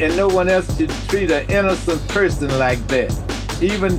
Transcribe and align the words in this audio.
and 0.00 0.16
no 0.16 0.28
one 0.28 0.48
else 0.48 0.78
should 0.78 0.90
treat 1.08 1.30
an 1.30 1.48
innocent 1.50 2.06
person 2.08 2.48
like 2.58 2.84
that. 2.88 3.12
Even 3.62 3.98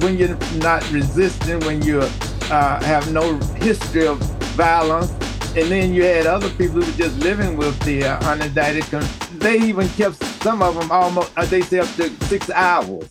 when 0.00 0.16
you're 0.16 0.36
not 0.56 0.82
resisting, 0.90 1.60
when 1.60 1.82
you 1.82 2.00
uh, 2.00 2.82
have 2.82 3.12
no 3.12 3.36
history 3.56 4.06
of 4.06 4.18
violence, 4.56 5.10
and 5.54 5.70
then 5.70 5.92
you 5.92 6.04
had 6.04 6.26
other 6.26 6.48
people 6.50 6.80
who 6.80 6.90
were 6.90 6.98
just 6.98 7.18
living 7.18 7.58
with 7.58 7.78
the 7.80 8.04
uh, 8.04 8.18
unindicted. 8.20 9.02
They 9.38 9.58
even 9.58 9.88
kept 9.90 10.16
some 10.42 10.62
of 10.62 10.74
them 10.74 10.90
almost, 10.90 11.30
uh, 11.36 11.44
they 11.44 11.60
say 11.60 11.80
up 11.80 11.88
to 11.96 12.08
six 12.24 12.48
hours. 12.50 13.10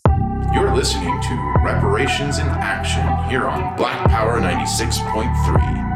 You're 0.54 0.76
listening 0.76 1.22
to 1.22 1.54
Reparations 1.64 2.40
in 2.40 2.48
Action 2.48 3.06
here 3.30 3.46
on 3.46 3.76
Black 3.78 4.10
Power 4.10 4.42
96.3. 4.42 5.91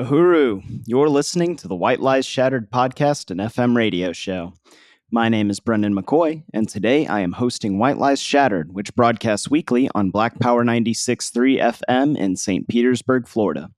Uhuru, 0.00 0.62
you're 0.86 1.10
listening 1.10 1.56
to 1.56 1.68
the 1.68 1.76
White 1.76 2.00
Lies 2.00 2.24
Shattered 2.24 2.70
podcast 2.70 3.30
and 3.30 3.38
FM 3.38 3.76
radio 3.76 4.14
show. 4.14 4.54
My 5.10 5.28
name 5.28 5.50
is 5.50 5.60
Brendan 5.60 5.94
McCoy, 5.94 6.42
and 6.54 6.66
today 6.66 7.06
I 7.06 7.20
am 7.20 7.32
hosting 7.32 7.78
White 7.78 7.98
Lies 7.98 8.18
Shattered, 8.18 8.72
which 8.72 8.94
broadcasts 8.94 9.50
weekly 9.50 9.90
on 9.94 10.10
Black 10.10 10.40
Power 10.40 10.64
96.3 10.64 11.60
FM 11.84 12.16
in 12.16 12.34
St. 12.36 12.66
Petersburg, 12.66 13.28
Florida. 13.28 13.68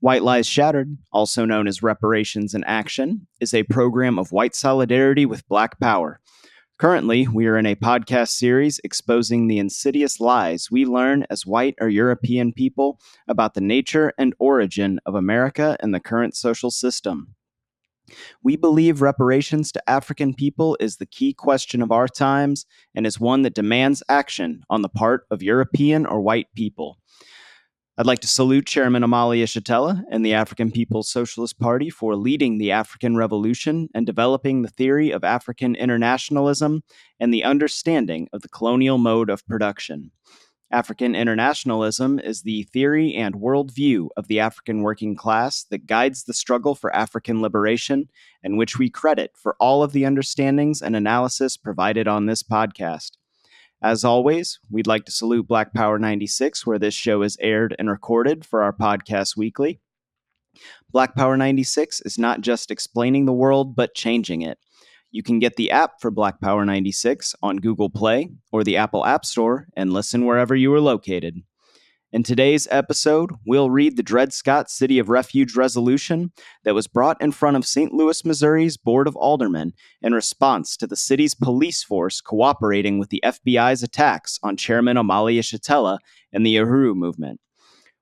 White 0.00 0.22
Lies 0.22 0.46
Shattered, 0.46 0.98
also 1.14 1.46
known 1.46 1.66
as 1.66 1.82
Reparations 1.82 2.52
in 2.52 2.62
Action, 2.64 3.26
is 3.40 3.54
a 3.54 3.62
program 3.62 4.18
of 4.18 4.32
white 4.32 4.54
solidarity 4.54 5.24
with 5.24 5.48
Black 5.48 5.80
Power 5.80 6.20
Currently, 6.76 7.28
we 7.28 7.46
are 7.46 7.56
in 7.56 7.66
a 7.66 7.76
podcast 7.76 8.30
series 8.30 8.80
exposing 8.82 9.46
the 9.46 9.60
insidious 9.60 10.18
lies 10.18 10.72
we 10.72 10.84
learn 10.84 11.24
as 11.30 11.46
white 11.46 11.76
or 11.80 11.88
European 11.88 12.52
people 12.52 12.98
about 13.28 13.54
the 13.54 13.60
nature 13.60 14.12
and 14.18 14.34
origin 14.40 14.98
of 15.06 15.14
America 15.14 15.76
and 15.78 15.94
the 15.94 16.00
current 16.00 16.34
social 16.34 16.72
system. 16.72 17.36
We 18.42 18.56
believe 18.56 19.02
reparations 19.02 19.70
to 19.72 19.90
African 19.90 20.34
people 20.34 20.76
is 20.80 20.96
the 20.96 21.06
key 21.06 21.32
question 21.32 21.80
of 21.80 21.92
our 21.92 22.08
times 22.08 22.66
and 22.92 23.06
is 23.06 23.20
one 23.20 23.42
that 23.42 23.54
demands 23.54 24.02
action 24.08 24.64
on 24.68 24.82
the 24.82 24.88
part 24.88 25.26
of 25.30 25.44
European 25.44 26.04
or 26.04 26.20
white 26.20 26.48
people. 26.56 26.98
I'd 27.96 28.06
like 28.06 28.18
to 28.20 28.26
salute 28.26 28.66
Chairman 28.66 29.04
Omali 29.04 29.40
Yeshitela 29.40 30.02
and 30.10 30.26
the 30.26 30.34
African 30.34 30.72
People's 30.72 31.08
Socialist 31.08 31.60
Party 31.60 31.90
for 31.90 32.16
leading 32.16 32.58
the 32.58 32.72
African 32.72 33.14
Revolution 33.14 33.88
and 33.94 34.04
developing 34.04 34.62
the 34.62 34.68
theory 34.68 35.12
of 35.12 35.22
African 35.22 35.76
internationalism 35.76 36.82
and 37.20 37.32
the 37.32 37.44
understanding 37.44 38.26
of 38.32 38.42
the 38.42 38.48
colonial 38.48 38.98
mode 38.98 39.30
of 39.30 39.46
production. 39.46 40.10
African 40.72 41.14
internationalism 41.14 42.18
is 42.18 42.42
the 42.42 42.64
theory 42.64 43.14
and 43.14 43.36
worldview 43.36 44.08
of 44.16 44.26
the 44.26 44.40
African 44.40 44.82
working 44.82 45.14
class 45.14 45.62
that 45.70 45.86
guides 45.86 46.24
the 46.24 46.34
struggle 46.34 46.74
for 46.74 46.92
African 46.96 47.40
liberation, 47.40 48.08
and 48.42 48.58
which 48.58 48.76
we 48.76 48.90
credit 48.90 49.30
for 49.36 49.54
all 49.60 49.84
of 49.84 49.92
the 49.92 50.04
understandings 50.04 50.82
and 50.82 50.96
analysis 50.96 51.56
provided 51.56 52.08
on 52.08 52.26
this 52.26 52.42
podcast. 52.42 53.12
As 53.84 54.02
always, 54.02 54.60
we'd 54.70 54.86
like 54.86 55.04
to 55.04 55.12
salute 55.12 55.46
Black 55.46 55.74
Power 55.74 55.98
96, 55.98 56.66
where 56.66 56.78
this 56.78 56.94
show 56.94 57.20
is 57.20 57.36
aired 57.38 57.76
and 57.78 57.90
recorded 57.90 58.42
for 58.46 58.62
our 58.62 58.72
podcast 58.72 59.36
weekly. 59.36 59.78
Black 60.90 61.14
Power 61.14 61.36
96 61.36 62.00
is 62.00 62.18
not 62.18 62.40
just 62.40 62.70
explaining 62.70 63.26
the 63.26 63.32
world, 63.34 63.76
but 63.76 63.94
changing 63.94 64.40
it. 64.40 64.56
You 65.10 65.22
can 65.22 65.38
get 65.38 65.56
the 65.56 65.70
app 65.70 66.00
for 66.00 66.10
Black 66.10 66.40
Power 66.40 66.64
96 66.64 67.34
on 67.42 67.58
Google 67.58 67.90
Play 67.90 68.30
or 68.52 68.64
the 68.64 68.78
Apple 68.78 69.04
App 69.04 69.26
Store 69.26 69.66
and 69.76 69.92
listen 69.92 70.24
wherever 70.24 70.56
you 70.56 70.72
are 70.72 70.80
located. 70.80 71.42
In 72.14 72.22
today's 72.22 72.68
episode, 72.70 73.32
we'll 73.44 73.70
read 73.70 73.96
the 73.96 74.02
Dred 74.04 74.32
Scott 74.32 74.70
City 74.70 75.00
of 75.00 75.08
Refuge 75.08 75.56
resolution 75.56 76.30
that 76.62 76.72
was 76.72 76.86
brought 76.86 77.20
in 77.20 77.32
front 77.32 77.56
of 77.56 77.66
St. 77.66 77.92
Louis, 77.92 78.24
Missouri's 78.24 78.76
Board 78.76 79.08
of 79.08 79.16
Aldermen 79.16 79.72
in 80.00 80.14
response 80.14 80.76
to 80.76 80.86
the 80.86 80.94
city's 80.94 81.34
police 81.34 81.82
force 81.82 82.20
cooperating 82.20 83.00
with 83.00 83.08
the 83.08 83.20
FBI's 83.24 83.82
attacks 83.82 84.38
on 84.44 84.56
Chairman 84.56 84.96
Omali 84.96 85.40
Yeshitela 85.40 85.98
and 86.32 86.46
the 86.46 86.54
Uhuru 86.54 86.94
movement. 86.94 87.40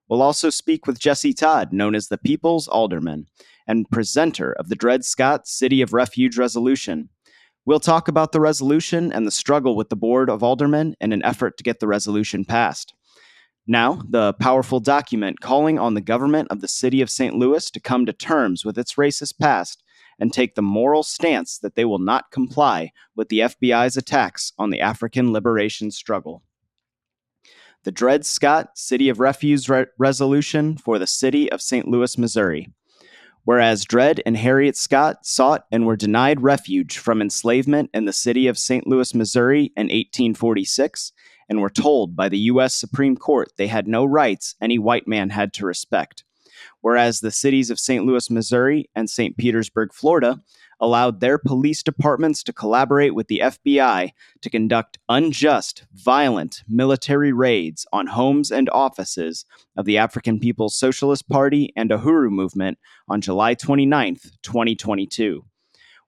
We'll 0.07 0.21
also 0.21 0.51
speak 0.51 0.85
with 0.85 0.99
Jesse 0.99 1.33
Todd, 1.33 1.73
known 1.73 1.95
as 1.95 2.09
the 2.09 2.19
People's 2.19 2.67
Alderman, 2.67 3.25
and 3.65 3.89
presenter 3.89 4.53
of 4.53 4.69
the 4.69 4.75
Dred 4.75 5.03
Scott 5.03 5.47
City 5.47 5.81
of 5.81 5.91
Refuge 5.91 6.37
resolution. 6.37 7.09
We'll 7.65 7.79
talk 7.79 8.07
about 8.07 8.31
the 8.31 8.41
resolution 8.41 9.11
and 9.11 9.25
the 9.25 9.31
struggle 9.31 9.75
with 9.75 9.89
the 9.89 9.95
Board 9.95 10.29
of 10.29 10.43
Aldermen 10.43 10.93
in 11.01 11.13
an 11.13 11.25
effort 11.25 11.57
to 11.57 11.63
get 11.63 11.79
the 11.79 11.87
resolution 11.87 12.45
passed. 12.45 12.93
Now, 13.65 14.01
the 14.09 14.33
powerful 14.33 14.81
document 14.81 15.39
calling 15.39 15.79
on 15.79 15.93
the 15.93 16.01
government 16.01 16.49
of 16.51 16.59
the 16.59 16.67
city 16.67 17.01
of 17.01 17.09
St. 17.09 17.35
Louis 17.35 17.71
to 17.71 17.79
come 17.79 18.05
to 18.05 18.13
terms 18.13 18.65
with 18.65 18.77
its 18.77 18.95
racist 18.95 19.39
past 19.39 19.83
and 20.19 20.33
take 20.33 20.55
the 20.55 20.61
moral 20.61 21.01
stance 21.01 21.57
that 21.59 21.75
they 21.75 21.85
will 21.85 21.99
not 21.99 22.29
comply 22.29 22.91
with 23.15 23.29
the 23.29 23.39
FBI's 23.39 23.95
attacks 23.95 24.51
on 24.57 24.69
the 24.69 24.81
African 24.81 25.31
liberation 25.31 25.91
struggle. 25.91 26.43
The 27.83 27.91
Dred 27.91 28.25
Scott 28.25 28.77
City 28.77 29.09
of 29.09 29.19
Refuge 29.19 29.67
Re- 29.69 29.85
Resolution 29.97 30.77
for 30.77 30.99
the 30.99 31.07
City 31.07 31.51
of 31.51 31.61
St. 31.61 31.87
Louis, 31.87 32.17
Missouri. 32.17 32.69
Whereas 33.45 33.83
Dred 33.83 34.21
and 34.25 34.37
Harriet 34.37 34.77
Scott 34.77 35.25
sought 35.25 35.65
and 35.71 35.85
were 35.85 35.97
denied 35.97 36.41
refuge 36.41 36.97
from 36.97 37.21
enslavement 37.21 37.89
in 37.93 38.05
the 38.05 38.13
city 38.13 38.47
of 38.47 38.57
St. 38.57 38.87
Louis, 38.87 39.13
Missouri 39.13 39.73
in 39.75 39.87
1846, 39.87 41.11
and 41.53 41.61
were 41.61 41.69
told 41.69 42.15
by 42.15 42.29
the 42.29 42.39
U.S. 42.49 42.73
Supreme 42.73 43.15
Court 43.15 43.51
they 43.57 43.67
had 43.67 43.87
no 43.87 44.03
rights 44.03 44.55
any 44.59 44.79
white 44.79 45.07
man 45.07 45.29
had 45.29 45.53
to 45.53 45.67
respect. 45.67 46.23
Whereas 46.81 47.19
the 47.19 47.29
cities 47.29 47.69
of 47.69 47.79
St. 47.79 48.03
Louis, 48.03 48.27
Missouri 48.31 48.89
and 48.95 49.07
St. 49.07 49.37
Petersburg, 49.37 49.93
Florida, 49.93 50.41
allowed 50.79 51.19
their 51.19 51.37
police 51.37 51.83
departments 51.83 52.41
to 52.43 52.53
collaborate 52.53 53.13
with 53.13 53.27
the 53.27 53.39
FBI 53.43 54.09
to 54.41 54.49
conduct 54.49 54.97
unjust, 55.07 55.85
violent 55.93 56.63
military 56.67 57.31
raids 57.31 57.85
on 57.93 58.07
homes 58.07 58.51
and 58.51 58.67
offices 58.71 59.45
of 59.77 59.85
the 59.85 59.99
African 59.99 60.39
People's 60.39 60.75
Socialist 60.75 61.29
Party 61.29 61.71
and 61.75 61.91
Uhuru 61.91 62.31
movement 62.31 62.79
on 63.07 63.21
July 63.21 63.53
29, 63.53 64.15
2022. 64.41 65.45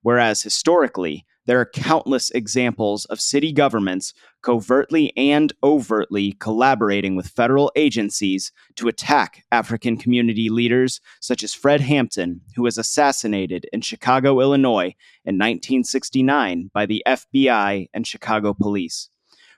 Whereas 0.02 0.42
historically, 0.42 1.24
there 1.46 1.60
are 1.60 1.66
countless 1.66 2.32
examples 2.32 3.06
of 3.06 3.22
city 3.22 3.52
governments 3.52 4.14
covertly 4.42 5.16
and 5.18 5.54
overtly 5.64 6.34
collaborating 6.34 7.16
with 7.16 7.28
federal 7.28 7.72
agencies 7.76 8.52
to 8.76 8.88
attack 8.88 9.44
African 9.52 9.98
community 9.98 10.50
leaders, 10.50 11.02
such 11.20 11.44
as 11.44 11.54
Fred 11.54 11.82
Hampton, 11.82 12.42
who 12.56 12.64
was 12.64 12.78
assassinated 12.78 13.66
in 13.74 13.82
Chicago, 13.82 14.40
Illinois 14.40 14.96
in 15.24 15.36
1969 15.36 16.70
by 16.74 16.86
the 16.86 17.04
FBI 17.08 17.88
and 17.94 18.06
Chicago 18.06 18.54
police 18.54 19.10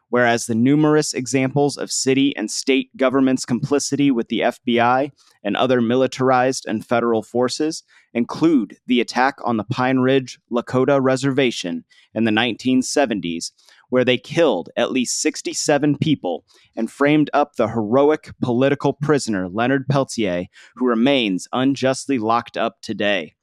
whereas 0.09 0.45
the 0.45 0.55
numerous 0.55 1.13
examples 1.13 1.77
of 1.77 1.91
city 1.91 2.35
and 2.35 2.49
state 2.49 2.95
governments' 2.97 3.45
complicity 3.45 4.11
with 4.11 4.27
the 4.29 4.41
FBI 4.41 5.11
and 5.43 5.57
other 5.57 5.81
militarized 5.81 6.65
and 6.67 6.85
federal 6.85 7.23
forces 7.23 7.83
include 8.13 8.77
the 8.87 9.01
attack 9.01 9.35
on 9.43 9.57
the 9.57 9.63
Pine 9.63 9.99
Ridge 9.99 10.39
Lakota 10.51 10.99
Reservation 11.01 11.83
in 12.13 12.23
the 12.23 12.31
1970s, 12.31 13.51
where 13.89 14.05
they 14.05 14.17
killed 14.17 14.69
at 14.75 14.91
least 14.91 15.21
67 15.21 15.97
people 15.97 16.45
and 16.75 16.91
framed 16.91 17.29
up 17.33 17.55
the 17.55 17.67
heroic 17.67 18.31
political 18.41 18.93
prisoner 18.93 19.47
Leonard 19.49 19.87
Peltier, 19.87 20.45
who 20.75 20.87
remains 20.87 21.47
unjustly 21.53 22.17
locked 22.17 22.57
up 22.57 22.81
today 22.81 23.36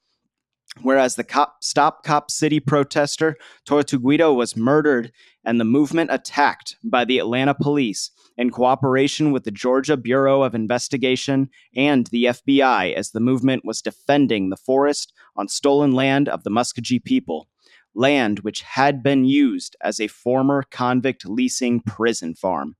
whereas 0.82 1.16
the 1.16 1.24
cop, 1.24 1.56
Stop 1.62 2.04
Cop 2.04 2.30
City 2.30 2.60
protester 2.60 3.36
Tortuguito 3.66 4.34
was 4.34 4.56
murdered 4.56 5.12
and 5.44 5.60
the 5.60 5.64
movement 5.64 6.10
attacked 6.12 6.76
by 6.84 7.04
the 7.04 7.18
Atlanta 7.18 7.54
police 7.54 8.10
in 8.36 8.50
cooperation 8.50 9.30
with 9.30 9.44
the 9.44 9.50
Georgia 9.50 9.96
Bureau 9.96 10.42
of 10.42 10.54
Investigation 10.54 11.48
and 11.76 12.06
the 12.08 12.24
FBI 12.24 12.94
as 12.94 13.10
the 13.10 13.20
movement 13.20 13.64
was 13.64 13.82
defending 13.82 14.50
the 14.50 14.56
forest 14.56 15.12
on 15.36 15.48
stolen 15.48 15.92
land 15.92 16.28
of 16.28 16.42
the 16.42 16.50
Muskogee 16.50 17.02
people, 17.02 17.48
land 17.94 18.40
which 18.40 18.62
had 18.62 19.02
been 19.02 19.24
used 19.24 19.76
as 19.82 20.00
a 20.00 20.08
former 20.08 20.64
convict 20.70 21.26
leasing 21.26 21.80
prison 21.80 22.34
farm 22.34 22.74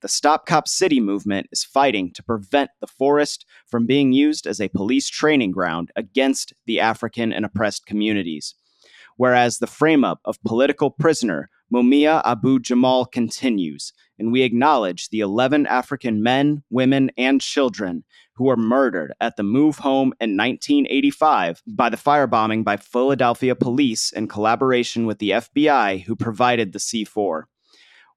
the 0.00 0.08
Stop 0.08 0.46
Cop 0.46 0.66
City 0.66 1.00
movement 1.00 1.48
is 1.52 1.64
fighting 1.64 2.12
to 2.12 2.22
prevent 2.22 2.70
the 2.80 2.86
forest 2.86 3.44
from 3.66 3.86
being 3.86 4.12
used 4.12 4.46
as 4.46 4.60
a 4.60 4.68
police 4.68 5.08
training 5.08 5.50
ground 5.50 5.90
against 5.96 6.52
the 6.66 6.80
African 6.80 7.32
and 7.32 7.44
oppressed 7.44 7.86
communities. 7.86 8.54
Whereas 9.16 9.58
the 9.58 9.66
frame 9.66 10.04
up 10.04 10.20
of 10.24 10.42
political 10.42 10.90
prisoner 10.90 11.50
Mumia 11.72 12.20
Abu 12.24 12.58
Jamal 12.58 13.04
continues, 13.04 13.92
and 14.18 14.32
we 14.32 14.42
acknowledge 14.42 15.08
the 15.10 15.20
11 15.20 15.66
African 15.66 16.22
men, 16.22 16.64
women, 16.70 17.10
and 17.16 17.40
children 17.40 18.04
who 18.34 18.44
were 18.44 18.56
murdered 18.56 19.12
at 19.20 19.36
the 19.36 19.42
move 19.42 19.78
home 19.78 20.14
in 20.20 20.36
1985 20.36 21.62
by 21.66 21.88
the 21.88 21.96
firebombing 21.96 22.64
by 22.64 22.76
Philadelphia 22.76 23.54
police 23.54 24.10
in 24.10 24.26
collaboration 24.26 25.06
with 25.06 25.18
the 25.18 25.30
FBI, 25.30 26.02
who 26.02 26.16
provided 26.16 26.72
the 26.72 26.78
C4 26.78 27.44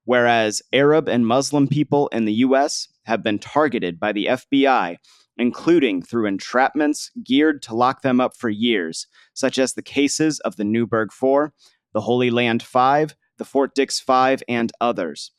whereas 0.05 0.61
Arab 0.71 1.07
and 1.07 1.27
Muslim 1.27 1.67
people 1.67 2.07
in 2.09 2.25
the 2.25 2.33
US 2.33 2.87
have 3.03 3.23
been 3.23 3.39
targeted 3.39 3.99
by 3.99 4.11
the 4.11 4.27
FBI 4.27 4.97
including 5.37 6.01
through 6.01 6.29
entrapments 6.29 7.09
geared 7.23 7.61
to 7.63 7.75
lock 7.75 8.01
them 8.01 8.21
up 8.21 8.35
for 8.37 8.49
years, 8.49 9.07
such 9.33 9.57
as 9.57 9.73
the 9.73 9.81
cases 9.81 10.39
of 10.41 10.55
the 10.55 10.63
Newburgh 10.63 11.11
Four, 11.11 11.53
the 11.93 12.01
Holy 12.01 12.29
Land 12.29 12.63
Five, 12.63 13.15
the 13.37 13.45
Fort 13.45 13.73
Dix 13.75 13.99
Five, 13.99 14.43
and 14.47 14.71
others. 14.79 15.31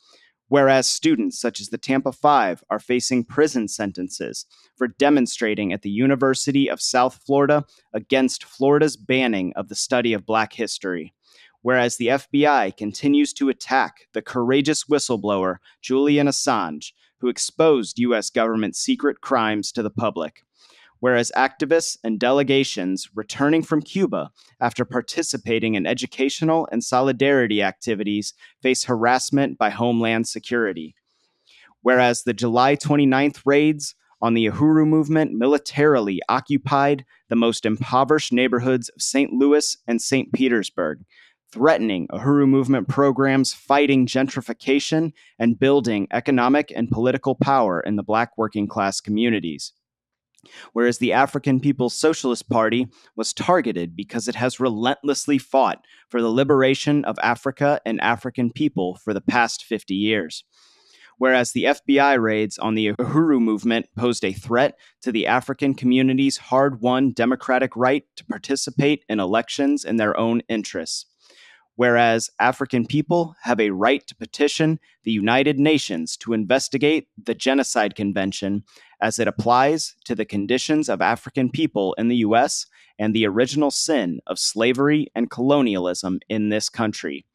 Whereas 0.48 0.86
students 0.86 1.40
such 1.40 1.60
as 1.60 1.68
the 1.68 1.78
Tampa 1.78 2.12
Five 2.12 2.62
are 2.70 2.78
facing 2.78 3.24
prison 3.24 3.66
sentences 3.66 4.46
for 4.76 4.88
demonstrating 4.88 5.72
at 5.72 5.82
the 5.82 5.90
University 5.90 6.68
of 6.68 6.82
South 6.82 7.20
Florida 7.26 7.64
against 7.92 8.44
Florida's 8.44 8.96
banning 8.96 9.52
of 9.56 9.68
the 9.68 9.74
study 9.74 10.12
of 10.12 10.26
Black 10.26 10.52
history. 10.52 11.14
Whereas 11.64 11.96
the 11.96 12.08
FBI 12.08 12.76
continues 12.76 13.32
to 13.32 13.48
attack 13.48 14.06
the 14.12 14.20
courageous 14.20 14.84
whistleblower 14.84 15.56
Julian 15.80 16.26
Assange, 16.26 16.92
who 17.18 17.28
exposed 17.28 17.98
U.S. 17.98 18.28
government 18.28 18.76
secret 18.76 19.22
crimes 19.22 19.72
to 19.72 19.82
the 19.82 19.88
public 19.88 20.42
whereas 21.04 21.30
activists 21.36 21.98
and 22.02 22.18
delegations 22.18 23.10
returning 23.14 23.62
from 23.62 23.82
Cuba 23.82 24.30
after 24.58 24.86
participating 24.86 25.74
in 25.74 25.86
educational 25.86 26.66
and 26.72 26.82
solidarity 26.82 27.62
activities 27.62 28.32
face 28.62 28.84
harassment 28.84 29.58
by 29.58 29.68
Homeland 29.68 30.26
Security. 30.26 30.94
Whereas 31.82 32.22
the 32.22 32.32
July 32.32 32.74
29th 32.76 33.42
raids 33.44 33.94
on 34.22 34.32
the 34.32 34.46
Uhuru 34.46 34.86
movement 34.86 35.32
militarily 35.32 36.22
occupied 36.30 37.04
the 37.28 37.36
most 37.36 37.66
impoverished 37.66 38.32
neighborhoods 38.32 38.88
of 38.88 39.02
St. 39.02 39.30
Louis 39.30 39.76
and 39.86 40.00
St. 40.00 40.32
Petersburg, 40.32 41.04
threatening 41.54 42.08
Uhuru 42.08 42.48
movement 42.48 42.88
programs 42.88 43.54
fighting 43.54 44.08
gentrification 44.08 45.12
and 45.38 45.56
building 45.56 46.08
economic 46.10 46.72
and 46.74 46.90
political 46.90 47.36
power 47.36 47.78
in 47.80 47.94
the 47.94 48.02
black 48.02 48.36
working 48.36 48.66
class 48.66 49.00
communities 49.00 49.72
whereas 50.72 50.98
the 50.98 51.12
African 51.12 51.60
People's 51.60 51.94
Socialist 51.94 52.50
Party 52.50 52.88
was 53.16 53.32
targeted 53.32 53.96
because 53.96 54.26
it 54.28 54.34
has 54.34 54.60
relentlessly 54.60 55.38
fought 55.38 55.82
for 56.10 56.20
the 56.20 56.28
liberation 56.28 57.04
of 57.06 57.16
Africa 57.22 57.80
and 57.86 57.98
African 58.02 58.50
people 58.50 58.96
for 58.96 59.14
the 59.14 59.22
past 59.22 59.64
50 59.64 59.94
years. 59.94 60.44
Whereas 61.16 61.52
the 61.52 61.64
FBI 61.64 62.20
raids 62.20 62.58
on 62.58 62.74
the 62.74 62.88
Uhuru 62.88 63.40
movement 63.40 63.86
posed 63.96 64.22
a 64.22 64.34
threat 64.34 64.76
to 65.00 65.12
the 65.12 65.28
African 65.28 65.72
community's 65.72 66.36
hard 66.36 66.82
won 66.82 67.12
democratic 67.12 67.74
right 67.74 68.04
to 68.16 68.26
participate 68.26 69.04
in 69.08 69.18
elections 69.18 69.84
in 69.84 69.96
their 69.96 70.14
own 70.18 70.42
interests 70.48 71.06
whereas 71.76 72.30
African 72.38 72.86
people 72.86 73.34
have 73.42 73.60
a 73.60 73.70
right 73.70 74.06
to 74.06 74.14
petition 74.14 74.78
the 75.02 75.10
United 75.10 75.58
Nations 75.58 76.16
to 76.18 76.32
investigate 76.32 77.08
the 77.22 77.34
Genocide 77.34 77.94
Convention 77.94 78.64
as 79.00 79.18
it 79.18 79.28
applies 79.28 79.94
to 80.04 80.14
the 80.14 80.24
conditions 80.24 80.88
of 80.88 81.02
African 81.02 81.50
people 81.50 81.94
in 81.94 82.08
the 82.08 82.16
U.S. 82.16 82.66
and 82.98 83.14
the 83.14 83.26
original 83.26 83.70
sin 83.70 84.20
of 84.26 84.38
slavery 84.38 85.08
and 85.14 85.30
colonialism 85.30 86.20
in 86.28 86.48
this 86.48 86.68
country. 86.68 87.26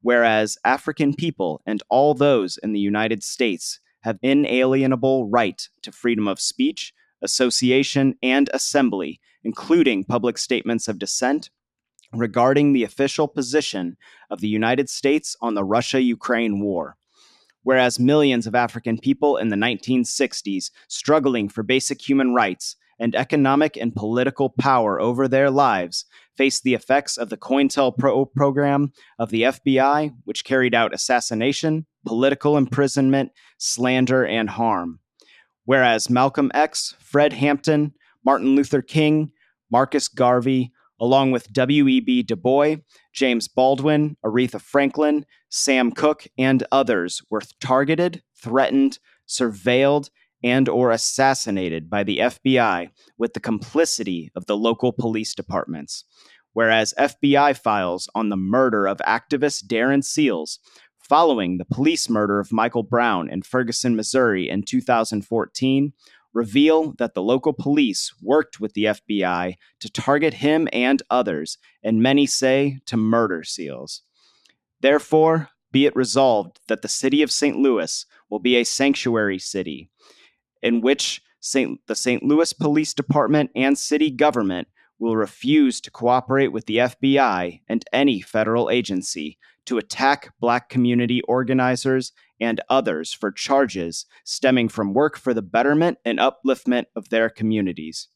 Whereas 0.00 0.56
African 0.64 1.14
people 1.14 1.60
and 1.66 1.82
all 1.88 2.14
those 2.14 2.58
in 2.58 2.72
the 2.72 2.80
United 2.80 3.22
States 3.22 3.80
have 4.02 4.18
inalienable 4.22 5.28
right 5.28 5.68
to 5.82 5.92
freedom 5.92 6.28
of 6.28 6.40
speech, 6.40 6.94
association, 7.22 8.14
and 8.22 8.48
assembly, 8.52 9.20
including 9.42 10.04
public 10.04 10.38
statements 10.38 10.86
of 10.86 10.98
dissent 10.98 11.50
regarding 12.12 12.72
the 12.72 12.84
official 12.84 13.28
position 13.28 13.96
of 14.30 14.40
the 14.40 14.48
United 14.48 14.88
States 14.88 15.36
on 15.40 15.54
the 15.54 15.64
Russia 15.64 16.00
Ukraine 16.00 16.60
war. 16.60 16.96
Whereas 17.62 17.98
millions 17.98 18.46
of 18.46 18.54
African 18.54 18.98
people 18.98 19.36
in 19.36 19.48
the 19.48 19.56
1960s 19.56 20.70
struggling 20.88 21.48
for 21.48 21.62
basic 21.62 22.08
human 22.08 22.32
rights 22.32 22.76
and 22.98 23.14
economic 23.14 23.76
and 23.76 23.94
political 23.94 24.50
power 24.50 25.00
over 25.00 25.28
their 25.28 25.50
lives 25.50 26.04
faced 26.36 26.62
the 26.62 26.74
effects 26.74 27.16
of 27.16 27.28
the 27.28 27.36
COINTELPRO 27.36 28.32
program 28.34 28.92
of 29.18 29.30
the 29.30 29.42
FBI, 29.42 30.14
which 30.24 30.44
carried 30.44 30.74
out 30.74 30.94
assassination, 30.94 31.86
political 32.06 32.56
imprisonment, 32.56 33.32
slander, 33.58 34.24
and 34.24 34.50
harm. 34.50 35.00
Whereas 35.64 36.08
Malcolm 36.08 36.50
X, 36.54 36.94
Fred 37.00 37.32
Hampton, 37.32 37.94
Martin 38.24 38.54
Luther 38.54 38.82
King, 38.82 39.32
Marcus 39.70 40.08
Garvey, 40.08 40.72
along 41.00 41.30
with 41.30 41.52
W.E.B. 41.52 42.22
Du 42.22 42.36
Bois, 42.36 42.76
James 43.12 43.48
Baldwin, 43.48 44.16
Aretha 44.24 44.60
Franklin, 44.60 45.26
Sam 45.48 45.92
Cooke, 45.92 46.26
and 46.38 46.64
others 46.72 47.22
were 47.30 47.42
targeted, 47.60 48.22
threatened, 48.40 48.98
surveilled, 49.28 50.10
and 50.42 50.68
or 50.68 50.90
assassinated 50.90 51.90
by 51.90 52.04
the 52.04 52.18
FBI 52.18 52.90
with 53.18 53.34
the 53.34 53.40
complicity 53.40 54.30
of 54.36 54.46
the 54.46 54.56
local 54.56 54.92
police 54.92 55.34
departments. 55.34 56.04
Whereas 56.52 56.94
FBI 56.98 57.56
files 57.58 58.08
on 58.14 58.28
the 58.28 58.36
murder 58.36 58.86
of 58.86 58.98
activist 58.98 59.66
Darren 59.66 60.02
Seals 60.04 60.58
following 61.06 61.58
the 61.58 61.64
police 61.64 62.08
murder 62.10 62.40
of 62.40 62.52
Michael 62.52 62.82
Brown 62.82 63.30
in 63.30 63.42
Ferguson, 63.42 63.94
Missouri 63.94 64.48
in 64.48 64.62
2014 64.62 65.92
reveal 66.36 66.92
that 66.98 67.14
the 67.14 67.22
local 67.22 67.54
police 67.54 68.12
worked 68.20 68.60
with 68.60 68.74
the 68.74 68.84
FBI 68.84 69.54
to 69.80 69.90
target 69.90 70.34
him 70.34 70.68
and 70.70 71.02
others, 71.08 71.56
and 71.82 72.02
many 72.02 72.26
say 72.26 72.78
to 72.84 72.96
murder 72.96 73.42
Seals. 73.42 74.02
Therefore, 74.80 75.48
be 75.72 75.86
it 75.86 75.96
resolved 75.96 76.60
that 76.68 76.82
the 76.82 76.88
city 76.88 77.22
of 77.22 77.32
St. 77.32 77.56
Louis 77.56 78.04
will 78.28 78.38
be 78.38 78.56
a 78.56 78.64
sanctuary 78.64 79.38
city 79.38 79.88
in 80.62 80.82
which 80.82 81.22
Saint, 81.40 81.80
the 81.86 81.96
St. 81.96 82.22
Louis 82.22 82.52
Police 82.52 82.92
Department 82.92 83.50
and 83.56 83.78
city 83.78 84.10
government 84.10 84.68
will 84.98 85.16
refuse 85.16 85.80
to 85.80 85.90
cooperate 85.90 86.48
with 86.48 86.66
the 86.66 86.76
FBI 86.76 87.62
and 87.66 87.84
any 87.92 88.20
federal 88.20 88.68
agency 88.68 89.38
to 89.66 89.78
attack 89.78 90.32
Black 90.40 90.68
community 90.68 91.22
organizers 91.22 92.12
and 92.40 92.60
others 92.68 93.12
for 93.12 93.30
charges 93.30 94.06
stemming 94.24 94.68
from 94.68 94.94
work 94.94 95.16
for 95.16 95.34
the 95.34 95.42
betterment 95.42 95.98
and 96.04 96.18
upliftment 96.18 96.84
of 96.94 97.08
their 97.08 97.28
communities. 97.28 98.08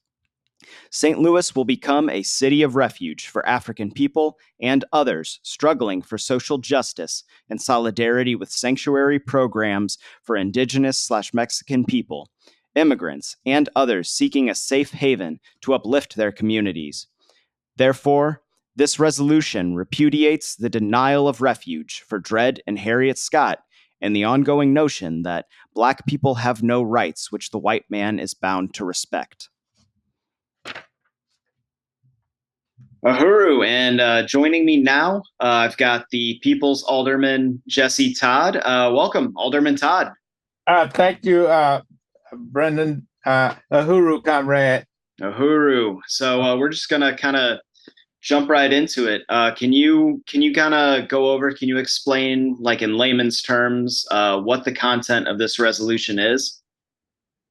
St. 0.91 1.19
Louis 1.19 1.55
will 1.55 1.65
become 1.65 2.11
a 2.11 2.23
city 2.23 2.63
of 2.63 2.77
refuge 2.77 3.29
for 3.29 3.47
African 3.47 3.91
people 3.91 4.39
and 4.61 4.85
others 4.93 5.41
struggling 5.43 6.03
for 6.03 6.19
social 6.19 6.59
justice 6.59 7.25
and 7.49 7.61
solidarity 7.61 8.35
with 8.35 8.51
sanctuary 8.51 9.19
programs 9.19 9.97
for 10.23 10.37
indigenous 10.37 10.99
slash 10.99 11.33
Mexican 11.33 11.85
people, 11.85 12.31
immigrants, 12.75 13.37
and 13.47 13.69
others 13.75 14.11
seeking 14.11 14.51
a 14.51 14.55
safe 14.55 14.91
haven 14.91 15.41
to 15.63 15.73
uplift 15.73 16.17
their 16.17 16.33
communities. 16.33 17.07
Therefore, 17.77 18.43
this 18.81 18.99
resolution 18.99 19.75
repudiates 19.75 20.57
the 20.57 20.71
denial 20.71 21.29
of 21.29 21.43
refuge 21.43 22.03
for 22.09 22.19
Dred 22.19 22.63
and 22.67 22.79
Harriet 22.79 23.19
Scott 23.19 23.59
and 24.01 24.17
the 24.17 24.25
ongoing 24.25 24.73
notion 24.73 25.23
that 25.25 25.45
black 25.75 26.07
people 26.07 26.37
have 26.37 26.63
no 26.63 26.83
rights 26.83 27.31
which 27.31 27.51
the 27.51 27.59
white 27.59 27.85
man 27.91 28.19
is 28.19 28.33
bound 28.33 28.73
to 28.73 28.87
respect. 28.87 29.51
Uhuru, 33.05 33.67
and 33.67 34.01
uh, 34.01 34.23
joining 34.23 34.65
me 34.65 34.79
now, 34.79 35.25
uh, 35.41 35.69
I've 35.69 35.77
got 35.77 36.07
the 36.11 36.39
People's 36.43 36.83
Alderman 36.85 37.63
Jesse 37.69 38.15
Todd. 38.15 38.57
Uh, 38.57 38.91
welcome, 38.95 39.35
Alderman 39.37 39.77
Todd. 39.77 40.11
Uh, 40.67 40.89
thank 40.89 41.23
you, 41.27 41.47
uh, 41.47 41.83
Brendan. 42.33 43.07
Uh, 43.27 43.57
Uhuru, 43.71 44.25
comrade. 44.25 44.87
Uhuru. 45.21 45.99
So 46.07 46.57
we're 46.57 46.71
just 46.71 46.89
gonna 46.89 47.15
kind 47.15 47.37
of 47.37 47.59
jump 48.21 48.51
right 48.51 48.73
into 48.73 49.09
it. 49.09 49.23
Uh, 49.29 49.53
can 49.55 49.73
you 49.73 50.23
can 50.27 50.43
you 50.43 50.53
kind 50.55 50.75
of 50.75 51.09
go 51.09 51.31
over? 51.31 51.53
Can 51.53 51.69
you 51.69 51.79
explain, 51.79 52.57
like 52.61 52.83
in 52.83 52.97
layman's 52.97 53.43
terms, 53.43 54.07
uh, 54.11 54.41
what 54.41 54.65
the 54.65 54.73
content 54.73 55.29
of 55.29 55.39
this 55.39 55.59
resolution 55.59 56.19
is? 56.19 56.61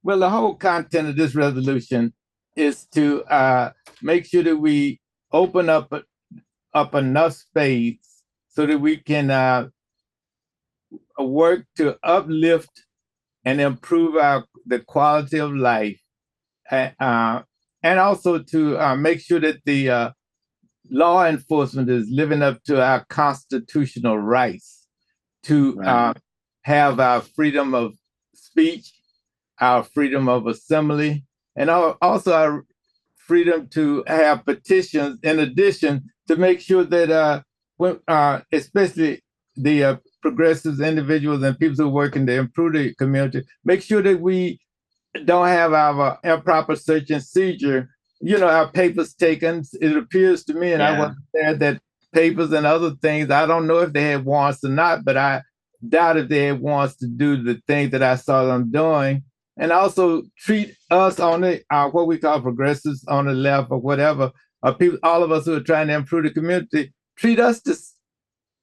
Well, 0.04 0.20
the 0.20 0.30
whole 0.30 0.56
content 0.56 1.10
of 1.10 1.16
this 1.16 1.36
resolution 1.36 2.14
is 2.56 2.86
to 2.94 3.24
uh, 3.26 3.72
make 4.02 4.26
sure 4.26 4.44
that 4.44 4.58
we 4.58 5.00
open 5.32 5.70
up 5.70 5.92
up 6.74 6.96
enough 6.96 7.34
space 7.34 8.22
so 8.48 8.66
that 8.66 8.80
we 8.80 8.98
can 8.98 9.32
uh, 9.32 9.68
work 11.18 11.66
to 11.78 11.98
uplift 12.04 12.86
and 13.44 13.60
improve 13.60 14.16
our 14.16 14.46
the 14.66 14.80
quality 14.80 15.40
of 15.40 15.52
life, 15.54 16.00
uh, 16.70 17.42
and 17.82 18.00
also 18.00 18.38
to 18.38 18.78
uh, 18.78 18.96
make 18.96 19.20
sure 19.20 19.40
that 19.40 19.64
the 19.66 20.14
law 20.90 21.26
enforcement 21.26 21.90
is 21.90 22.10
living 22.10 22.42
up 22.42 22.64
to 22.64 22.82
our 22.82 23.06
constitutional 23.06 24.18
rights 24.18 24.88
to 25.44 25.76
right. 25.76 25.88
uh, 25.88 26.14
have 26.64 27.00
our 27.00 27.22
freedom 27.22 27.74
of 27.74 27.94
speech, 28.34 28.92
our 29.60 29.84
freedom 29.84 30.28
of 30.28 30.48
assembly, 30.48 31.24
and 31.56 31.70
our, 31.70 31.98
also 32.02 32.34
our 32.34 32.66
freedom 33.16 33.68
to 33.68 34.04
have 34.08 34.46
petitions 34.46 35.20
in 35.24 35.40
addition 35.40 36.10
to 36.28 36.36
make 36.36 36.60
sure 36.60 36.84
that 36.84 37.12
uh, 37.12 37.42
when, 37.78 38.00
uh, 38.08 38.40
especially 38.52 39.22
the 39.56 39.84
uh, 39.84 39.96
progressives, 40.22 40.80
individuals, 40.80 41.44
and 41.44 41.60
people 41.60 41.76
who 41.76 41.86
are 41.86 41.94
working 41.94 42.26
to 42.26 42.34
improve 42.34 42.74
the 42.74 42.94
community, 42.96 43.44
make 43.64 43.82
sure 43.82 44.02
that 44.02 44.20
we 44.20 44.60
don't 45.26 45.48
have 45.48 45.74
our 45.74 46.20
improper 46.24 46.76
search 46.76 47.10
and 47.10 47.24
seizure, 47.24 47.90
you 48.22 48.38
know, 48.38 48.48
our 48.48 48.70
papers 48.70 49.14
taken. 49.14 49.64
It 49.82 49.96
appears 49.96 50.44
to 50.46 50.54
me, 50.54 50.74
and 50.74 50.82
yeah. 50.82 50.92
I 50.92 51.00
wasn't 51.00 51.18
there, 51.34 51.54
that 51.56 51.82
papers 52.12 52.52
and 52.52 52.66
other 52.66 52.92
things, 53.02 53.30
I 53.30 53.46
don't 53.46 53.68
know 53.68 53.80
if 53.80 53.94
they 53.94 54.12
had 54.12 54.26
warrants 54.26 54.64
or 54.64 54.70
not, 54.70 55.06
but 55.06 55.18
I 55.18 55.42
doubt 55.88 56.18
if 56.18 56.30
they 56.30 56.46
had 56.48 56.62
warrants 56.62 56.96
to 56.98 57.08
do 57.08 57.42
the 57.42 57.62
thing 57.68 57.92
that 57.92 58.04
I 58.04 58.16
saw 58.16 58.46
them 58.46 58.72
doing. 58.72 59.24
And 59.58 59.74
also 59.74 60.24
treat 60.38 60.74
us 60.90 61.20
on 61.20 61.42
the 61.42 61.62
uh, 61.70 61.90
what 61.90 62.08
we 62.08 62.18
call 62.18 62.42
progressives 62.42 63.04
on 63.10 63.26
the 63.26 63.34
left 63.34 63.72
or 63.72 63.78
whatever, 63.78 64.32
or 64.64 64.74
people, 64.74 65.00
all 65.04 65.22
of 65.22 65.32
us 65.34 65.46
who 65.46 65.56
are 65.56 65.62
trying 65.62 65.88
to 65.88 65.96
improve 65.96 66.24
the 66.24 66.32
community, 66.32 66.94
treat 67.18 67.40
us 67.42 67.60
the, 67.62 67.78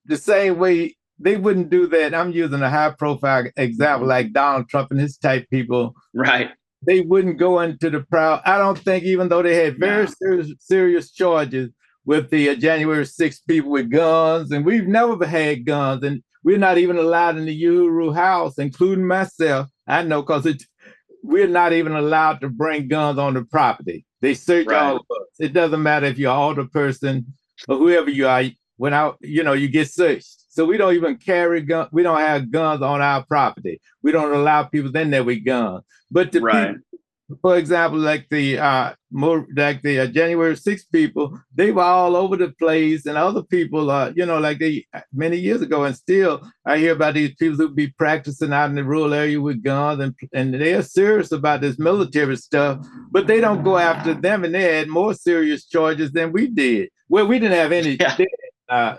the 0.07 0.17
same 0.17 0.59
way 0.59 0.97
they 1.19 1.37
wouldn't 1.37 1.69
do 1.69 1.87
that. 1.89 2.15
I'm 2.15 2.33
using 2.33 2.63
a 2.63 2.71
high 2.71 2.91
profile 2.91 3.45
example 3.57 4.03
mm-hmm. 4.03 4.09
like 4.09 4.33
Donald 4.33 4.69
Trump 4.69 4.91
and 4.91 5.01
his 5.01 5.19
type 5.19 5.49
people. 5.51 5.95
Right. 6.15 6.51
They 6.87 7.01
wouldn't 7.01 7.39
go 7.39 7.61
into 7.61 7.91
the 7.91 8.01
proud. 8.01 8.43
I 8.45 8.59
don't 8.59 8.79
think, 8.79 9.05
even 9.05 9.29
though 9.29 9.43
they 9.43 9.57
had 9.57 9.79
very 9.79 10.05
no. 10.05 10.13
serious, 10.23 10.53
serious 10.61 11.11
charges 11.13 11.71
with 12.05 12.31
the 12.31 12.51
uh, 12.51 12.55
January 12.55 13.05
6 13.05 13.41
people 13.41 13.73
with 13.73 13.91
guns, 13.91 14.53
and 14.53 14.65
we've 14.65 14.87
never 14.87 15.27
had 15.27 15.67
guns, 15.67 16.05
and 16.05 16.23
we're 16.45 16.59
not 16.59 16.79
even 16.79 16.97
allowed 16.97 17.37
in 17.37 17.45
the 17.45 17.63
Uhuru 17.65 18.15
house, 18.15 18.59
including 18.59 19.07
myself. 19.07 19.69
I 19.87 20.03
know 20.03 20.23
because 20.23 20.47
it 20.47 20.63
we're 21.27 21.49
not 21.49 21.73
even 21.73 21.93
allowed 21.93 22.41
to 22.41 22.49
bring 22.49 22.89
guns 22.89 23.19
on 23.19 23.35
the 23.35 23.45
property. 23.45 24.05
They 24.21 24.35
search 24.35 24.67
right. 24.67 24.83
all 24.83 24.97
of 24.97 25.03
us. 25.11 25.27
It 25.41 25.53
doesn't 25.53 25.83
matter 25.83 26.07
if 26.07 26.19
you're 26.19 26.31
an 26.31 26.39
older 26.39 26.67
person 26.67 27.35
or 27.69 27.77
whoever 27.77 28.11
you 28.11 28.29
are. 28.29 28.45
When 28.77 28.95
I, 28.95 29.13
you 29.21 29.43
know, 29.43 29.55
you 29.55 29.69
get 29.69 29.91
searched. 29.91 30.45
So 30.57 30.65
we 30.65 30.79
don't 30.79 30.95
even 30.95 31.19
carry 31.19 31.61
guns. 31.61 31.91
We 31.93 32.03
don't 32.03 32.19
have 32.19 32.51
guns 32.51 32.81
on 32.81 33.03
our 33.03 33.23
property. 33.27 33.79
We 34.03 34.11
don't 34.11 34.33
allow 34.33 34.63
people 34.63 34.97
in 34.97 35.11
there 35.11 35.23
with 35.23 35.45
guns. 35.45 35.85
But 36.11 36.33
the 36.33 36.41
right. 36.41 36.69
people, 36.69 37.39
for 37.43 37.59
example, 37.59 37.99
like 37.99 38.27
the 38.31 38.59
uh, 38.59 38.95
more 39.11 39.47
like 39.55 39.83
the 39.83 40.01
uh, 40.01 40.07
January 40.07 40.57
6 40.57 40.85
people, 40.85 41.39
they 41.55 41.73
were 41.73 41.83
all 41.83 42.17
over 42.17 42.39
the 42.39 42.53
place, 42.53 43.05
and 43.05 43.19
other 43.19 43.43
people, 43.43 43.91
uh, 43.91 44.13
you 44.17 44.25
know, 44.25 44.39
like 44.39 44.59
they 44.59 44.87
many 45.13 45.37
years 45.37 45.61
ago, 45.61 45.85
and 45.85 45.95
still 45.95 46.41
I 46.65 46.79
hear 46.79 46.93
about 46.93 47.13
these 47.13 47.35
people 47.35 47.59
who 47.59 47.69
be 47.69 47.89
practicing 47.89 48.55
out 48.55 48.71
in 48.71 48.77
the 48.77 48.85
rural 48.85 49.13
area 49.13 49.39
with 49.39 49.63
guns, 49.63 50.01
and 50.01 50.15
and 50.33 50.55
they 50.55 50.73
are 50.73 50.83
serious 50.83 51.33
about 51.33 51.61
this 51.61 51.79
military 51.79 52.39
stuff, 52.39 52.79
but 53.11 53.27
they 53.27 53.43
don't 53.43 53.63
go 53.63 53.77
after 53.77 54.15
them, 54.15 54.43
and 54.43 54.55
they 54.55 54.75
had 54.75 54.89
more 54.89 55.13
serious 55.13 55.67
charges 55.67 56.13
than 56.13 56.33
we 56.33 56.47
did. 56.47 56.89
Well, 57.11 57.27
we 57.27 57.39
didn't 57.39 57.59
have 57.59 57.73
any. 57.73 57.99
Yeah. 58.69 58.75
Uh, 58.75 58.97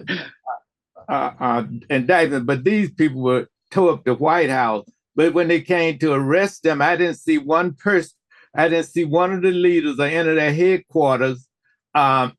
uh, 1.08 1.32
uh, 1.40 1.64
indictment, 1.90 2.46
but 2.46 2.64
these 2.64 2.92
people 2.92 3.22
were 3.22 3.48
tore 3.72 3.94
up 3.94 4.04
the 4.04 4.14
White 4.14 4.50
House. 4.50 4.90
But 5.16 5.34
when 5.34 5.48
they 5.48 5.62
came 5.62 5.98
to 6.00 6.14
arrest 6.14 6.64
them, 6.64 6.82
I 6.82 6.96
didn't 6.96 7.18
see 7.18 7.38
one 7.38 7.74
person, 7.74 8.16
I 8.56 8.70
didn't 8.70 8.88
see 8.88 9.06
one 9.06 9.34
of 9.34 9.42
the 9.42 9.52
leaders 9.52 10.00
or 10.00 10.06
enter 10.06 10.36
their 10.36 10.54
headquarters 10.54 11.48
um, 11.96 12.34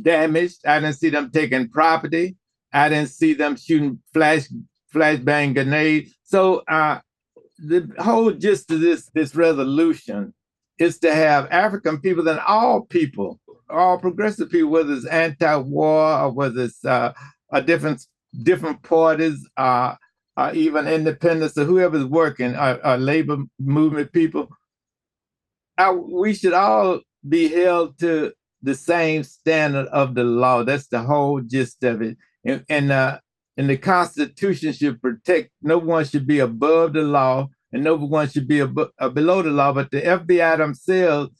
damaged. 0.00 0.66
I 0.66 0.80
didn't 0.80 0.96
see 0.96 1.10
them 1.10 1.30
taking 1.30 1.68
property. 1.68 2.36
I 2.72 2.88
didn't 2.88 3.10
see 3.10 3.34
them 3.34 3.56
shooting 3.56 4.00
flash 4.12 4.46
flashbang 4.94 5.54
grenades. 5.54 6.14
So 6.24 6.62
uh, 6.68 7.00
the 7.58 7.90
whole 7.98 8.32
gist 8.32 8.70
of 8.70 8.80
this 8.80 9.10
this 9.14 9.34
resolution 9.34 10.34
is 10.78 10.98
to 11.00 11.14
have 11.14 11.50
African 11.50 12.00
people 12.00 12.28
and 12.28 12.40
all 12.40 12.82
people, 12.82 13.40
all 13.68 13.98
progressive 13.98 14.50
people, 14.50 14.70
whether 14.70 14.92
it's 14.92 15.06
anti-war 15.06 16.20
or 16.20 16.30
whether 16.30 16.62
it's 16.62 16.84
uh, 16.84 17.12
uh, 17.52 17.60
different 17.60 18.04
different 18.42 18.82
parties, 18.82 19.48
uh, 19.56 19.94
uh, 20.36 20.52
even 20.54 20.86
independents 20.86 21.56
or 21.58 21.64
whoever's 21.64 22.04
working, 22.04 22.54
uh, 22.54 22.78
uh, 22.84 22.96
labor 22.96 23.38
movement 23.58 24.12
people. 24.12 24.48
I, 25.76 25.92
we 25.92 26.34
should 26.34 26.52
all 26.52 27.00
be 27.28 27.48
held 27.48 27.98
to 28.00 28.32
the 28.62 28.74
same 28.74 29.22
standard 29.22 29.86
of 29.88 30.14
the 30.14 30.24
law. 30.24 30.64
That's 30.64 30.88
the 30.88 31.00
whole 31.00 31.40
gist 31.40 31.82
of 31.84 32.02
it. 32.02 32.16
And, 32.44 32.64
and, 32.68 32.92
uh, 32.92 33.18
and 33.56 33.68
the 33.68 33.76
Constitution 33.76 34.72
should 34.72 35.00
protect. 35.00 35.50
No 35.62 35.78
one 35.78 36.04
should 36.04 36.26
be 36.26 36.38
above 36.38 36.92
the 36.92 37.02
law, 37.02 37.48
and 37.72 37.82
no 37.82 37.96
one 37.96 38.28
should 38.28 38.46
be 38.46 38.60
ab- 38.60 38.90
uh, 38.98 39.08
below 39.08 39.42
the 39.42 39.50
law. 39.50 39.72
But 39.72 39.90
the 39.90 40.00
FBI 40.00 40.58
themselves, 40.58 41.32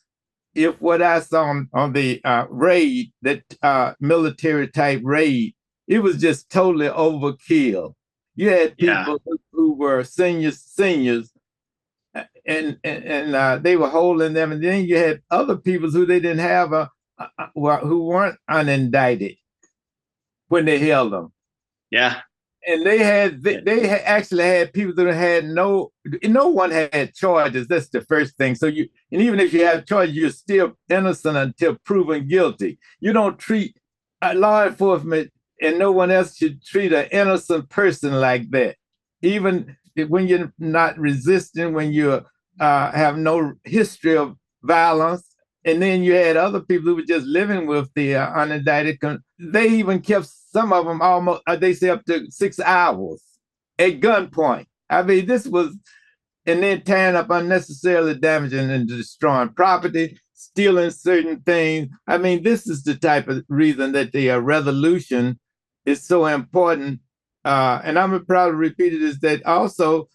if 0.54 0.80
what 0.80 1.02
I 1.02 1.20
saw 1.20 1.44
on, 1.44 1.68
on 1.72 1.92
the 1.92 2.20
uh, 2.24 2.46
raid, 2.50 3.12
that 3.22 3.44
uh, 3.62 3.92
military 4.00 4.68
type 4.68 5.00
raid, 5.04 5.54
it 5.88 6.00
was 6.00 6.18
just 6.18 6.50
totally 6.50 6.88
overkill. 6.88 7.94
You 8.36 8.50
had 8.50 8.76
people 8.76 9.18
yeah. 9.26 9.34
who, 9.52 9.72
were 9.72 10.04
seniors, 10.04 10.60
seniors, 10.60 11.32
and 12.14 12.78
and, 12.84 13.04
and 13.04 13.34
uh, 13.34 13.58
they 13.58 13.76
were 13.76 13.88
holding 13.88 14.34
them, 14.34 14.52
and 14.52 14.62
then 14.62 14.84
you 14.84 14.96
had 14.96 15.22
other 15.30 15.56
people 15.56 15.90
who 15.90 16.06
they 16.06 16.20
didn't 16.20 16.38
have 16.38 16.72
a, 16.72 16.90
a, 17.18 17.28
a 17.38 17.76
who 17.78 18.04
weren't 18.04 18.38
unindicted 18.48 19.38
when 20.48 20.66
they 20.66 20.78
held 20.78 21.12
them. 21.12 21.32
Yeah, 21.90 22.20
and 22.66 22.86
they 22.86 22.98
had 22.98 23.42
they, 23.42 23.60
they 23.60 23.88
actually 23.88 24.44
had 24.44 24.72
people 24.72 24.94
that 24.94 25.12
had 25.14 25.46
no 25.46 25.90
no 26.22 26.48
one 26.48 26.70
had 26.70 27.14
charges. 27.14 27.66
That's 27.66 27.88
the 27.88 28.02
first 28.02 28.36
thing. 28.36 28.54
So 28.54 28.66
you 28.66 28.88
and 29.10 29.22
even 29.22 29.40
if 29.40 29.52
you 29.52 29.64
have 29.64 29.86
charges, 29.86 30.14
you're 30.14 30.30
still 30.30 30.76
innocent 30.88 31.36
until 31.36 31.76
proven 31.84 32.28
guilty. 32.28 32.78
You 33.00 33.12
don't 33.12 33.38
treat 33.38 33.76
uh, 34.22 34.34
law 34.36 34.66
enforcement 34.66 35.32
and 35.60 35.78
no 35.78 35.92
one 35.92 36.10
else 36.10 36.36
should 36.36 36.62
treat 36.62 36.92
an 36.92 37.08
innocent 37.10 37.68
person 37.68 38.12
like 38.12 38.50
that. 38.50 38.76
Even 39.22 39.76
when 40.08 40.28
you're 40.28 40.52
not 40.58 40.98
resisting, 40.98 41.72
when 41.72 41.92
you 41.92 42.24
uh, 42.60 42.92
have 42.92 43.16
no 43.16 43.54
history 43.64 44.16
of 44.16 44.36
violence, 44.62 45.24
and 45.64 45.82
then 45.82 46.02
you 46.02 46.14
had 46.14 46.36
other 46.36 46.60
people 46.60 46.88
who 46.88 46.96
were 46.96 47.02
just 47.02 47.26
living 47.26 47.66
with 47.66 47.92
the 47.94 48.14
uh, 48.14 48.30
unindicted. 48.34 49.00
Con- 49.00 49.22
they 49.38 49.68
even 49.68 50.00
kept 50.00 50.26
some 50.26 50.72
of 50.72 50.86
them 50.86 51.02
almost, 51.02 51.42
uh, 51.46 51.56
they 51.56 51.74
say, 51.74 51.90
up 51.90 52.04
to 52.06 52.30
six 52.30 52.60
hours 52.60 53.22
at 53.78 54.00
gunpoint. 54.00 54.66
I 54.88 55.02
mean, 55.02 55.26
this 55.26 55.46
was, 55.46 55.76
and 56.46 56.62
then 56.62 56.82
tearing 56.82 57.16
up 57.16 57.30
unnecessarily 57.30 58.14
damaging 58.14 58.70
and 58.70 58.88
destroying 58.88 59.50
property, 59.50 60.18
stealing 60.32 60.90
certain 60.90 61.40
things. 61.40 61.88
I 62.06 62.18
mean, 62.18 62.42
this 62.42 62.66
is 62.66 62.84
the 62.84 62.94
type 62.94 63.28
of 63.28 63.44
reason 63.48 63.92
that 63.92 64.12
the 64.12 64.30
uh, 64.30 64.38
resolution 64.38 65.38
is 65.88 66.04
so 66.06 66.26
important. 66.26 67.00
Uh, 67.44 67.80
and 67.84 67.98
I'm 67.98 68.24
proud 68.26 68.48
to 68.48 68.54
repeat 68.54 68.92
it 68.92 69.02
is 69.02 69.20
that 69.20 69.44
also 69.46 70.08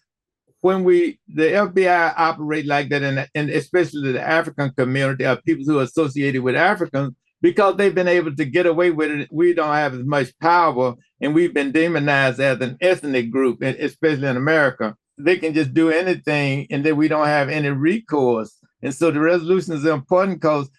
when 0.60 0.82
we 0.82 1.18
the 1.28 1.42
FBI 1.42 2.14
operate 2.16 2.66
like 2.66 2.88
that, 2.88 3.02
and, 3.02 3.28
and 3.34 3.50
especially 3.50 4.12
the 4.12 4.22
African 4.22 4.70
community 4.70 5.26
of 5.26 5.44
people 5.44 5.64
who 5.66 5.78
are 5.78 5.82
associated 5.82 6.42
with 6.42 6.56
Africans, 6.56 7.14
because 7.42 7.76
they've 7.76 7.94
been 7.94 8.08
able 8.08 8.34
to 8.34 8.44
get 8.46 8.64
away 8.64 8.90
with 8.90 9.10
it, 9.10 9.28
we 9.30 9.52
don't 9.52 9.74
have 9.74 9.92
as 9.92 10.04
much 10.04 10.32
power, 10.40 10.94
and 11.20 11.34
we've 11.34 11.52
been 11.52 11.70
demonized 11.70 12.40
as 12.40 12.58
an 12.62 12.78
ethnic 12.80 13.30
group, 13.30 13.62
especially 13.62 14.26
in 14.26 14.38
America. 14.38 14.94
They 15.18 15.36
can 15.36 15.52
just 15.52 15.74
do 15.74 15.90
anything, 15.90 16.66
and 16.70 16.82
then 16.82 16.96
we 16.96 17.08
don't 17.08 17.26
have 17.26 17.50
any 17.50 17.68
recourse. 17.68 18.56
And 18.80 18.94
so 18.94 19.10
the 19.10 19.20
resolution 19.20 19.74
is 19.74 19.84
important 19.84 20.40
because 20.40 20.70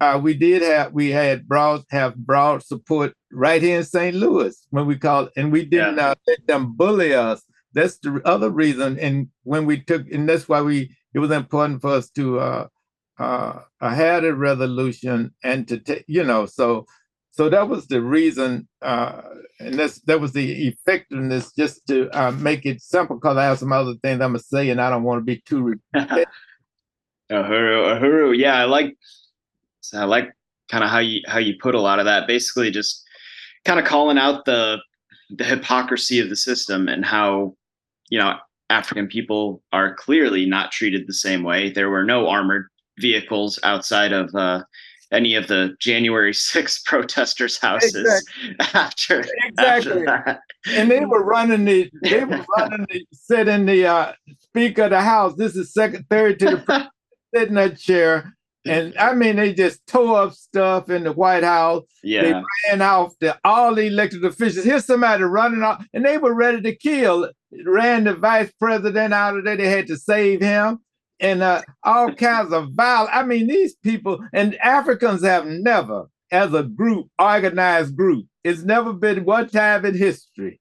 uh, 0.00 0.20
we 0.22 0.34
did 0.34 0.62
have 0.62 0.92
we 0.92 1.10
had 1.10 1.48
broad 1.48 1.82
have 1.90 2.14
broad 2.16 2.62
support 2.62 3.14
right 3.32 3.60
here 3.60 3.78
in 3.78 3.84
St. 3.84 4.14
Louis 4.14 4.56
when 4.70 4.86
we 4.86 4.96
called, 4.96 5.30
and 5.36 5.50
we 5.50 5.64
didn't 5.64 5.96
yeah. 5.96 6.10
uh, 6.10 6.14
let 6.26 6.46
them 6.46 6.74
bully 6.74 7.14
us. 7.14 7.42
That's 7.72 7.98
the 7.98 8.20
other 8.24 8.50
reason. 8.50 8.98
And 8.98 9.28
when 9.42 9.66
we 9.66 9.80
took, 9.80 10.10
and 10.10 10.28
that's 10.28 10.48
why 10.48 10.62
we 10.62 10.94
it 11.14 11.18
was 11.18 11.30
important 11.30 11.80
for 11.80 11.90
us 11.90 12.10
to 12.10 12.38
uh, 12.38 12.68
uh, 13.18 13.60
had 13.80 14.24
a 14.24 14.34
resolution 14.34 15.34
and 15.42 15.66
to 15.68 15.78
take, 15.78 16.04
you 16.06 16.24
know, 16.24 16.46
so 16.46 16.86
so 17.38 17.48
that 17.48 17.68
was 17.68 17.86
the 17.86 18.02
reason, 18.02 18.66
uh, 18.82 19.22
and 19.60 19.74
that's 19.74 20.00
that 20.02 20.20
was 20.20 20.32
the 20.32 20.68
effectiveness 20.68 21.52
just 21.52 21.86
to 21.86 22.08
uh, 22.10 22.32
make 22.32 22.66
it 22.66 22.80
simple. 22.80 23.16
Because 23.16 23.36
I 23.36 23.44
have 23.44 23.58
some 23.58 23.72
other 23.72 23.94
things 24.02 24.20
I'm 24.20 24.30
gonna 24.30 24.40
say, 24.40 24.70
and 24.70 24.80
I 24.80 24.90
don't 24.90 25.04
want 25.04 25.20
to 25.20 25.24
be 25.24 25.40
too. 25.46 25.80
Uhuru, 25.96 26.26
Uhuru, 27.30 28.36
yeah, 28.36 28.56
I 28.56 28.64
like 28.64 28.96
so 29.80 30.00
I 30.00 30.04
like 30.04 30.30
kind 30.70 30.84
of 30.84 30.90
how 30.90 30.98
you 30.98 31.20
how 31.26 31.38
you 31.38 31.54
put 31.60 31.74
a 31.74 31.80
lot 31.80 31.98
of 31.98 32.04
that. 32.04 32.26
Basically, 32.26 32.70
just 32.70 33.04
kind 33.64 33.78
of 33.78 33.86
calling 33.86 34.18
out 34.18 34.44
the 34.44 34.78
the 35.30 35.44
hypocrisy 35.44 36.20
of 36.20 36.28
the 36.28 36.36
system 36.36 36.88
and 36.88 37.04
how 37.04 37.54
you 38.10 38.18
know 38.18 38.36
African 38.70 39.06
people 39.06 39.62
are 39.72 39.94
clearly 39.94 40.46
not 40.46 40.72
treated 40.72 41.06
the 41.06 41.14
same 41.14 41.42
way. 41.42 41.70
There 41.70 41.90
were 41.90 42.04
no 42.04 42.28
armored 42.28 42.66
vehicles 42.98 43.58
outside 43.62 44.12
of 44.12 44.34
uh, 44.34 44.64
any 45.12 45.34
of 45.34 45.48
the 45.48 45.74
January 45.80 46.32
6th 46.32 46.84
protesters' 46.84 47.58
houses 47.58 47.94
exactly. 47.94 48.66
after 48.74 49.24
exactly. 49.46 50.06
After 50.06 50.42
and 50.70 50.90
they 50.90 51.04
were 51.04 51.24
running 51.24 51.64
the 51.64 51.90
they 52.02 52.24
were 52.24 52.44
running 52.56 52.86
the 52.90 53.06
sitting 53.12 53.66
the 53.66 53.86
uh, 53.86 54.12
speaker 54.40 54.84
of 54.84 54.90
the 54.90 55.00
house. 55.00 55.34
This 55.34 55.56
is 55.56 55.72
secretary 55.72 56.36
to 56.36 56.44
the 56.44 56.88
sit 57.34 57.48
in 57.48 57.54
that 57.54 57.78
chair 57.78 58.34
and 58.66 58.96
I 58.98 59.14
mean, 59.14 59.36
they 59.36 59.54
just 59.54 59.86
tore 59.86 60.22
up 60.22 60.32
stuff 60.32 60.90
in 60.90 61.04
the 61.04 61.12
White 61.12 61.44
House. 61.44 61.84
Yeah. 62.02 62.22
They 62.22 62.32
ran 62.70 62.82
off 62.82 63.14
the 63.20 63.38
all 63.44 63.74
the 63.74 63.86
elected 63.86 64.24
officials. 64.24 64.64
Here's 64.64 64.84
somebody 64.84 65.22
running 65.24 65.62
off, 65.62 65.84
and 65.94 66.04
they 66.04 66.18
were 66.18 66.34
ready 66.34 66.60
to 66.62 66.74
kill. 66.76 67.30
Ran 67.64 68.04
the 68.04 68.14
vice 68.14 68.52
president 68.60 69.14
out 69.14 69.36
of 69.38 69.44
there. 69.44 69.56
They 69.56 69.68
had 69.70 69.86
to 69.86 69.96
save 69.96 70.40
him. 70.42 70.80
and 71.20 71.42
uh, 71.42 71.62
all 71.82 72.12
kinds 72.14 72.52
of 72.52 72.68
violence. 72.74 73.10
I 73.12 73.24
mean, 73.24 73.46
these 73.48 73.74
people 73.76 74.20
and 74.32 74.54
Africans 74.56 75.24
have 75.24 75.46
never, 75.46 76.06
as 76.30 76.52
a 76.54 76.62
group, 76.62 77.08
organized 77.18 77.96
group, 77.96 78.26
it's 78.44 78.62
never 78.62 78.92
been 78.92 79.24
one 79.24 79.48
time 79.48 79.84
in 79.84 79.96
history 79.96 80.60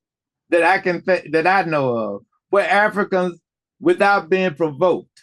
that 0.50 0.64
I 0.64 0.80
can 0.80 1.04
th- 1.04 1.30
that 1.32 1.46
I 1.46 1.64
know 1.64 1.96
of 1.98 2.22
where 2.50 2.68
Africans, 2.70 3.40
without 3.82 4.30
being 4.30 4.54
provoked. 4.56 5.22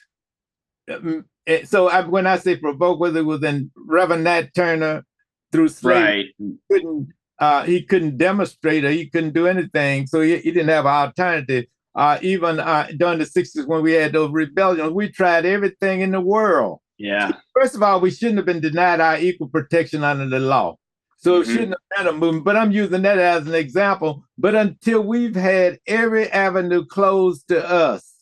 Eh, 1.47 1.65
so 1.65 1.89
I, 1.89 2.07
when 2.07 2.27
I 2.27 2.39
say 2.39 2.57
provoke, 2.57 3.01
whether 3.01 3.21
it 3.21 3.25
was 3.25 3.43
in 3.43 3.71
Reverend 3.77 4.25
Nat 4.25 4.55
Turner 4.55 5.05
through 5.53 5.69
slavery, 5.69 6.35
right. 6.39 6.57
couldn't 6.71 7.09
uh, 7.39 7.65
he 7.65 7.83
couldn't 7.83 8.17
demonstrate 8.17 8.85
or 8.85 8.91
he 8.91 9.09
couldn't 9.11 9.35
do 9.35 9.47
anything, 9.47 10.07
so 10.07 10.21
he, 10.21 10.39
he 10.39 10.51
didn't 10.53 10.69
have 10.69 10.87
an 10.87 10.93
alternative. 10.93 11.67
Uh, 11.95 12.19
even 12.23 12.59
uh, 12.59 12.89
during 12.97 13.19
the 13.19 13.25
60s 13.25 13.67
when 13.67 13.83
we 13.83 13.93
had 13.93 14.13
those 14.13 14.31
rebellions, 14.33 14.93
we 14.93 15.09
tried 15.09 15.45
everything 15.45 16.01
in 16.01 16.11
the 16.11 16.21
world. 16.21 16.81
Yeah. 16.99 17.33
First 17.55 17.75
of 17.75 17.83
all, 17.83 18.01
we 18.01 18.11
shouldn't 18.11 18.39
have 18.39 18.47
been 18.47 18.61
denied 18.61 19.01
our 19.01 19.19
equal 19.19 19.49
protection 19.49 20.03
under 20.03 20.29
the 20.29 20.41
law. 20.41 20.77
So 21.19 21.41
mm-hmm. 21.41 21.51
it 21.51 21.55
shouldn't 21.55 21.75
have 21.93 22.07
been 22.07 22.15
a 22.15 22.19
movement, 22.19 22.45
but 22.45 22.57
I'm 22.57 22.73
using 22.73 23.03
that 23.03 23.19
as 23.19 23.47
an 23.47 23.55
example. 23.55 24.25
But 24.39 24.55
until 24.55 25.03
we've 25.03 25.37
had 25.37 25.79
every 25.87 26.29
avenue 26.31 26.85
closed 26.85 27.49
to 27.49 27.69
us 27.69 28.13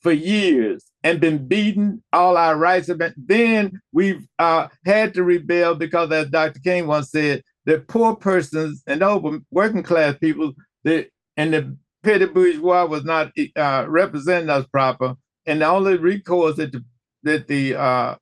for 0.00 0.12
years 0.12 0.87
and 1.04 1.20
been 1.20 1.46
beaten, 1.46 2.02
all 2.12 2.36
our 2.36 2.56
rights 2.56 2.88
have 2.88 2.98
been, 2.98 3.14
then 3.16 3.80
we've 3.92 4.26
uh, 4.38 4.68
had 4.84 5.14
to 5.14 5.22
rebel 5.22 5.74
because, 5.74 6.10
as 6.10 6.28
Dr. 6.28 6.60
King 6.60 6.86
once 6.86 7.10
said, 7.10 7.42
the 7.66 7.80
poor 7.80 8.16
persons 8.16 8.82
and 8.86 9.02
over 9.02 9.38
working 9.50 9.82
class 9.82 10.16
people 10.18 10.54
that 10.84 11.08
and 11.36 11.52
the 11.52 11.76
petty 12.02 12.26
bourgeois 12.26 12.86
was 12.86 13.04
not 13.04 13.30
uh, 13.56 13.84
representing 13.88 14.50
us 14.50 14.66
proper, 14.66 15.14
and 15.46 15.60
the 15.60 15.66
only 15.66 15.96
recourse 15.96 16.56
that 16.56 16.72
the, 16.72 16.84
that 17.22 17.46
the 17.46 17.76
uh, 17.76 18.16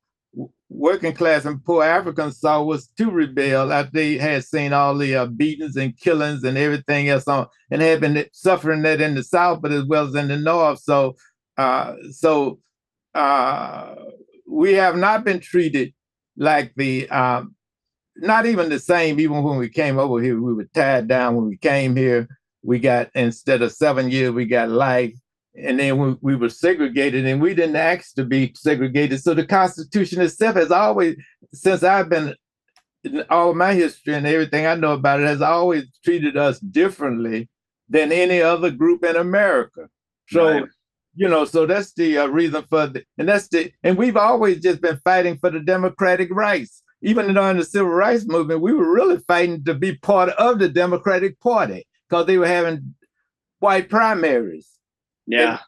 working 0.68 1.12
class 1.12 1.44
and 1.44 1.64
poor 1.64 1.84
Africans 1.84 2.40
saw 2.40 2.62
was 2.62 2.88
to 2.98 3.10
rebel 3.10 3.72
after 3.72 3.92
they 3.92 4.18
had 4.18 4.44
seen 4.44 4.72
all 4.72 4.96
the 4.96 5.14
uh, 5.14 5.26
beatings 5.26 5.76
and 5.76 5.96
killings 5.96 6.42
and 6.44 6.58
everything 6.58 7.08
else 7.08 7.28
on, 7.28 7.46
and 7.70 7.80
had 7.80 8.00
been 8.00 8.26
suffering 8.32 8.82
that 8.82 9.00
in 9.00 9.14
the 9.14 9.22
South, 9.22 9.62
but 9.62 9.72
as 9.72 9.84
well 9.84 10.06
as 10.06 10.14
in 10.14 10.28
the 10.28 10.36
North. 10.36 10.80
So, 10.80 11.16
uh, 11.56 11.94
so 12.10 12.58
uh, 13.16 13.94
we 14.46 14.74
have 14.74 14.96
not 14.96 15.24
been 15.24 15.40
treated 15.40 15.94
like 16.36 16.72
the 16.76 17.08
um, 17.08 17.54
not 18.16 18.46
even 18.46 18.68
the 18.68 18.78
same. 18.78 19.18
Even 19.18 19.42
when 19.42 19.56
we 19.56 19.68
came 19.68 19.98
over 19.98 20.20
here, 20.20 20.40
we 20.40 20.52
were 20.52 20.68
tied 20.74 21.08
down. 21.08 21.34
When 21.34 21.48
we 21.48 21.56
came 21.56 21.96
here, 21.96 22.28
we 22.62 22.78
got 22.78 23.10
instead 23.14 23.62
of 23.62 23.72
seven 23.72 24.10
years, 24.10 24.32
we 24.32 24.44
got 24.44 24.68
life. 24.68 25.14
And 25.54 25.80
then 25.80 25.96
we, 25.96 26.16
we 26.20 26.36
were 26.36 26.50
segregated, 26.50 27.24
and 27.24 27.40
we 27.40 27.54
didn't 27.54 27.76
ask 27.76 28.14
to 28.16 28.24
be 28.24 28.52
segregated. 28.54 29.22
So 29.22 29.32
the 29.32 29.46
Constitution 29.46 30.20
itself 30.20 30.56
has 30.56 30.70
always, 30.70 31.16
since 31.54 31.82
I've 31.82 32.10
been 32.10 32.34
all 33.30 33.54
my 33.54 33.72
history 33.72 34.14
and 34.14 34.26
everything 34.26 34.66
I 34.66 34.74
know 34.74 34.92
about 34.92 35.20
it, 35.20 35.26
has 35.26 35.40
always 35.40 35.84
treated 36.04 36.36
us 36.36 36.60
differently 36.60 37.48
than 37.88 38.12
any 38.12 38.42
other 38.42 38.70
group 38.70 39.04
in 39.04 39.16
America. 39.16 39.88
So. 40.28 40.46
Right 40.46 40.64
you 41.16 41.28
know 41.28 41.44
so 41.44 41.66
that's 41.66 41.92
the 41.94 42.18
uh, 42.18 42.26
reason 42.26 42.62
for 42.68 42.86
the 42.86 43.02
and 43.18 43.28
that's 43.28 43.48
the 43.48 43.72
and 43.82 43.96
we've 43.96 44.16
always 44.16 44.60
just 44.60 44.80
been 44.80 44.98
fighting 44.98 45.36
for 45.38 45.50
the 45.50 45.60
democratic 45.60 46.28
rights 46.30 46.82
even 47.02 47.32
during 47.34 47.58
the 47.58 47.64
civil 47.64 47.88
rights 47.88 48.26
movement, 48.26 48.60
we 48.60 48.72
were 48.72 48.92
really 48.92 49.18
fighting 49.28 49.62
to 49.64 49.74
be 49.74 49.96
part 49.96 50.30
of 50.30 50.58
the 50.58 50.68
Democratic 50.68 51.38
Party 51.40 51.86
because 52.08 52.26
they 52.26 52.38
were 52.38 52.46
having 52.46 52.94
white 53.58 53.88
primaries. 53.88 54.68
Yeah. 55.26 55.50
And, 55.50 55.60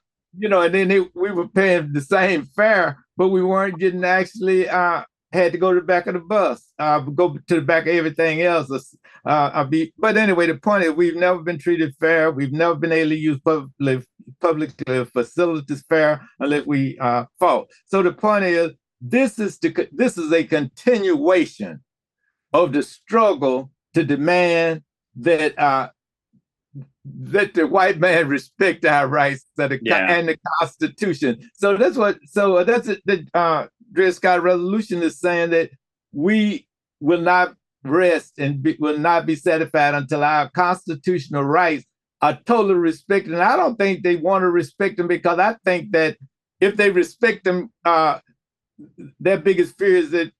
you 0.43 0.49
know, 0.49 0.63
and 0.63 0.75
then 0.75 0.89
they, 0.89 1.01
we 1.15 1.31
were 1.31 1.49
paying 1.49 1.93
the 1.93 2.01
same 2.01 2.47
fare, 2.57 3.05
but 3.17 3.29
we 3.29 3.43
weren't 3.43 3.79
getting 3.79 4.05
actually 4.05 4.69
uh, 4.69 5.05
had 5.33 5.53
to 5.53 5.59
go 5.59 5.73
to 5.73 5.81
the 5.81 5.87
back 5.87 6.07
of 6.07 6.15
the 6.15 6.21
bus, 6.21 6.73
uh, 6.79 7.01
go 7.01 7.37
to 7.47 7.55
the 7.57 7.61
back 7.61 7.87
of 7.87 7.95
everything 7.95 8.43
else. 8.43 8.71
Uh, 9.27 9.29
uh, 9.29 9.65
be, 9.65 9.93
but 9.99 10.17
anyway, 10.17 10.47
the 10.47 10.57
point 10.57 10.85
is 10.85 10.93
we've 10.93 11.17
never 11.17 11.41
been 11.41 11.59
treated 11.59 11.95
fair. 12.01 12.31
We've 12.31 12.53
never 12.53 12.75
been 12.75 12.93
able 12.93 13.11
to 13.11 13.17
use 13.17 13.39
public, 13.41 14.07
public 14.41 14.73
facilities 15.13 15.85
fair 15.89 16.27
unless 16.41 16.67
we 16.67 16.99
uh, 16.99 17.25
fought. 17.39 17.69
So 17.87 18.03
the 18.03 18.13
point 18.13 18.45
is 18.45 18.71
this 19.01 19.39
is 19.39 19.59
the, 19.59 19.89
this 19.93 20.17
is 20.17 20.33
a 20.33 20.45
continuation 20.45 21.81
of 22.53 22.73
the 22.73 22.83
struggle 22.83 23.71
to 23.95 24.05
demand 24.05 24.83
that 25.17 25.59
uh, 25.59 25.89
that 27.05 27.55
the 27.55 27.67
white 27.67 27.99
man 27.99 28.29
respect 28.29 28.85
our 28.85 29.09
rights 29.09 29.45
the, 29.57 29.79
yeah. 29.83 30.13
and 30.13 30.29
the 30.29 30.39
Constitution. 30.59 31.39
So 31.55 31.77
that's 31.77 31.97
what. 31.97 32.19
So 32.27 32.65
that's 32.65 32.89
it. 32.89 33.03
The 33.05 33.27
uh, 33.35 33.67
Dred 33.93 34.15
Scott 34.15 34.43
Resolution 34.43 35.03
is 35.03 35.19
saying 35.19 35.51
that 35.51 35.71
we 36.13 36.67
will 37.01 37.21
not 37.21 37.55
rest 37.85 38.39
and 38.39 38.63
be, 38.63 38.77
will 38.79 38.99
not 38.99 39.27
be 39.27 39.37
satisfied 39.37 39.95
until 39.95 40.25
our 40.25 40.49
constitutional 40.51 41.45
rights 41.45 41.85
are 42.21 42.39
totally 42.47 42.75
respected. 42.75 43.33
And 43.33 43.43
I 43.43 43.57
don't 43.57 43.77
think 43.77 44.03
they 44.03 44.17
want 44.17 44.43
to 44.43 44.51
respect 44.51 44.97
them 44.97 45.09
because 45.09 45.39
I 45.39 45.57
think 45.65 45.93
that 45.93 46.17
if 46.61 46.77
they 46.77 46.91
respect 46.91 47.45
them, 47.45 47.73
uh, 47.85 48.19
their 49.21 49.39
biggest 49.39 49.79
fear 49.79 49.97
is 49.97 50.11
that 50.11 50.33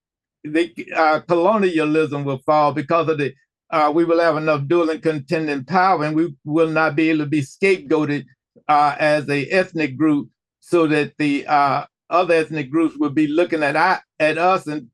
they, 0.43 0.73
uh, 0.95 1.21
colonialism 1.21 2.23
will 2.23 2.39
fall 2.39 2.73
because 2.73 3.09
of 3.09 3.17
the 3.17 3.33
uh, 3.71 3.91
we 3.93 4.03
will 4.03 4.19
have 4.19 4.35
enough 4.35 4.67
dual 4.67 4.89
and 4.89 5.03
contending 5.03 5.63
power, 5.63 6.03
and 6.03 6.15
we 6.15 6.35
will 6.43 6.69
not 6.69 6.95
be 6.95 7.09
able 7.09 7.19
to 7.19 7.25
be 7.27 7.41
scapegoated 7.41 8.25
uh, 8.67 8.95
as 8.99 9.29
a 9.29 9.45
ethnic 9.49 9.95
group, 9.95 10.27
so 10.59 10.87
that 10.87 11.13
the 11.19 11.45
uh, 11.45 11.85
other 12.09 12.33
ethnic 12.33 12.71
groups 12.71 12.95
would 12.97 13.15
be 13.15 13.27
looking 13.27 13.63
at 13.63 13.75
at 14.19 14.37
us 14.37 14.67
and 14.67 14.89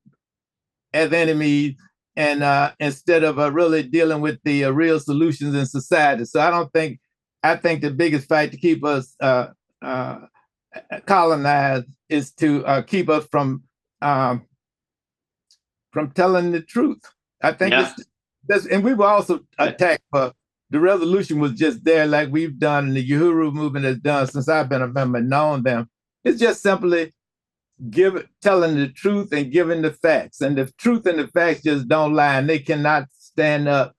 as 0.93 1.11
enemies, 1.11 1.75
and 2.15 2.43
uh, 2.43 2.71
instead 2.79 3.23
of 3.23 3.39
uh, 3.39 3.51
really 3.51 3.83
dealing 3.83 4.21
with 4.21 4.39
the 4.43 4.65
real 4.65 4.99
solutions 4.99 5.55
in 5.55 5.65
society. 5.65 6.25
So 6.25 6.39
I 6.39 6.49
don't 6.49 6.71
think 6.71 6.99
I 7.43 7.55
think 7.55 7.81
the 7.81 7.91
biggest 7.91 8.27
fight 8.27 8.51
to 8.51 8.57
keep 8.57 8.83
us 8.83 9.15
colonized 11.05 11.85
is 12.09 12.31
to 12.33 12.65
uh, 12.65 12.81
keep 12.81 13.09
us 13.09 13.25
from 13.31 13.63
um, 14.01 14.45
from 15.91 16.11
telling 16.11 16.51
the 16.51 16.61
truth. 16.61 17.01
I 17.41 17.51
think 17.51 17.71
yeah. 17.71 17.93
that's, 18.47 18.65
and 18.65 18.83
we 18.83 18.93
were 18.93 19.05
also 19.05 19.41
attacked 19.57 20.03
for 20.11 20.33
the 20.71 20.79
resolution 20.79 21.39
was 21.39 21.53
just 21.53 21.83
there, 21.83 22.05
like 22.05 22.29
we've 22.31 22.57
done, 22.57 22.87
and 22.87 22.97
the 22.97 23.07
Uhuru 23.07 23.53
movement 23.53 23.85
has 23.85 23.97
done 23.99 24.27
since 24.27 24.49
I've 24.49 24.67
been 24.67 24.81
a 24.81 24.87
member, 24.87 25.21
known 25.21 25.63
them. 25.63 25.89
It's 26.25 26.39
just 26.39 26.61
simply 26.61 27.13
give 27.89 28.27
telling 28.41 28.75
the 28.75 28.89
truth 28.89 29.31
and 29.31 29.51
giving 29.51 29.81
the 29.81 29.91
facts, 29.91 30.41
and 30.41 30.57
the 30.57 30.71
truth 30.77 31.05
and 31.05 31.19
the 31.19 31.27
facts 31.27 31.63
just 31.63 31.87
don't 31.87 32.13
lie, 32.13 32.35
and 32.35 32.49
they 32.49 32.59
cannot 32.59 33.07
stand 33.13 33.69
up. 33.69 33.95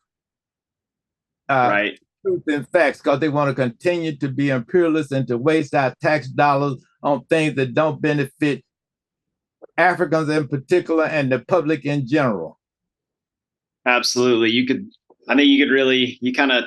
Uh, 1.48 1.68
right 1.70 2.00
truth 2.26 2.42
and 2.48 2.68
facts 2.68 2.98
because 2.98 3.20
they 3.20 3.28
want 3.28 3.48
to 3.48 3.54
continue 3.54 4.16
to 4.16 4.28
be 4.28 4.50
imperialists 4.50 5.12
and 5.12 5.28
to 5.28 5.38
waste 5.38 5.74
our 5.74 5.94
tax 6.02 6.28
dollars 6.28 6.84
on 7.02 7.24
things 7.26 7.54
that 7.54 7.74
don't 7.74 8.00
benefit 8.00 8.64
Africans 9.76 10.28
in 10.28 10.48
particular 10.48 11.04
and 11.04 11.30
the 11.30 11.38
public 11.40 11.84
in 11.84 12.06
general. 12.06 12.58
Absolutely. 13.86 14.50
You 14.50 14.66
could, 14.66 14.88
I 15.28 15.36
think 15.36 15.48
you 15.48 15.64
could 15.64 15.72
really, 15.72 16.18
you 16.20 16.32
kind 16.32 16.50
of, 16.50 16.64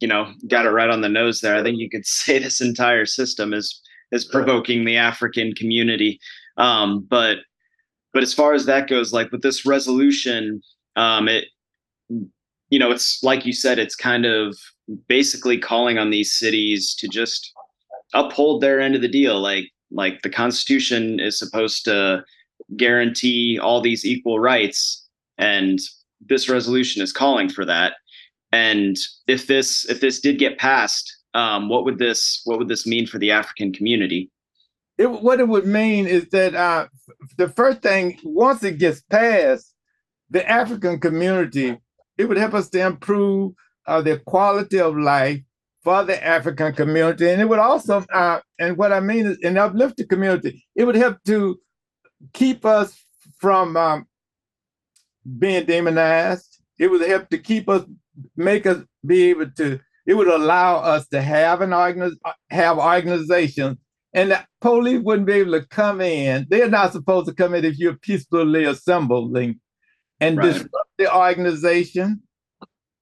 you 0.00 0.08
know, 0.08 0.32
got 0.48 0.66
it 0.66 0.70
right 0.70 0.88
on 0.88 1.02
the 1.02 1.08
nose 1.08 1.40
there. 1.40 1.54
I 1.54 1.62
think 1.62 1.78
you 1.78 1.90
could 1.90 2.06
say 2.06 2.38
this 2.38 2.60
entire 2.60 3.06
system 3.06 3.52
is 3.52 3.80
is 4.14 4.24
provoking 4.24 4.84
the 4.84 4.96
African 4.96 5.54
community. 5.54 6.18
Um, 6.56 7.06
but 7.10 7.38
but 8.12 8.22
as 8.22 8.32
far 8.32 8.54
as 8.54 8.64
that 8.66 8.88
goes, 8.88 9.12
like 9.12 9.30
with 9.32 9.42
this 9.42 9.66
resolution, 9.66 10.62
um, 10.96 11.28
it 11.28 11.46
you 12.70 12.78
know, 12.78 12.90
it's 12.90 13.22
like 13.22 13.44
you 13.44 13.52
said, 13.52 13.78
it's 13.78 13.96
kind 13.96 14.24
of 14.24 14.56
basically 15.08 15.58
calling 15.58 15.98
on 15.98 16.10
these 16.10 16.32
cities 16.32 16.94
to 16.96 17.08
just 17.08 17.52
uphold 18.14 18.60
their 18.60 18.80
end 18.80 18.94
of 18.94 19.02
the 19.02 19.08
deal. 19.08 19.40
Like 19.40 19.70
like 19.90 20.22
the 20.22 20.30
Constitution 20.30 21.20
is 21.20 21.38
supposed 21.38 21.84
to 21.84 22.24
guarantee 22.76 23.58
all 23.58 23.80
these 23.80 24.04
equal 24.04 24.38
rights, 24.40 25.06
and 25.38 25.78
this 26.20 26.48
resolution 26.48 27.02
is 27.02 27.12
calling 27.12 27.48
for 27.48 27.64
that. 27.64 27.94
And 28.52 28.96
if 29.26 29.46
this 29.48 29.84
if 29.90 30.00
this 30.00 30.20
did 30.20 30.38
get 30.38 30.58
passed, 30.58 31.16
um, 31.34 31.68
what 31.68 31.84
would 31.84 31.98
this 31.98 32.40
what 32.44 32.58
would 32.58 32.68
this 32.68 32.86
mean 32.86 33.06
for 33.06 33.18
the 33.18 33.32
African 33.32 33.72
community? 33.72 34.30
It, 34.96 35.06
what 35.06 35.40
it 35.40 35.48
would 35.48 35.66
mean 35.66 36.06
is 36.06 36.28
that 36.28 36.54
uh, 36.54 36.86
the 37.36 37.48
first 37.48 37.82
thing, 37.82 38.18
once 38.22 38.62
it 38.62 38.78
gets 38.78 39.02
passed, 39.02 39.74
the 40.30 40.48
African 40.48 41.00
community, 41.00 41.76
it 42.16 42.28
would 42.28 42.36
help 42.36 42.54
us 42.54 42.68
to 42.70 42.86
improve 42.86 43.52
uh, 43.86 44.00
the 44.00 44.18
quality 44.18 44.78
of 44.78 44.96
life 44.96 45.40
for 45.82 46.04
the 46.04 46.24
African 46.24 46.72
community. 46.72 47.28
And 47.28 47.42
it 47.42 47.48
would 47.48 47.58
also, 47.58 48.04
uh, 48.12 48.40
and 48.58 48.76
what 48.76 48.92
I 48.92 49.00
mean 49.00 49.26
is, 49.26 49.38
and 49.42 49.58
uplift 49.58 49.96
the 49.96 50.06
community, 50.06 50.64
it 50.74 50.84
would 50.84 50.94
help 50.94 51.18
to 51.26 51.60
keep 52.32 52.64
us 52.64 52.96
from 53.38 53.76
um, 53.76 54.06
being 55.38 55.66
demonized. 55.66 56.58
It 56.78 56.88
would 56.88 57.06
help 57.06 57.28
to 57.30 57.38
keep 57.38 57.68
us, 57.68 57.84
make 58.36 58.64
us 58.64 58.82
be 59.04 59.30
able 59.30 59.50
to, 59.58 59.80
it 60.06 60.14
would 60.14 60.28
allow 60.28 60.76
us 60.76 61.06
to 61.08 61.20
have 61.22 61.60
an 61.60 61.70
organiz- 61.70 62.16
have 62.50 62.78
organizations 62.78 63.78
and 64.14 64.30
the 64.30 64.46
police 64.60 65.00
wouldn't 65.02 65.26
be 65.26 65.34
able 65.34 65.52
to 65.52 65.66
come 65.66 66.00
in. 66.00 66.46
They're 66.48 66.68
not 66.70 66.92
supposed 66.92 67.26
to 67.26 67.34
come 67.34 67.52
in 67.54 67.64
if 67.64 67.78
you're 67.78 67.96
peacefully 67.96 68.64
assembling 68.64 69.60
and 70.20 70.38
Right. 70.38 70.52
disrupt 70.52 70.90
the 70.98 71.14
organization. 71.14 72.22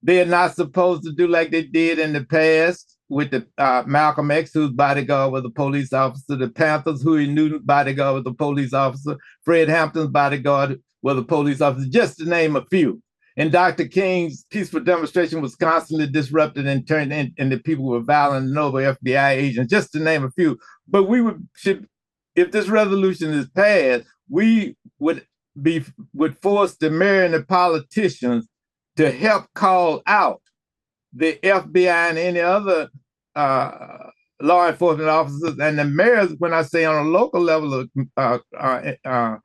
They're 0.03 0.27
not 0.27 0.55
supposed 0.57 1.05
to 1.05 1.13
do 1.13 1.29
like 1.29 1.51
they 1.51 1.63
did 1.65 1.99
in 1.99 2.13
the 2.15 2.25
past 2.25 2.97
with 3.09 3.31
the 3.31 3.47
uh, 3.59 3.85
Malcolm 3.87 4.31
X, 4.31 4.53
whose 4.55 4.71
bodyguard 4.71 5.33
was 5.33 5.45
a 5.45 5.51
police 5.51 5.93
officer, 5.93 6.35
the 6.35 6.49
Panthers, 6.49 7.03
who 7.03 7.17
he 7.17 7.27
knew 7.27 7.61
bodyguard 7.61 8.15
was 8.25 8.33
a 8.33 8.35
police 8.35 8.73
officer, 8.73 9.17
Fred 9.45 9.69
Hampton's 9.69 10.09
bodyguard 10.09 10.81
was 11.03 11.19
a 11.19 11.23
police 11.23 11.61
officer, 11.61 11.89
just 11.91 12.19
to 12.19 12.25
name 12.25 12.57
a 12.57 12.65
few. 12.71 13.03
And 13.37 13.51
Dr. 13.51 13.87
King's 13.87 14.45
peaceful 14.51 14.81
demonstration 14.81 15.41
was 15.41 15.57
constantly 15.57 16.07
disrupted 16.07 16.67
and 16.67 16.87
turned 16.87 17.13
in, 17.13 17.33
and 17.39 17.51
the 17.51 17.59
people 17.59 17.87
were 17.87 18.01
violent 18.01 18.49
and 18.49 18.59
over 18.59 18.79
FBI 18.79 19.31
agents, 19.31 19.71
just 19.71 19.93
to 19.93 20.01
name 20.01 20.25
a 20.25 20.31
few. 20.31 20.59
But 20.87 21.05
we 21.05 21.23
would 21.23 21.49
should, 21.57 21.89
if 22.35 22.53
this 22.53 22.69
resolution 22.69 23.33
is 23.33 23.49
passed, 23.49 24.05
we 24.29 24.77
would 24.99 25.27
be 25.61 25.85
would 26.15 26.39
force 26.39 26.77
the 26.77 26.91
mayor 26.91 27.25
and 27.25 27.35
the 27.35 27.43
politicians 27.43 28.49
to 28.97 29.11
help 29.11 29.47
call 29.55 30.03
out 30.07 30.43
the 31.13 31.39
FBI 31.43 32.11
and 32.11 32.19
any 32.19 32.41
other 32.41 32.89
uh, 33.35 34.11
law 34.41 34.69
enforcement 34.69 35.09
officers 35.09 35.59
and 35.59 35.79
the 35.79 35.85
mayors. 35.85 36.35
When 36.39 36.53
I 36.53 36.63
say 36.63 36.85
on 36.85 37.07
a 37.07 37.09
local 37.09 37.41
level, 37.41 37.87
uh, 38.17 38.39
uh, 38.59 38.93
uh, 39.05 39.37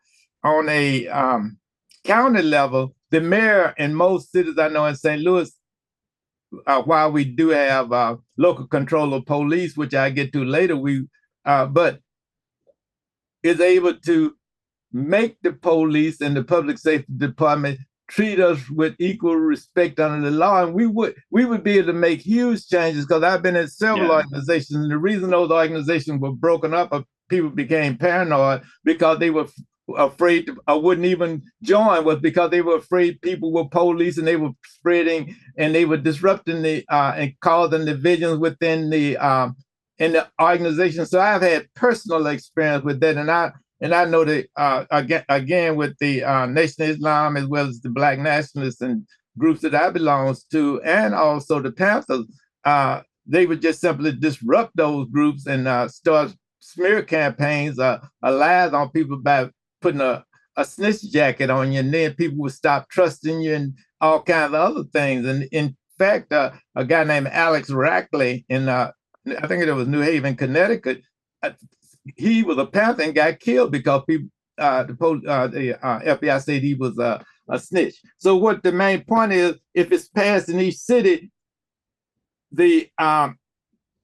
on 0.43 0.69
a 0.69 1.08
um, 1.08 1.58
county 2.04 2.41
level, 2.41 2.95
the 3.12 3.22
mayor 3.22 3.74
in 3.78 3.93
most 3.93 4.32
cities 4.32 4.58
I 4.58 4.67
know 4.70 4.86
in 4.86 4.96
St. 4.96 5.22
Louis, 5.22 5.52
uh, 6.65 6.82
while 6.84 7.12
we 7.12 7.26
do 7.26 7.50
have 7.50 7.91
uh, 7.91 8.17
local 8.38 8.67
control 8.67 9.13
of 9.13 9.26
police, 9.26 9.76
which 9.76 9.93
I 9.93 10.10
get 10.10 10.32
to 10.34 10.43
later, 10.43 10.76
we 10.76 11.06
uh, 11.46 11.65
but 11.65 12.00
is 13.43 13.60
able 13.62 13.93
to 13.93 14.34
make 14.91 15.38
the 15.41 15.54
police 15.54 16.22
and 16.22 16.36
the 16.36 16.43
public 16.43 16.78
safety 16.78 17.12
department 17.17 17.80
treat 18.10 18.39
us 18.39 18.70
with 18.70 18.96
equal 19.00 19.36
respect 19.36 20.00
under 20.00 20.30
the 20.30 20.36
law, 20.36 20.63
and 20.63 20.74
we 20.74 20.88
would 20.88 21.15
we 21.30 21.46
would 21.46 21.63
be 21.63 21.78
able 21.78 21.88
to 21.88 21.93
make 21.93 22.22
huge 22.22 22.65
changes. 22.67 23.06
Because 23.06 23.24
I've 23.24 23.41
been 23.43 23.58
in 23.58 23.67
several 23.67 24.10
Yeah. 24.10 24.17
organizations, 24.24 24.80
and 24.80 24.91
the 24.91 24.98
reason 24.98 25.30
those 25.30 25.52
organizations 25.52 26.22
were 26.22 26.32
broken 26.32 26.74
up, 26.74 27.06
people 27.30 27.50
became 27.50 27.98
paranoid 27.98 28.63
because 28.86 29.20
they 29.20 29.30
were 29.30 29.48
afraid 29.95 30.50
or 30.67 30.82
wouldn't 30.82 31.06
even 31.06 31.41
join 31.63 32.04
was 32.04 32.19
because 32.19 32.52
they 32.52 32.62
were 32.62 32.78
afraid 32.78 33.21
people 33.21 33.52
were 33.52 33.67
police 33.69 34.17
and 34.17 34.28
they 34.28 34.36
were 34.36 34.52
spreading 34.65 35.36
and 35.58 35.73
they 35.73 35.86
were 35.86 35.97
disrupting 35.97 36.62
the 36.62 36.86
uh, 36.89 37.13
and 37.15 37.34
causing 37.39 37.86
divisions 37.86 38.38
within 38.38 38.89
the 38.89 39.17
um, 39.17 39.56
in 40.00 40.13
the 40.13 40.28
organization. 40.41 41.06
So 41.06 41.19
I've 41.19 41.41
had 41.41 41.67
personal 41.76 42.28
experience 42.28 42.84
with 42.84 43.00
that, 43.00 43.17
and 43.17 43.32
I 43.32 43.52
and 43.82 43.93
I 43.93 44.06
know 44.06 44.26
that 44.26 44.47
uh, 44.56 44.86
again 44.91 45.23
again 45.30 45.76
with 45.76 45.95
the 46.00 46.23
uh, 46.23 46.45
Nation 46.47 46.84
of 46.84 46.89
Islam 46.89 47.38
as 47.38 47.45
well 47.45 47.67
as 47.67 47.80
the 47.80 47.89
Black 47.89 48.19
nationalists 48.19 48.82
and 48.82 49.08
groups 49.38 49.62
that 49.62 49.76
I 49.76 49.89
belongs 49.89 50.43
to, 50.45 50.82
and 50.82 51.13
also 51.13 51.62
the 51.62 51.71
Panthers, 51.71 52.26
uh, 52.65 53.02
they 53.26 53.45
would 53.45 53.62
just 53.62 53.80
simply 53.80 54.12
disrupt 54.12 54.76
those 54.76 55.08
groups 55.10 55.45
and 55.45 55.67
uh, 55.67 55.88
start 55.88 56.36
smear 56.60 57.04
campaigns, 57.04 57.80
uh, 57.80 58.00
lies 58.23 58.73
on 58.73 58.89
people 58.89 59.17
by 59.17 59.50
putting 59.81 60.01
a, 60.01 60.23
a 60.55 60.65
snitch 60.65 61.03
jacket 61.11 61.49
on 61.49 61.71
you, 61.71 61.79
and 61.79 61.93
then 61.93 62.13
people 62.13 62.37
would 62.39 62.51
stop 62.53 62.89
trusting 62.89 63.41
you 63.41 63.53
and 63.55 63.73
all 64.01 64.21
kinds 64.21 64.49
of 64.49 64.55
other 64.55 64.83
things. 64.93 65.25
And 65.25 65.43
in 65.51 65.75
fact, 65.97 66.31
uh, 66.33 66.51
a 66.75 66.85
guy 66.85 67.03
named 67.03 67.27
Alex 67.27 67.69
Rackley 67.69 68.45
in 68.49 68.69
uh, 68.69 68.91
I 69.41 69.47
think 69.47 69.63
it 69.63 69.71
was 69.73 69.87
New 69.87 70.01
Haven, 70.01 70.35
Connecticut. 70.35 71.01
uh, 71.43 71.51
He 72.15 72.43
was 72.43 72.57
a 72.57 72.65
Panther 72.65 73.03
and 73.03 73.13
got 73.15 73.39
killed 73.39 73.71
because 73.73 74.03
people, 74.07 74.29
uh, 74.57 74.83
the, 74.83 74.95
pol- 74.95 75.21
uh, 75.29 75.47
the 75.47 75.75
uh, 75.85 75.99
FBI 76.17 76.41
said 76.41 76.63
he 76.63 76.75
was 76.75 76.97
a, 76.97 77.21
a 77.49 77.59
snitch. 77.59 77.95
So 78.19 78.35
what 78.37 78.63
the 78.63 78.71
main 78.71 79.03
point 79.03 79.33
is, 79.33 79.55
if 79.73 79.91
it's 79.91 80.07
passed 80.07 80.47
in 80.49 80.59
each 80.61 80.77
city, 80.77 81.29
the 82.51 82.87
um, 82.97 83.37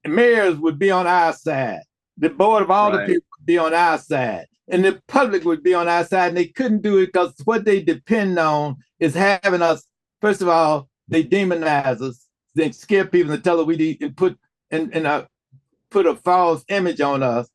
mayors 0.06 0.58
would 0.58 0.78
be 0.78 0.92
on 0.92 1.08
our 1.08 1.32
side. 1.34 1.82
The 2.18 2.30
board 2.30 2.64
of 2.64 2.70
all 2.72 2.92
the 2.92 2.98
Right. 3.00 3.08
people 3.08 3.28
would 3.40 3.46
be 3.46 3.58
on 3.58 3.74
our 3.74 3.98
side. 3.98 4.46
And 4.70 4.84
the 4.84 5.02
public 5.08 5.44
would 5.44 5.64
be 5.64 5.74
on 5.74 5.88
our 5.88 6.06
side. 6.06 6.30
And 6.30 6.38
they 6.38 6.48
couldn't 6.48 6.82
do 6.82 7.00
it 7.00 7.08
because 7.08 7.34
what 7.44 7.66
they 7.66 7.82
depend 7.82 8.40
on 8.40 8.78
is 9.00 9.14
having 9.14 9.62
us, 9.62 9.86
first 10.22 10.42
of 10.42 10.48
all, 10.48 10.90
they 11.08 11.24
demonize 11.24 12.02
us, 12.02 12.28
they 12.56 12.72
scare 12.72 13.06
people 13.06 13.34
and 13.34 13.44
tell 13.44 13.60
us 13.60 13.66
we 13.66 13.76
need 13.76 14.02
and 14.02 14.16
put 14.16 14.38
and, 14.72 14.94
and 14.96 15.06
uh, 15.06 15.26
put 15.90 16.06
a 16.06 16.16
false 16.16 16.64
image 16.70 17.02
on 17.02 17.22
us 17.22 17.48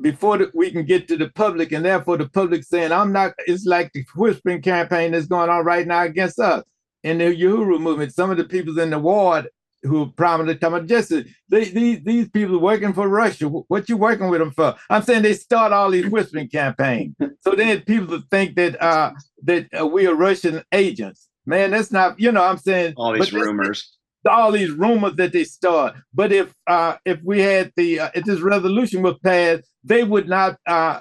before 0.00 0.38
the, 0.38 0.50
we 0.54 0.70
can 0.70 0.84
get 0.84 1.08
to 1.08 1.16
the 1.16 1.30
public. 1.30 1.72
And 1.72 1.84
therefore 1.84 2.18
the 2.18 2.28
public 2.28 2.64
saying, 2.64 2.92
I'm 2.92 3.12
not, 3.12 3.32
it's 3.46 3.66
like 3.66 3.92
the 3.92 4.04
whispering 4.14 4.62
campaign 4.62 5.12
that's 5.12 5.26
going 5.26 5.50
on 5.50 5.64
right 5.64 5.86
now 5.86 6.02
against 6.02 6.38
us. 6.38 6.62
In 7.02 7.18
the 7.18 7.24
Uhuru 7.24 7.80
movement, 7.80 8.14
some 8.14 8.30
of 8.30 8.36
the 8.36 8.44
people 8.44 8.78
in 8.78 8.90
the 8.90 8.98
ward 8.98 9.48
who 9.86 10.02
are 10.02 10.12
prominently 10.16 10.56
talking 10.58 10.76
about 10.78 10.88
justice. 10.88 11.28
They, 11.48 11.64
these 11.64 12.02
these 12.04 12.28
people 12.28 12.58
working 12.58 12.92
for 12.92 13.08
Russia. 13.08 13.48
What 13.48 13.88
you 13.88 13.96
working 13.96 14.28
with 14.28 14.40
them 14.40 14.50
for? 14.50 14.74
I'm 14.90 15.02
saying 15.02 15.22
they 15.22 15.34
start 15.34 15.72
all 15.72 15.90
these 15.90 16.06
whispering 16.08 16.48
campaigns. 16.48 17.14
so 17.40 17.52
then 17.54 17.80
people 17.82 18.20
think 18.30 18.56
that 18.56 18.80
uh 18.82 19.12
that 19.44 19.68
uh, 19.78 19.86
we 19.86 20.06
are 20.06 20.14
Russian 20.14 20.62
agents. 20.72 21.28
Man, 21.46 21.70
that's 21.70 21.92
not. 21.92 22.18
You 22.18 22.32
know, 22.32 22.42
I'm 22.42 22.58
saying 22.58 22.94
All 22.96 23.12
these 23.12 23.32
rumors. 23.32 23.96
all 24.28 24.50
these 24.50 24.70
rumors 24.72 25.14
that 25.14 25.32
they 25.32 25.44
start. 25.44 25.94
But 26.12 26.32
if 26.32 26.52
uh, 26.66 26.96
if 27.04 27.20
we 27.22 27.40
had 27.40 27.72
the 27.76 28.00
uh, 28.00 28.10
if 28.14 28.24
this 28.24 28.40
resolution 28.40 29.02
was 29.02 29.16
passed, 29.22 29.62
they 29.84 30.02
would 30.02 30.28
not. 30.28 30.58
Uh, 30.66 31.00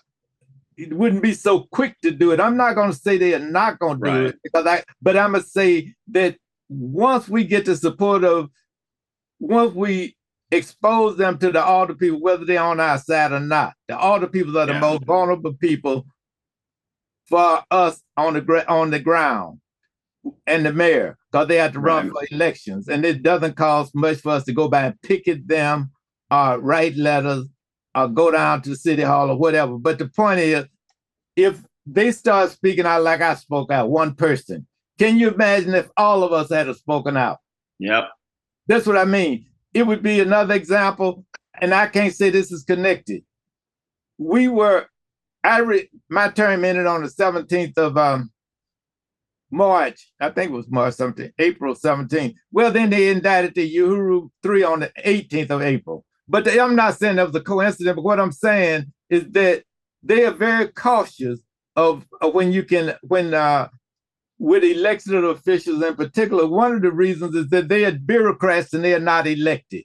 it 0.78 0.94
wouldn't 0.94 1.24
be 1.24 1.34
so 1.34 1.62
quick 1.72 1.96
to 2.02 2.12
do 2.12 2.32
it. 2.32 2.40
I'm 2.42 2.58
not 2.58 2.76
going 2.76 2.92
to 2.92 2.98
say 2.98 3.18
they 3.18 3.34
are 3.34 3.40
not 3.40 3.80
going 3.80 4.00
to 4.04 4.12
do 4.12 4.26
it 4.26 4.36
because 4.44 4.68
I. 4.68 4.84
But 5.02 5.18
I'm 5.18 5.32
going 5.32 5.44
to 5.44 5.50
say 5.50 5.94
that 6.12 6.36
once 6.70 7.28
we 7.30 7.44
get 7.46 7.66
the 7.66 7.76
support 7.76 8.24
of, 8.24 8.50
once 9.48 9.74
we 9.74 10.16
expose 10.52 11.18
them 11.18 11.38
to 11.40 11.52
the 11.52 11.64
all 11.64 11.86
the 11.88 11.96
people, 11.96 12.22
whether 12.22 12.46
they're 12.46 12.62
on 12.62 12.80
our 12.80 12.98
side 12.98 13.32
or 13.32 13.40
not, 13.40 13.74
the 13.88 13.98
all 13.98 14.20
the 14.20 14.28
people 14.28 14.58
are 14.58 14.66
the 14.66 14.74
Yeah. 14.74 14.80
most 14.80 15.04
vulnerable 15.06 15.54
people 15.54 16.06
for 17.28 17.64
us 17.72 18.02
on 18.18 18.34
the 18.36 18.42
gra- 18.42 18.66
on 18.68 18.92
the 18.92 19.00
ground 19.00 19.60
and 20.48 20.66
the 20.66 20.74
mayor 20.74 21.18
because 21.32 21.48
they 21.48 21.58
have 21.58 21.74
to 21.74 21.80
run 21.80 22.10
Right. 22.10 22.28
for 22.30 22.36
elections 22.36 22.88
and 22.88 23.06
it 23.06 23.24
doesn't 23.24 23.56
cost 23.56 23.96
much 23.96 24.18
for 24.18 24.32
us 24.34 24.44
to 24.46 24.54
go 24.54 24.68
by 24.68 24.86
and 24.86 25.02
picket 25.02 25.48
them 25.48 25.92
or 26.32 26.60
write 26.60 26.96
letters 26.96 27.48
or 27.96 28.08
go 28.08 28.32
down 28.32 28.62
to 28.64 28.76
city 28.76 29.02
hall 29.04 29.30
or 29.30 29.38
whatever 29.38 29.78
but 29.78 29.98
the 30.00 30.08
point 30.08 30.40
is 30.40 30.66
if 31.36 31.64
they 31.86 32.12
start 32.12 32.50
speaking 32.52 32.86
out 32.86 33.04
like 33.04 33.22
i 33.22 33.36
spoke 33.36 33.72
out 33.72 33.90
one 33.90 34.16
person 34.16 34.66
can 34.98 35.18
you 35.20 35.30
imagine 35.30 35.76
if 35.76 35.90
all 35.98 36.24
of 36.24 36.32
us 36.32 36.50
had 36.50 36.74
spoken 36.76 37.18
out 37.18 37.38
Yep. 37.80 38.10
That's 38.68 38.86
what 38.86 38.98
I 38.98 39.06
mean. 39.06 39.46
It 39.74 39.84
would 39.86 40.02
be 40.02 40.20
another 40.20 40.56
example, 40.56 41.26
and 41.60 41.74
I 41.74 41.88
can't 41.88 42.14
say 42.14 42.30
this 42.30 42.52
is 42.52 42.64
connected. 42.64 43.24
We 44.18 44.48
were, 44.48 44.88
I 45.44 45.60
re, 45.60 45.90
my 46.10 46.30
term 46.30 46.66
ended 46.66 46.86
on 46.86 47.04
the 47.04 47.10
17th 47.10 47.78
of 47.78 47.98
um, 47.98 48.32
March. 49.52 50.12
I 50.20 50.30
think 50.30 50.52
it 50.52 50.56
was 50.56 50.70
March 50.70 50.96
17th, 50.96 51.34
April 51.40 51.76
17th. 51.76 52.36
Well, 52.52 52.72
then 52.72 52.90
they 52.90 53.10
indicted 53.10 53.56
the 53.56 53.76
Uhuru 53.76 54.30
3 54.44 54.64
on 54.64 54.80
the 54.82 54.92
18th 55.06 55.50
of 55.50 55.62
April. 55.62 56.06
But 56.28 56.46
they, 56.46 56.60
I'm 56.60 56.76
not 56.76 56.98
saying 56.98 57.18
that 57.18 57.28
was 57.28 57.36
a 57.36 57.42
coincidence, 57.42 57.96
but 57.96 58.04
what 58.04 58.20
I'm 58.20 58.32
saying 58.32 58.92
is 59.10 59.30
that 59.32 59.64
they 60.02 60.26
are 60.26 60.32
very 60.32 60.70
cautious 60.70 61.40
of, 61.76 62.06
of 62.22 62.34
when 62.34 62.52
you 62.52 62.64
can, 62.64 62.96
when 63.04 63.34
uh, 63.34 63.68
with 64.38 64.64
elected 64.64 65.24
officials 65.24 65.84
in 65.84 65.96
particular, 65.96 66.48
one 66.48 66.74
of 66.74 66.82
the 66.82 66.92
reasons 66.92 67.36
is 67.36 67.50
that 67.50 67.68
they 67.68 67.86
are 67.86 67.92
bureaucrats 67.92 68.74
and 68.74 68.84
they 68.84 68.94
are 68.94 69.00
not 69.00 69.28
elected. 69.28 69.84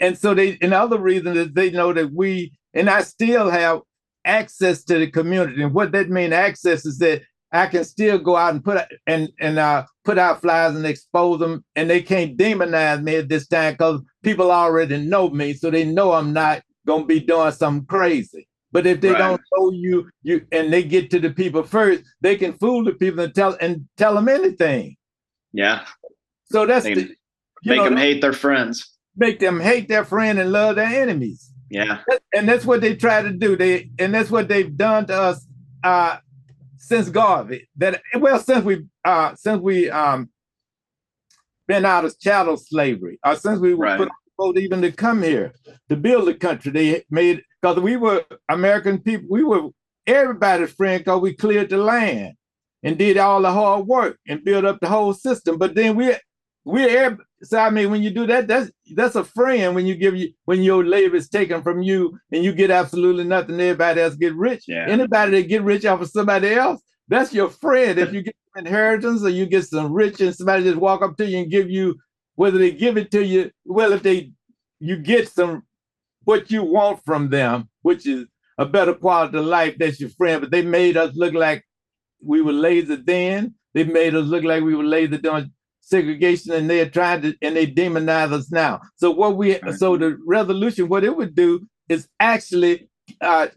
And 0.00 0.16
so 0.16 0.34
they, 0.34 0.58
and 0.60 0.72
the 0.72 0.78
other 0.78 0.98
reason 0.98 1.36
is 1.36 1.52
they 1.52 1.70
know 1.70 1.92
that 1.92 2.12
we, 2.12 2.52
and 2.74 2.88
I 2.88 3.02
still 3.02 3.50
have 3.50 3.80
access 4.24 4.84
to 4.84 4.98
the 4.98 5.10
community. 5.10 5.62
And 5.62 5.74
what 5.74 5.92
that 5.92 6.10
means, 6.10 6.32
access 6.32 6.84
is 6.84 6.98
that 6.98 7.22
I 7.52 7.66
can 7.66 7.84
still 7.84 8.18
go 8.18 8.36
out 8.36 8.54
and 8.54 8.64
put 8.64 8.84
and 9.06 9.28
and 9.40 9.58
uh, 9.58 9.84
put 10.04 10.18
out 10.18 10.40
flyers 10.40 10.76
and 10.76 10.86
expose 10.86 11.40
them, 11.40 11.64
and 11.74 11.90
they 11.90 12.00
can't 12.00 12.36
demonize 12.36 13.02
me 13.02 13.16
at 13.16 13.28
this 13.28 13.48
time 13.48 13.74
because 13.74 14.00
people 14.22 14.52
already 14.52 14.98
know 14.98 15.30
me, 15.30 15.54
so 15.54 15.70
they 15.70 15.84
know 15.84 16.12
I'm 16.12 16.32
not 16.32 16.62
gonna 16.86 17.06
be 17.06 17.20
doing 17.20 17.50
something 17.52 17.86
crazy. 17.86 18.46
But 18.72 18.86
if 18.86 19.00
they 19.00 19.10
Right. 19.10 19.18
don't 19.18 19.40
know 19.56 19.72
you, 19.72 20.08
you 20.22 20.46
and 20.52 20.72
they 20.72 20.82
get 20.84 21.10
to 21.10 21.18
the 21.20 21.30
people 21.30 21.62
first, 21.64 22.04
they 22.20 22.36
can 22.36 22.52
fool 22.54 22.84
the 22.84 22.92
people 22.92 23.20
and 23.24 23.34
tell 23.34 23.56
and 23.60 23.88
tell 23.96 24.14
them 24.14 24.28
anything. 24.28 24.96
Yeah. 25.52 25.86
So 26.44 26.66
that's 26.66 26.84
They 26.84 26.94
the, 26.94 27.14
Make 27.64 27.76
know, 27.78 27.84
them 27.84 27.96
hate 27.96 28.20
their 28.20 28.32
friends. 28.32 28.96
make 29.16 29.38
them 29.40 29.60
hate 29.60 29.88
their 29.88 30.04
friend 30.04 30.38
and 30.38 30.50
love 30.52 30.76
their 30.76 30.86
enemies. 31.02 31.52
Yeah. 31.68 32.02
And 32.34 32.48
that's 32.48 32.64
what 32.64 32.80
they 32.80 32.96
try 32.96 33.22
to 33.22 33.32
do. 33.32 33.56
They 33.56 33.90
and 33.98 34.14
that's 34.14 34.30
what 34.30 34.48
they've 34.48 34.74
done 34.76 35.06
to 35.06 35.14
us 35.20 35.46
uh 35.84 36.18
since 36.76 37.08
Garvey. 37.10 37.68
That 37.76 38.02
well, 38.18 38.38
since 38.38 38.64
we 38.64 38.86
uh 39.04 39.34
since 39.34 39.60
we 39.60 39.90
um 39.90 40.30
been 41.66 41.84
out 41.84 42.04
of 42.04 42.18
chattel 42.18 42.56
slavery, 42.56 43.18
or 43.24 43.34
since 43.36 43.60
we 43.60 43.74
were 43.74 43.84
Right. 43.86 43.98
put 43.98 44.08
on 44.08 44.14
the 44.26 44.32
boat 44.38 44.58
even 44.58 44.80
to 44.82 44.90
come 44.92 45.22
here 45.22 45.52
to 45.88 45.96
build 45.96 46.26
the 46.28 46.34
country, 46.34 46.72
they 46.72 47.04
made 47.10 47.42
because 47.60 47.78
we 47.78 47.96
were 47.96 48.24
American 48.48 48.98
people. 49.00 49.28
We 49.30 49.44
were 49.44 49.70
everybody's 50.06 50.72
friend 50.72 51.00
because 51.00 51.20
we 51.20 51.34
cleared 51.34 51.70
the 51.70 51.78
land 51.78 52.34
and 52.82 52.98
did 52.98 53.18
all 53.18 53.42
the 53.42 53.52
hard 53.52 53.86
work 53.86 54.18
and 54.26 54.44
built 54.44 54.64
up 54.64 54.80
the 54.80 54.88
whole 54.88 55.12
system. 55.12 55.58
But 55.58 55.74
then 55.74 55.96
we 55.96 56.14
we're 56.64 57.18
so 57.42 57.58
I 57.58 57.70
mean, 57.70 57.90
when 57.90 58.02
you 58.02 58.10
do 58.10 58.26
that, 58.26 58.46
that's 58.46 58.70
that's 58.94 59.16
a 59.16 59.24
friend. 59.24 59.74
When 59.74 59.86
you 59.86 59.94
give 59.94 60.14
you 60.14 60.32
when 60.44 60.62
your 60.62 60.84
labor 60.84 61.16
is 61.16 61.28
taken 61.28 61.62
from 61.62 61.82
you 61.82 62.18
and 62.32 62.44
you 62.44 62.52
get 62.52 62.70
absolutely 62.70 63.24
nothing, 63.24 63.58
everybody 63.60 64.02
else 64.02 64.14
get 64.14 64.34
rich. 64.34 64.64
Yeah. 64.68 64.86
Anybody 64.88 65.32
that 65.32 65.48
get 65.48 65.62
rich 65.62 65.86
off 65.86 66.02
of 66.02 66.10
somebody 66.10 66.52
else, 66.52 66.82
that's 67.08 67.32
your 67.32 67.48
friend. 67.48 67.98
If 67.98 68.12
you 68.12 68.22
get 68.22 68.36
inheritance 68.56 69.22
or 69.22 69.30
you 69.30 69.46
get 69.46 69.64
some 69.64 69.92
rich 69.92 70.20
and 70.20 70.34
somebody 70.34 70.64
just 70.64 70.76
walk 70.76 71.02
up 71.02 71.16
to 71.16 71.26
you 71.26 71.38
and 71.38 71.50
give 71.50 71.70
you, 71.70 71.96
whether 72.34 72.58
they 72.58 72.72
give 72.72 72.98
it 72.98 73.10
to 73.12 73.24
you, 73.24 73.50
well, 73.64 73.92
if 73.92 74.02
they 74.02 74.32
you 74.80 74.96
get 74.96 75.28
some 75.28 75.62
what 76.30 76.48
you 76.48 76.62
want 76.62 77.04
from 77.04 77.28
them, 77.28 77.68
which 77.82 78.06
is 78.06 78.24
a 78.56 78.64
better 78.64 78.94
quality 78.94 79.36
of 79.36 79.46
life, 79.46 79.74
that's 79.76 79.98
your 79.98 80.10
friend. 80.10 80.40
But 80.40 80.52
they 80.52 80.62
made 80.62 80.96
us 80.96 81.12
look 81.16 81.34
like 81.34 81.64
we 82.24 82.40
were 82.40 82.52
lazy 82.52 82.94
then. 82.94 83.56
They 83.74 83.82
made 83.82 84.14
us 84.14 84.26
look 84.26 84.44
like 84.44 84.62
we 84.62 84.76
were 84.76 84.84
lazy 84.84 85.18
during 85.18 85.50
segregation 85.80 86.52
and 86.52 86.70
they're 86.70 86.88
trying 86.88 87.22
to 87.22 87.34
and 87.42 87.56
they 87.56 87.66
demonize 87.66 88.32
us 88.32 88.52
now. 88.52 88.80
So 88.94 89.10
what 89.10 89.36
we 89.36 89.58
so 89.76 89.96
the 89.96 90.18
resolution, 90.24 90.88
what 90.88 91.02
it 91.02 91.16
would 91.16 91.34
do 91.34 91.66
is 91.88 92.06
actually 92.20 92.88
uh 93.20 93.48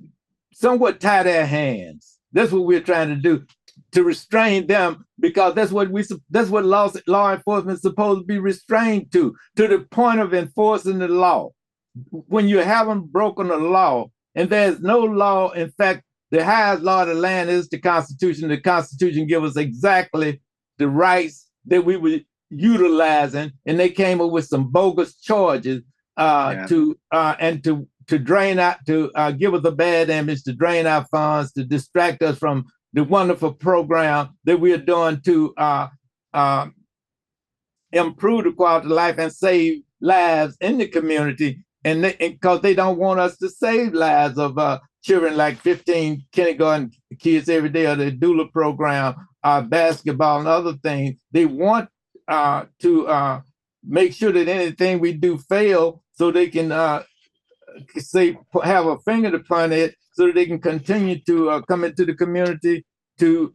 somewhat 0.51 0.99
tie 0.99 1.21
their 1.21 1.45
hands. 1.45 2.17
That's 2.31 2.51
what 2.51 2.65
we're 2.65 2.81
trying 2.81 3.09
to 3.09 3.15
do 3.15 3.45
to 3.91 4.03
restrain 4.03 4.65
them 4.65 5.05
because 5.19 5.53
that's 5.53 5.71
what 5.71 5.91
we 5.91 6.03
that's 6.31 6.49
what 6.49 6.65
law 6.65 6.91
law 7.05 7.33
enforcement 7.33 7.75
is 7.75 7.83
supposed 7.83 8.21
to 8.21 8.25
be 8.25 8.39
restrained 8.39 9.11
to 9.11 9.35
to 9.57 9.67
the 9.67 9.79
point 9.91 10.21
of 10.21 10.33
enforcing 10.33 10.97
the 10.97 11.07
law. 11.07 11.51
When 12.09 12.47
you 12.47 12.59
haven't 12.59 13.11
broken 13.11 13.47
the 13.47 13.57
law 13.57 14.09
and 14.35 14.49
there's 14.49 14.79
no 14.79 14.99
law, 14.99 15.51
in 15.51 15.69
fact, 15.71 16.03
the 16.31 16.43
highest 16.43 16.81
law 16.81 17.03
of 17.03 17.09
the 17.09 17.13
land 17.13 17.51
is 17.51 17.69
the 17.69 17.79
Constitution. 17.79 18.49
The 18.49 18.59
Constitution 18.59 19.27
gives 19.27 19.51
us 19.51 19.57
exactly 19.57 20.41
the 20.79 20.87
rights 20.87 21.47
that 21.67 21.85
we 21.85 21.95
were 21.97 22.19
utilizing, 22.49 23.51
and 23.65 23.79
they 23.79 23.89
came 23.89 24.19
up 24.19 24.31
with 24.31 24.47
some 24.47 24.71
bogus 24.71 25.15
charges 25.15 25.83
uh, 26.17 26.55
yeah. 26.55 26.65
to 26.67 26.99
uh, 27.11 27.35
and 27.39 27.63
to 27.63 27.87
to 28.07 28.19
drain 28.19 28.59
out 28.59 28.77
to 28.87 29.11
uh, 29.15 29.31
give 29.31 29.53
us 29.53 29.63
a 29.63 29.71
bad 29.71 30.09
image, 30.09 30.43
to 30.43 30.53
drain 30.53 30.87
our 30.87 31.05
funds, 31.05 31.53
to 31.53 31.63
distract 31.63 32.21
us 32.23 32.37
from 32.37 32.65
the 32.93 33.03
wonderful 33.03 33.53
program 33.53 34.29
that 34.43 34.59
we 34.59 34.73
are 34.73 34.77
doing 34.77 35.21
to 35.21 35.53
uh, 35.57 35.87
uh, 36.33 36.67
improve 37.91 38.43
the 38.43 38.51
quality 38.51 38.85
of 38.85 38.91
life 38.91 39.17
and 39.17 39.31
save 39.31 39.81
lives 40.01 40.57
in 40.61 40.77
the 40.77 40.87
community. 40.87 41.63
And 41.85 42.01
because 42.19 42.61
they, 42.61 42.69
they, 42.69 42.75
don't 42.75 42.97
want 42.97 43.19
us 43.19 43.37
to 43.37 43.49
save 43.49 43.93
lives 43.93 44.37
of 44.37 44.57
uh, 44.57 44.79
children 45.03 45.35
like 45.35 45.57
15 45.57 46.25
kindergarten 46.31 46.91
kids 47.19 47.49
every 47.49 47.69
day 47.69 47.85
or 47.87 47.95
the 47.95 48.11
doula 48.11 48.51
program 48.51 49.15
uh, 49.43 49.61
basketball 49.61 50.39
and 50.39 50.47
other 50.47 50.73
things. 50.81 51.15
They 51.31 51.45
want 51.45 51.89
uh, 52.27 52.65
to 52.81 53.07
uh, 53.07 53.41
make 53.83 54.13
sure 54.13 54.31
that 54.31 54.47
anything 54.47 54.99
we 54.99 55.13
do 55.13 55.37
fail 55.37 56.03
so 56.13 56.31
they 56.31 56.47
can 56.47 56.71
uh, 56.71 57.03
say 57.97 58.37
have 58.63 58.85
a 58.85 58.97
finger 58.99 59.31
to 59.31 59.39
point 59.39 59.73
it 59.73 59.95
so 60.13 60.27
that 60.27 60.35
they 60.35 60.45
can 60.45 60.59
continue 60.59 61.19
to 61.25 61.49
uh, 61.49 61.61
come 61.63 61.83
into 61.83 62.05
the 62.05 62.13
community 62.13 62.85
to 63.19 63.53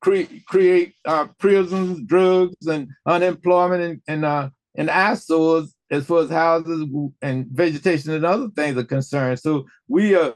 cre- 0.00 0.22
create 0.46 0.94
prisons, 1.38 2.00
drugs, 2.06 2.66
and 2.66 2.88
unemployment 3.06 4.02
and 4.08 4.24
and, 4.24 4.50
and 4.74 4.90
eyesores 4.90 5.74
as 5.92 6.06
far 6.06 6.20
as 6.22 6.30
houses 6.30 6.88
and 7.20 7.46
vegetation 7.52 8.12
and 8.12 8.24
other 8.24 8.48
things 8.56 8.76
are 8.78 8.84
concerned. 8.84 9.38
So 9.38 9.66
we 9.86 10.16
are 10.16 10.34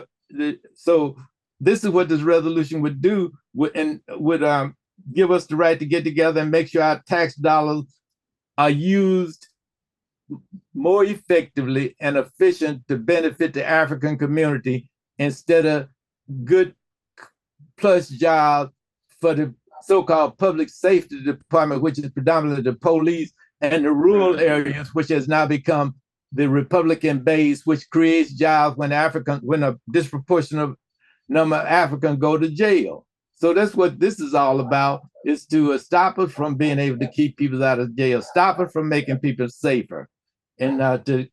so 0.74 1.16
this 1.58 1.82
is 1.82 1.90
what 1.90 2.08
this 2.08 2.20
resolution 2.20 2.82
would 2.82 3.00
do 3.00 3.32
would 3.54 3.74
and 3.74 4.00
would 4.10 4.44
um, 4.44 4.76
give 5.14 5.30
us 5.30 5.46
the 5.46 5.56
right 5.56 5.78
to 5.78 5.86
get 5.86 6.04
together 6.04 6.42
and 6.42 6.50
make 6.50 6.68
sure 6.68 6.82
our 6.82 7.02
tax 7.08 7.34
dollars 7.36 7.84
are 8.58 8.70
used 8.70 9.46
more 10.74 11.04
effectively 11.04 11.96
and 12.00 12.18
efficient 12.18 12.86
to 12.88 12.98
benefit 12.98 13.54
the 13.54 13.64
African 13.64 14.18
community 14.18 14.90
instead 15.18 15.64
of 15.64 15.88
good 16.44 16.74
plus 17.78 18.08
jobs 18.10 18.72
for 19.20 19.34
the 19.34 19.54
so-called 19.82 20.36
public 20.36 20.68
safety 20.68 21.22
department, 21.22 21.80
which 21.80 21.98
is 21.98 22.10
predominantly 22.10 22.70
the 22.70 22.76
police 22.76 23.32
and 23.60 23.84
the 23.84 23.92
rural 23.92 24.38
areas, 24.38 24.94
which 24.94 25.08
has 25.08 25.28
now 25.28 25.46
become 25.46 25.94
the 26.32 26.48
Republican 26.48 27.20
base, 27.20 27.64
which 27.64 27.88
creates 27.90 28.32
jobs 28.32 28.76
when 28.76 28.92
African 28.92 29.38
when 29.38 29.62
a 29.62 29.78
disproportionate 29.90 30.76
number 31.28 31.56
of 31.56 31.66
Africans 31.66 32.18
go 32.18 32.36
to 32.36 32.48
jail. 32.48 33.06
So 33.34 33.52
that's 33.52 33.74
what 33.74 33.98
this 33.98 34.20
is 34.20 34.34
all 34.34 34.60
about: 34.60 35.02
is 35.24 35.46
to 35.46 35.72
uh, 35.72 35.78
stop 35.78 36.18
us 36.18 36.32
from 36.32 36.56
being 36.56 36.78
able 36.78 36.98
to 36.98 37.08
keep 37.08 37.36
people 37.36 37.62
out 37.64 37.78
of 37.78 37.96
jail, 37.96 38.22
stop 38.22 38.58
us 38.58 38.72
from 38.72 38.88
making 38.88 39.18
people 39.18 39.48
safer, 39.48 40.08
and 40.58 40.80
uh, 40.80 40.98
to 40.98 41.26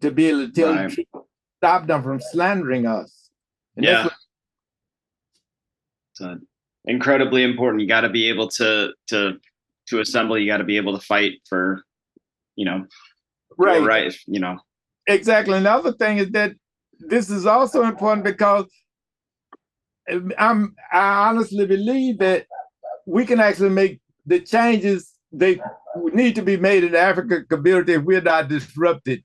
to 0.00 0.10
be 0.10 0.26
able 0.26 0.46
to 0.46 0.52
tell 0.52 0.74
right. 0.74 0.94
them, 0.94 1.22
stop 1.58 1.86
them 1.86 2.02
from 2.02 2.20
slandering 2.20 2.86
us. 2.86 3.30
And 3.76 3.84
yeah. 3.84 4.08
What, 6.18 6.38
incredibly 6.84 7.42
important. 7.42 7.80
You 7.80 7.88
got 7.88 8.02
to 8.02 8.08
be 8.08 8.28
able 8.28 8.48
to 8.48 8.92
to 9.08 9.38
to 9.88 10.00
assemble. 10.00 10.38
You 10.38 10.46
got 10.46 10.58
to 10.58 10.64
be 10.64 10.76
able 10.76 10.98
to 10.98 11.04
fight 11.04 11.34
for, 11.48 11.82
you 12.56 12.64
know, 12.64 12.84
right, 13.58 13.82
right. 13.82 14.14
You 14.26 14.40
know, 14.40 14.58
exactly. 15.06 15.56
Another 15.56 15.92
thing 15.92 16.18
is 16.18 16.30
that 16.30 16.52
this 16.98 17.30
is 17.30 17.46
also 17.46 17.82
important 17.82 18.24
because 18.24 18.66
um, 20.10 20.32
I'm 20.38 20.74
I 20.92 21.28
honestly 21.28 21.66
believe 21.66 22.18
that 22.18 22.46
we 23.06 23.26
can 23.26 23.40
actually 23.40 23.70
make 23.70 24.00
the 24.26 24.40
changes 24.40 25.12
they 25.32 25.60
need 26.12 26.34
to 26.36 26.42
be 26.42 26.56
made 26.56 26.84
in 26.84 26.92
the 26.92 26.98
African 26.98 27.44
community 27.48 27.94
if 27.94 28.02
we're 28.02 28.20
not 28.20 28.48
disrupted 28.48 29.22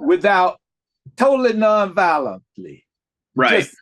without 0.00 0.58
totally 1.16 1.52
non-violently. 1.52 2.84
Right. 3.34 3.60
Just 3.60 3.76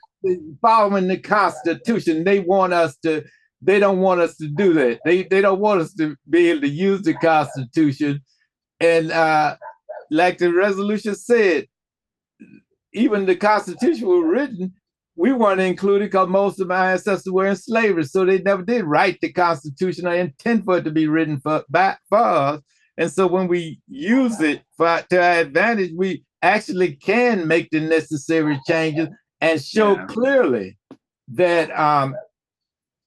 following 0.61 1.09
the 1.09 1.19
Constitution. 1.19 2.25
They 2.25 2.41
want 2.41 2.73
us 2.73 2.97
to, 2.99 3.25
they 3.62 3.79
don't 3.79 3.99
want 3.99 4.21
us 4.21 4.37
to 4.37 4.49
do 4.49 4.73
that. 4.75 5.01
They 5.05 5.25
they 5.25 5.40
don't 5.40 5.61
want 5.61 5.81
us 5.81 5.95
to 5.95 6.16
be 6.29 6.51
able 6.51 6.62
to 6.62 6.69
use 6.69 7.03
the 7.03 7.14
Constitution. 7.14 8.23
And 8.81 9.11
uh 9.11 9.57
like 10.11 10.38
the 10.38 10.53
resolution 10.53 11.14
said, 11.14 11.66
even 12.92 13.27
the 13.27 13.37
Constitution 13.37 14.07
was 14.07 14.25
written, 14.25 14.75
we 15.16 15.33
weren't 15.33 15.61
included 15.61 16.07
because 16.07 16.29
most 16.29 16.61
of 16.61 16.69
my 16.69 16.92
ancestors 16.92 17.33
were 17.33 17.47
in 17.47 17.57
slavery. 17.57 18.05
So 18.05 18.25
they 18.25 18.40
never 18.40 18.62
did 18.62 18.85
write 18.85 19.19
the 19.21 19.33
Constitution 19.33 20.07
or 20.07 20.14
intend 20.14 20.64
for 20.64 20.79
it 20.79 20.85
to 20.85 20.90
be 20.90 21.09
written 21.09 21.40
for, 21.40 21.64
by, 21.69 21.97
for 22.09 22.19
us. 22.19 22.61
And 22.99 23.11
so 23.11 23.27
when 23.27 23.49
we 23.49 23.81
use 23.88 24.40
it 24.40 24.62
for, 24.77 25.03
to 25.11 25.23
our 25.23 25.40
advantage, 25.40 25.92
we 25.97 26.25
actually 26.42 26.97
can 26.97 27.47
make 27.47 27.71
the 27.71 27.81
necessary 27.81 28.61
changes 28.66 29.09
and 29.40 29.62
show 29.62 29.97
yeah. 29.97 30.07
clearly 30.07 30.79
that 31.29 31.77
um, 31.79 32.14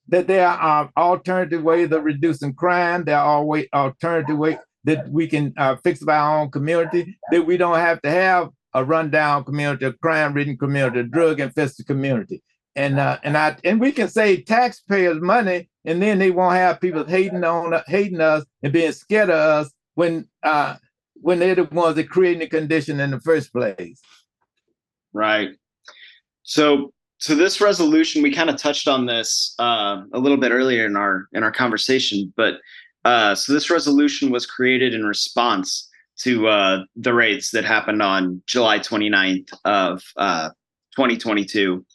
that 0.09 0.27
there 0.27 0.47
are 0.47 0.89
alternative 0.97 1.63
ways 1.63 1.91
of 1.91 2.03
reducing 2.03 2.53
crime. 2.53 3.05
There 3.05 3.17
are 3.17 3.25
always 3.25 3.67
alternative 3.73 4.37
ways 4.37 4.57
that 4.83 5.09
we 5.09 5.27
can 5.27 5.53
uh, 5.57 5.75
fix 5.83 6.05
our 6.07 6.39
own 6.39 6.51
community. 6.51 7.17
That 7.31 7.45
we 7.45 7.57
don't 7.57 7.77
have 7.77 8.01
to 8.01 8.09
have 8.09 8.49
a 8.73 8.83
rundown 8.83 9.43
community, 9.43 9.85
a 9.85 9.93
crime-ridden 9.93 10.57
community, 10.57 10.99
a 10.99 11.03
drug-infested 11.03 11.87
community. 11.87 12.43
And 12.75 12.99
uh, 12.99 13.17
and 13.23 13.37
I 13.37 13.57
and 13.63 13.79
we 13.79 13.91
can 13.91 14.07
save 14.07 14.45
taxpayers 14.45 15.19
money, 15.21 15.69
and 15.85 16.01
then 16.01 16.19
they 16.19 16.31
won't 16.31 16.55
have 16.55 16.79
people 16.79 17.03
hating 17.03 17.43
on 17.43 17.81
hating 17.87 18.21
us 18.21 18.45
and 18.63 18.71
being 18.71 18.91
scared 18.91 19.29
of 19.29 19.35
us 19.35 19.71
when 19.95 20.27
uh, 20.43 20.75
when 21.15 21.39
they're 21.39 21.55
the 21.55 21.63
ones 21.65 21.95
that 21.95 22.09
creating 22.09 22.39
the 22.39 22.47
condition 22.47 22.99
in 22.99 23.11
the 23.11 23.19
first 23.19 23.51
place. 23.51 23.99
Right. 25.13 25.49
So 26.43 26.93
so 27.19 27.35
this 27.35 27.59
resolution, 27.59 28.21
we 28.23 28.33
kind 28.33 28.49
of 28.49 28.55
touched 28.55 28.87
on 28.87 29.05
this 29.05 29.53
uh, 29.59 30.01
a 30.13 30.19
little 30.19 30.37
bit 30.37 30.51
earlier 30.51 30.85
in 30.85 30.95
our 30.95 31.27
in 31.33 31.43
our 31.43 31.51
conversation, 31.51 32.33
but 32.37 32.55
uh, 33.03 33.35
so 33.35 33.53
this 33.53 33.69
resolution 33.69 34.31
was 34.31 34.45
created 34.45 34.93
in 34.93 35.05
response 35.05 35.89
to 36.19 36.47
uh, 36.47 36.83
the 36.95 37.13
raids 37.13 37.51
that 37.51 37.65
happened 37.65 38.01
on 38.01 38.41
July 38.45 38.79
29th 38.79 39.53
of 39.65 40.01
uh, 40.17 40.49
2022 40.95 41.85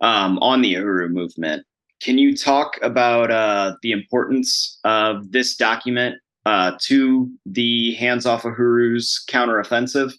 um, 0.00 0.38
on 0.38 0.60
the 0.60 0.74
Uhuru 0.74 1.10
movement. 1.10 1.64
Can 2.00 2.16
you 2.16 2.36
talk 2.36 2.78
about 2.80 3.30
uh, 3.30 3.74
the 3.82 3.90
importance 3.92 4.78
of 4.84 5.32
this 5.32 5.56
document 5.56 6.16
uh, 6.46 6.72
to 6.82 7.30
the 7.44 7.94
hands 7.94 8.24
off 8.24 8.42
Uhuru's 8.42 9.24
counteroffensive? 9.28 10.12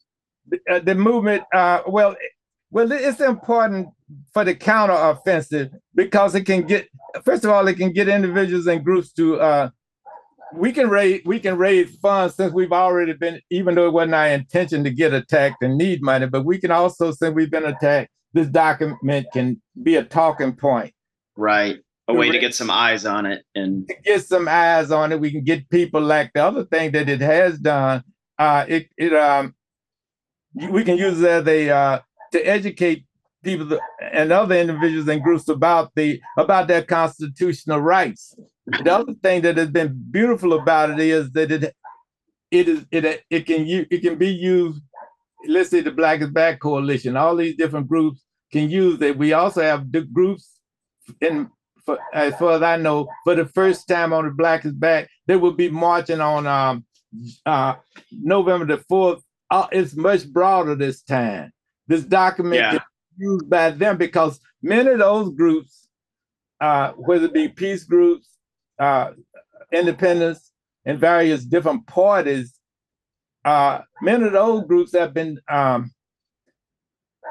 The, 0.48 0.82
the 0.84 0.96
movement, 0.96 1.44
well, 1.54 2.16
well, 2.72 2.92
it's 2.92 3.20
important 3.20 3.90
for 4.34 4.43
the 4.43 4.56
counter 4.56 4.93
offensive 4.93 5.71
because 5.95 6.36
it 6.36 6.45
can 6.45 6.63
get, 6.63 6.88
first 7.24 7.43
of 7.43 7.52
all, 7.52 7.67
it 7.67 7.76
can 7.76 7.91
get 7.91 8.08
individuals 8.08 8.67
and 8.67 8.84
groups 8.84 9.12
to 9.13 9.39
uh, 9.39 9.69
we 10.54 10.71
can 10.71 10.89
raise 10.89 11.21
we 11.26 11.39
can 11.39 11.58
raise 11.58 11.95
funds 11.97 12.36
since 12.36 12.54
we've 12.54 12.71
already 12.71 13.13
been 13.13 13.39
even 13.50 13.76
though 13.76 13.88
it 13.88 13.93
wasn't 13.93 14.13
our 14.13 14.28
intention 14.28 14.84
to 14.84 14.89
get 14.89 15.13
attacked 15.13 15.63
and 15.63 15.78
need 15.78 16.02
money 16.02 16.28
but 16.28 16.45
we 16.45 16.60
can 16.60 16.71
also 16.71 17.12
since 17.12 17.34
we've 17.34 17.52
been 17.52 17.65
attacked 17.65 18.10
this 18.34 18.47
document 18.47 19.28
can 19.34 19.62
be 19.82 19.95
a 19.95 20.04
talking 20.04 20.56
point. 20.56 20.93
Right. 21.36 21.80
A 22.08 22.13
way 22.13 22.30
to 22.30 22.39
get 22.39 22.56
some 22.56 22.69
eyes 22.69 23.06
on 23.06 23.26
it 23.26 23.43
and 23.56 23.89
get 24.04 24.26
some 24.26 24.47
eyes 24.47 24.91
on 24.91 25.12
it 25.13 25.19
we 25.19 25.32
can 25.32 25.43
get 25.43 25.69
people 25.69 26.02
like 26.02 26.32
the 26.34 26.43
other 26.43 26.65
thing 26.65 26.91
that 26.91 27.08
it 27.08 27.21
has 27.21 27.58
done 27.58 28.04
uh 28.38 28.65
it 28.67 28.88
it 28.97 29.13
um 29.13 29.56
we 30.69 30.84
can 30.84 30.97
use 30.97 31.21
it 31.21 31.30
as 31.30 31.47
a 31.47 31.69
uh 31.69 32.00
to 32.34 32.41
educate 32.41 33.06
people 33.44 33.80
and 34.14 34.32
other 34.32 34.56
individuals 34.56 35.08
and 35.08 35.24
groups 35.24 35.48
about 35.48 35.92
the 35.96 36.22
about 36.38 36.68
their 36.68 36.84
constitutional 36.84 37.80
rights 37.80 38.36
the 38.66 38.94
other 38.94 39.14
thing 39.14 39.42
that 39.42 39.58
has 39.58 39.70
been 39.70 40.04
beautiful 40.12 40.54
about 40.54 40.92
it 40.92 41.00
is 41.00 41.32
that 41.32 41.52
it 41.52 41.76
it 42.52 42.68
is 42.68 42.86
it 42.92 43.24
it 43.30 43.46
can 43.46 43.66
it 43.68 44.02
can 44.02 44.18
be 44.18 44.30
used. 44.30 44.82
Let's 45.48 45.70
say 45.70 45.82
the 45.82 45.92
Black 45.92 46.22
is 46.22 46.30
Back 46.30 46.60
Coalition, 46.60 47.18
all 47.18 47.36
these 47.36 47.56
different 47.56 47.88
groups 47.88 48.22
can 48.52 48.70
use 48.70 49.02
it. 49.02 49.18
We 49.18 49.34
also 49.34 49.62
have 49.62 49.92
the 49.92 50.02
groups 50.02 50.60
in 51.20 51.50
for, 51.84 51.98
as 52.14 52.36
far 52.36 52.52
as 52.52 52.62
I 52.62 52.78
know, 52.78 53.08
for 53.24 53.34
the 53.34 53.46
first 53.46 53.88
time 53.88 54.14
on 54.14 54.26
the 54.26 54.32
Black 54.32 54.66
is 54.66 54.74
Back, 54.74 55.10
they 55.26 55.36
will 55.36 55.54
be 55.54 55.70
marching 55.70 56.22
on 56.22 56.46
um, 56.46 56.86
uh, 57.46 57.76
November 58.12 58.66
the 58.66 58.84
4th. 58.84 59.22
Uh, 59.50 59.66
it's 59.72 59.96
much 59.96 60.28
broader 60.28 60.76
this 60.76 61.02
time. 61.02 61.52
This 61.88 62.04
document 62.04 62.56
yeah. 62.56 62.80
Used 63.17 63.50
by 63.50 63.71
them 63.71 63.97
because 63.97 64.39
many 64.62 64.91
of 64.91 65.00
those 65.00 65.34
groups, 65.34 65.88
uh, 66.60 66.91
whether 66.91 67.26
it 67.26 67.34
be 67.34 67.47
peace 67.47 67.84
groups, 67.84 68.38
uh, 68.80 69.12
independents 69.71 70.52
and 70.86 71.00
various 71.00 71.45
different 71.45 71.86
parties, 71.88 72.60
uh, 73.45 73.80
many 74.02 74.26
of 74.26 74.34
those 74.34 74.65
groups 74.65 74.95
have 74.95 75.13
been 75.13 75.39
um, 75.50 75.91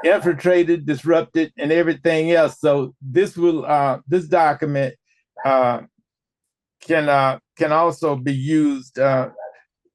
infiltrated, 0.03 0.85
disrupted, 0.85 1.53
and 1.57 1.71
everything 1.71 2.31
else. 2.31 2.59
So 2.59 2.95
this 3.01 3.37
will 3.37 3.65
uh, 3.65 3.99
this 4.07 4.27
document 4.27 4.95
uh, 5.45 5.81
can 6.81 7.09
uh, 7.09 7.39
can 7.57 7.71
also 7.71 8.15
be 8.15 8.33
used 8.33 8.99
uh, 8.99 9.29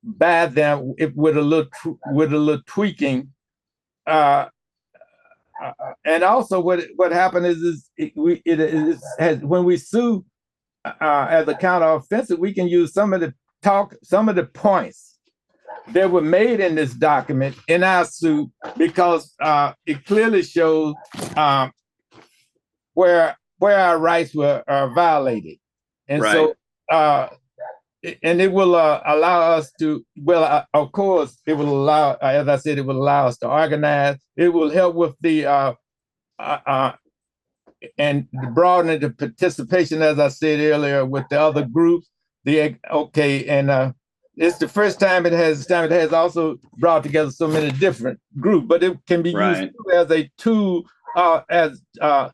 by 0.03 0.47
them 0.47 0.95
if, 0.99 1.13
with 1.15 1.37
a 1.37 1.43
little 1.43 1.71
with 2.13 2.33
a 2.33 2.39
little 2.39 2.63
tweaking. 2.67 3.33
Uh, 4.07 4.47
uh, 5.63 5.93
and 6.05 6.23
also, 6.23 6.61
what 6.61 6.85
what 6.97 7.13
happened 7.13 7.47
is 7.47 7.59
is 7.59 7.91
it, 7.97 8.13
we 8.17 8.43
it 8.45 8.61
is 8.61 9.03
has 9.19 9.39
when 9.39 9.65
we 9.65 9.77
sue 9.77 10.25
uh, 10.85 11.27
as 11.31 11.49
a 11.49 11.55
counter 11.55 11.87
offensive, 11.87 12.39
we 12.39 12.53
can 12.53 12.69
use 12.69 12.93
some 12.93 13.13
of 13.13 13.21
the 13.21 13.35
talk, 13.63 13.95
some 14.03 14.29
of 14.29 14.37
the 14.37 14.45
points 14.45 15.19
that 15.89 16.11
were 16.11 16.21
made 16.21 16.61
in 16.61 16.75
this 16.75 16.93
document 16.95 17.57
in 17.69 17.83
our 17.83 18.05
suit 18.05 18.51
because 18.77 19.35
uh, 19.41 19.73
it 19.87 20.05
clearly 20.05 20.43
shows 20.43 20.95
um, 21.37 21.73
where 22.95 23.37
where 23.59 23.79
our 23.79 23.99
rights 23.99 24.35
were 24.35 24.63
uh, 24.67 24.89
violated, 24.89 25.59
and 26.09 26.23
right. 26.23 26.33
so 26.33 26.55
uh, 26.95 27.29
and 28.23 28.41
it 28.41 28.53
will 28.53 28.75
uh, 28.75 29.01
allow 29.07 29.41
us 29.53 29.73
to 29.81 30.05
well, 30.17 30.45
uh, 30.45 30.65
of 30.75 30.93
course, 30.93 31.39
it 31.47 31.55
will 31.55 31.69
allow, 31.69 32.15
as 32.15 32.49
I 32.49 32.57
said, 32.57 32.79
it 32.79 32.87
will 32.87 33.03
allow 33.03 33.27
us 33.27 33.39
to 33.39 33.49
organize. 33.49 34.19
It 34.37 34.49
will 34.49 34.71
help 34.71 34.95
with 34.95 35.15
the 35.21 35.47
uh 35.47 36.93
and 37.99 38.29
broadening 38.55 39.01
the 39.01 39.11
participation, 39.11 40.03
as 40.03 40.19
I 40.19 40.29
said 40.29 40.61
earlier, 40.61 41.05
with 41.05 41.25
the 41.31 41.41
other 41.41 41.65
groups. 41.65 42.09
The 42.45 42.77
okay, 42.91 43.47
and 43.47 43.71
uh, 43.71 43.93
it's 44.37 44.59
the 44.59 44.69
first 44.69 45.01
time 45.01 45.27
it 45.27 45.33
has 45.33 45.67
time 45.67 45.85
it 45.85 45.91
has 45.91 46.13
also 46.13 46.59
brought 46.79 47.03
together 47.03 47.31
so 47.31 47.49
many 47.49 47.73
different 47.73 48.21
groups, 48.39 48.67
but 48.69 48.85
it 48.85 48.97
can 49.07 49.23
be 49.23 49.35
right. 49.35 49.63
used 49.63 49.75
as 49.93 50.11
a 50.11 50.31
tool 50.39 50.85
uh, 51.17 51.41
as 51.51 51.83
uh, 52.01 52.31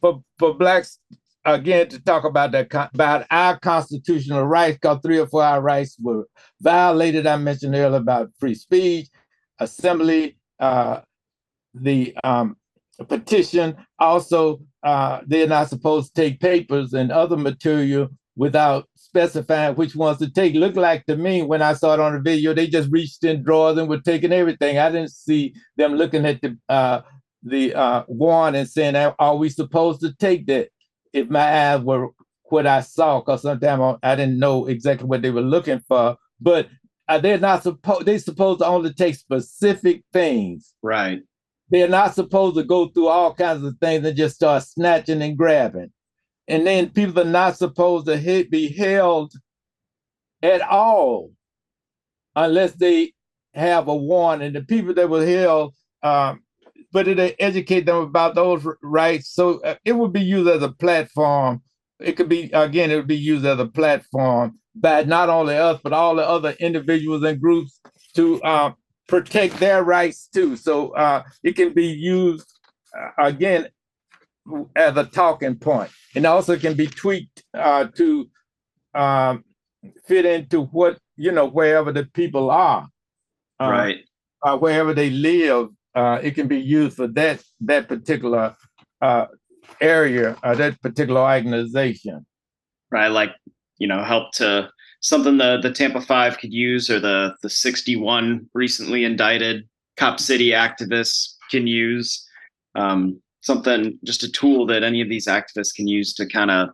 for 0.00 0.22
for 0.38 0.54
blacks 0.54 0.98
again 1.46 1.88
to 1.88 2.00
talk 2.00 2.24
about 2.24 2.52
that 2.52 2.90
about 2.92 3.26
our 3.30 3.58
constitutional 3.58 4.44
rights 4.44 4.78
because 4.80 4.98
three 5.02 5.18
or 5.18 5.26
four 5.26 5.42
our 5.42 5.62
rights 5.62 5.96
were 6.00 6.26
violated. 6.60 7.26
I 7.26 7.36
mentioned 7.36 7.74
earlier 7.74 7.96
about 7.96 8.30
free 8.38 8.54
speech, 8.54 9.08
assembly, 9.58 10.36
uh, 10.60 11.00
the 11.72 12.14
um, 12.24 12.56
petition. 13.08 13.76
Also, 13.98 14.60
uh, 14.82 15.20
they're 15.26 15.46
not 15.46 15.68
supposed 15.68 16.14
to 16.14 16.22
take 16.22 16.40
papers 16.40 16.92
and 16.92 17.10
other 17.10 17.36
material 17.36 18.08
without 18.36 18.88
specifying 18.96 19.74
which 19.76 19.96
ones 19.96 20.18
to 20.18 20.30
take. 20.30 20.54
Looked 20.54 20.76
like 20.76 21.06
to 21.06 21.16
me 21.16 21.42
when 21.42 21.62
I 21.62 21.72
saw 21.72 21.94
it 21.94 22.00
on 22.00 22.12
the 22.12 22.20
video, 22.20 22.52
they 22.52 22.66
just 22.66 22.90
reached 22.90 23.24
in 23.24 23.42
drawers 23.42 23.78
and 23.78 23.88
were 23.88 24.00
taking 24.00 24.32
everything. 24.32 24.78
I 24.78 24.90
didn't 24.90 25.12
see 25.12 25.54
them 25.76 25.94
looking 25.94 26.26
at 26.26 26.40
the 26.42 26.58
uh, 26.68 27.02
the 27.42 27.74
uh, 27.74 28.04
warrant 28.08 28.56
and 28.56 28.68
saying, 28.68 28.96
"Are 29.18 29.36
we 29.36 29.48
supposed 29.48 30.00
to 30.00 30.12
take 30.14 30.46
that?" 30.46 30.68
If 31.12 31.28
my 31.28 31.72
eyes 31.72 31.80
were 31.80 32.08
what 32.44 32.66
I 32.66 32.80
saw, 32.80 33.20
because 33.20 33.42
sometimes 33.42 33.98
I 34.02 34.14
didn't 34.14 34.38
know 34.38 34.66
exactly 34.66 35.06
what 35.06 35.22
they 35.22 35.30
were 35.30 35.40
looking 35.40 35.80
for, 35.80 36.16
but 36.40 36.68
uh, 37.08 37.18
they're 37.18 37.38
not 37.38 37.62
supposed. 37.62 38.06
They're 38.06 38.18
supposed 38.18 38.60
to 38.60 38.66
only 38.66 38.92
take 38.92 39.14
specific 39.14 40.02
things. 40.12 40.74
Right. 40.82 41.20
They're 41.70 41.88
not 41.88 42.14
supposed 42.14 42.56
to 42.56 42.64
go 42.64 42.88
through 42.88 43.08
all 43.08 43.34
kinds 43.34 43.64
of 43.64 43.76
things 43.80 44.06
and 44.06 44.16
just 44.16 44.36
start 44.36 44.62
snatching 44.62 45.22
and 45.22 45.36
grabbing. 45.36 45.92
And 46.48 46.66
then 46.66 46.90
people 46.90 47.20
are 47.20 47.24
not 47.24 47.56
supposed 47.56 48.06
to 48.06 48.16
hit, 48.16 48.50
be 48.50 48.68
held 48.68 49.32
at 50.42 50.62
all 50.62 51.32
unless 52.36 52.72
they 52.72 53.14
have 53.54 53.88
a 53.88 53.96
warrant. 53.96 54.42
And 54.42 54.54
the 54.54 54.62
people 54.62 54.94
that 54.94 55.10
were 55.10 55.26
held, 55.26 55.74
um, 56.02 56.42
but 56.96 57.06
it 57.06 57.36
educate 57.38 57.84
them 57.84 57.96
about 57.96 58.34
those 58.34 58.66
rights. 58.80 59.28
So 59.28 59.60
uh, 59.60 59.74
it 59.84 59.92
would 59.92 60.14
be 60.14 60.22
used 60.22 60.48
as 60.48 60.62
a 60.62 60.72
platform. 60.72 61.60
It 62.00 62.12
could 62.12 62.30
be 62.30 62.50
again, 62.54 62.90
it 62.90 62.96
would 62.96 63.06
be 63.06 63.18
used 63.18 63.44
as 63.44 63.58
a 63.58 63.66
platform 63.66 64.58
by 64.74 65.02
not 65.02 65.28
only 65.28 65.58
us 65.58 65.78
but 65.84 65.92
all 65.92 66.14
the 66.14 66.26
other 66.26 66.52
individuals 66.58 67.22
and 67.22 67.38
groups 67.38 67.80
to 68.14 68.40
uh, 68.42 68.72
protect 69.08 69.58
their 69.58 69.84
rights 69.84 70.26
too. 70.32 70.56
So 70.56 70.92
uh, 70.92 71.22
it 71.42 71.54
can 71.54 71.74
be 71.74 71.84
used 71.84 72.50
uh, 72.98 73.10
again 73.18 73.68
as 74.74 74.96
a 74.96 75.04
talking 75.04 75.56
point, 75.56 75.90
and 76.14 76.24
also 76.24 76.56
can 76.56 76.72
be 76.72 76.86
tweaked 76.86 77.44
uh, 77.52 77.88
to 77.96 78.30
um, 78.94 79.44
fit 80.06 80.24
into 80.24 80.62
what 80.62 80.96
you 81.18 81.30
know 81.30 81.46
wherever 81.46 81.92
the 81.92 82.06
people 82.06 82.50
are, 82.50 82.88
uh, 83.60 83.70
right? 83.70 83.98
Wherever 84.60 84.94
they 84.94 85.10
live, 85.10 85.75
uh, 85.96 86.20
it 86.22 86.34
can 86.34 86.46
be 86.46 86.60
used 86.60 86.96
for 86.96 87.08
that 87.08 87.42
that 87.60 87.88
particular 87.88 88.54
area, 89.80 90.36
or 90.44 90.54
that 90.54 90.80
particular 90.82 91.20
organization. 91.20 92.24
Right, 92.90 93.08
like 93.08 93.30
you 93.78 93.88
know, 93.88 94.04
help 94.04 94.32
to 94.34 94.70
something 95.00 95.38
the 95.38 95.58
the 95.60 95.72
Tampa 95.72 96.00
Five 96.00 96.38
could 96.38 96.52
use, 96.52 96.90
or 96.90 97.00
the 97.00 97.34
the 97.42 97.50
61 97.50 98.48
recently 98.54 99.04
indicted 99.04 99.68
Cop 99.96 100.20
City 100.20 100.50
activists 100.50 101.34
can 101.50 101.66
use. 101.66 102.24
Um, 102.74 103.20
something, 103.42 103.98
just 104.04 104.22
a 104.22 104.30
tool 104.30 104.66
that 104.66 104.82
any 104.82 105.00
of 105.00 105.08
these 105.08 105.26
activists 105.26 105.74
can 105.74 105.86
use 105.86 106.12
to 106.14 106.26
kind 106.26 106.50
of 106.50 106.70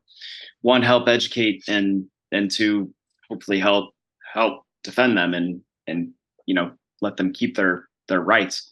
one 0.63 0.83
help 0.83 1.09
educate 1.09 1.63
and 1.69 2.05
and 2.33 2.51
to 2.51 2.93
hopefully 3.29 3.59
help 3.59 3.95
help 4.33 4.65
defend 4.83 5.17
them 5.17 5.35
and 5.35 5.61
and 5.87 6.11
you 6.47 6.55
know 6.55 6.73
let 7.01 7.17
them 7.17 7.33
keep 7.33 7.57
their 7.57 7.89
their 8.09 8.21
rights. 8.21 8.72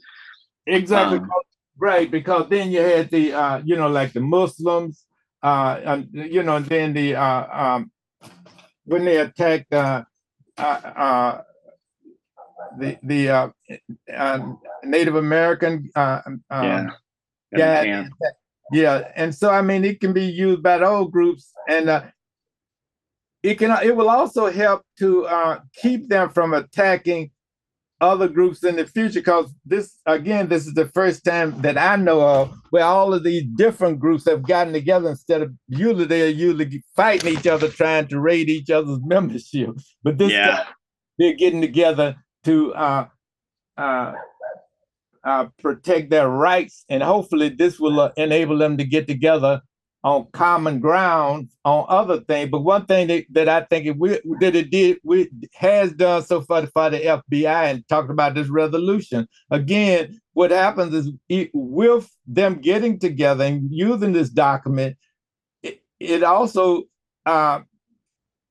Exactly 0.66 1.18
um, 1.18 1.30
right, 1.78 2.10
because 2.10 2.48
then 2.48 2.70
you 2.70 2.80
had 2.80 3.10
the 3.10 3.32
uh, 3.32 3.62
you 3.64 3.76
know 3.76 3.88
like 3.88 4.12
the 4.12 4.20
Muslims, 4.20 5.06
uh, 5.42 5.80
and, 5.84 6.08
you 6.12 6.42
know, 6.42 6.56
and 6.56 6.66
then 6.66 6.92
the 6.92 7.16
uh, 7.16 7.46
um, 7.50 7.90
when 8.84 9.04
they 9.04 9.18
attacked 9.18 9.72
uh, 9.72 10.04
uh, 10.58 10.62
uh, 10.62 11.42
the 12.78 12.98
the 13.02 13.30
uh, 13.30 13.48
uh, 14.14 14.52
Native 14.84 15.16
American 15.16 15.90
uh, 15.94 16.20
um, 16.26 16.42
yeah. 16.52 16.86
yeah, 17.82 18.08
yeah, 18.72 19.08
and 19.16 19.34
so 19.34 19.50
I 19.50 19.62
mean 19.62 19.84
it 19.84 20.00
can 20.00 20.12
be 20.12 20.24
used 20.24 20.62
by 20.62 20.78
those 20.78 21.10
groups, 21.10 21.52
and 21.68 21.88
uh, 21.88 22.02
it 23.42 23.58
can 23.58 23.76
it 23.82 23.96
will 23.96 24.10
also 24.10 24.50
help 24.50 24.82
to 24.98 25.26
uh, 25.26 25.60
keep 25.74 26.08
them 26.08 26.28
from 26.28 26.54
attacking 26.54 27.30
other 28.00 28.28
groups 28.28 28.64
in 28.64 28.76
the 28.76 28.86
future 28.86 29.20
because 29.20 29.52
this 29.64 29.98
again 30.06 30.48
this 30.48 30.66
is 30.66 30.74
the 30.74 30.88
first 30.88 31.24
time 31.24 31.60
that 31.60 31.76
i 31.76 31.96
know 31.96 32.20
of 32.20 32.52
where 32.70 32.84
all 32.84 33.12
of 33.12 33.22
these 33.24 33.44
different 33.56 33.98
groups 34.00 34.24
have 34.24 34.42
gotten 34.42 34.72
together 34.72 35.10
instead 35.10 35.42
of 35.42 35.52
usually 35.68 36.06
they're 36.06 36.30
usually 36.30 36.82
fighting 36.96 37.36
each 37.36 37.46
other 37.46 37.68
trying 37.68 38.06
to 38.06 38.18
raid 38.18 38.48
each 38.48 38.70
other's 38.70 38.98
membership 39.04 39.70
but 40.02 40.16
this 40.16 40.32
yeah. 40.32 40.56
time 40.56 40.66
they're 41.18 41.34
getting 41.34 41.60
together 41.60 42.16
to 42.44 42.72
uh, 42.74 43.06
uh, 43.76 44.12
uh, 45.22 45.46
protect 45.58 46.08
their 46.08 46.28
rights 46.28 46.84
and 46.88 47.02
hopefully 47.02 47.50
this 47.50 47.78
will 47.78 48.00
uh, 48.00 48.10
enable 48.16 48.56
them 48.56 48.78
to 48.78 48.84
get 48.84 49.06
together 49.06 49.60
on 50.02 50.26
common 50.32 50.80
ground 50.80 51.50
on 51.64 51.84
other 51.88 52.20
things. 52.20 52.50
But 52.50 52.60
one 52.60 52.86
thing 52.86 53.08
that, 53.08 53.26
that 53.30 53.48
I 53.48 53.62
think 53.62 53.86
that 54.40 54.56
it 54.56 54.70
did 54.70 54.98
we 55.04 55.30
has 55.54 55.92
done 55.92 56.22
so 56.22 56.40
far 56.40 56.66
for 56.66 56.90
the 56.90 56.98
FBI 57.00 57.70
and 57.70 57.86
talked 57.88 58.10
about 58.10 58.34
this 58.34 58.48
resolution 58.48 59.28
again. 59.50 60.20
What 60.32 60.52
happens 60.52 60.94
is 60.94 61.12
it, 61.28 61.50
with 61.52 62.08
them 62.26 62.60
getting 62.60 62.98
together 62.98 63.44
and 63.44 63.68
using 63.70 64.12
this 64.12 64.30
document, 64.30 64.96
it, 65.62 65.82
it 65.98 66.22
also 66.22 66.84
uh, 67.26 67.60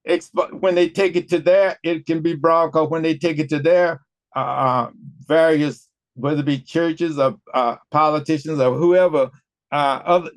exp- 0.07 0.53
when 0.53 0.75
they 0.75 0.89
take 0.89 1.15
it 1.15 1.29
to 1.29 1.39
their, 1.39 1.79
it 1.83 2.05
can 2.05 2.21
be 2.21 2.35
broadcast 2.35 2.91
when 2.91 3.01
they 3.01 3.17
take 3.17 3.39
it 3.39 3.49
to 3.49 3.59
their 3.59 4.01
uh 4.35 4.89
various, 5.21 5.89
whether 6.13 6.41
it 6.41 6.45
be 6.45 6.59
churches 6.59 7.17
or 7.17 7.37
uh, 7.55 7.77
politicians 7.89 8.59
or 8.59 8.75
whoever. 8.75 9.31
Uh, 9.71 10.01
other, 10.05 10.31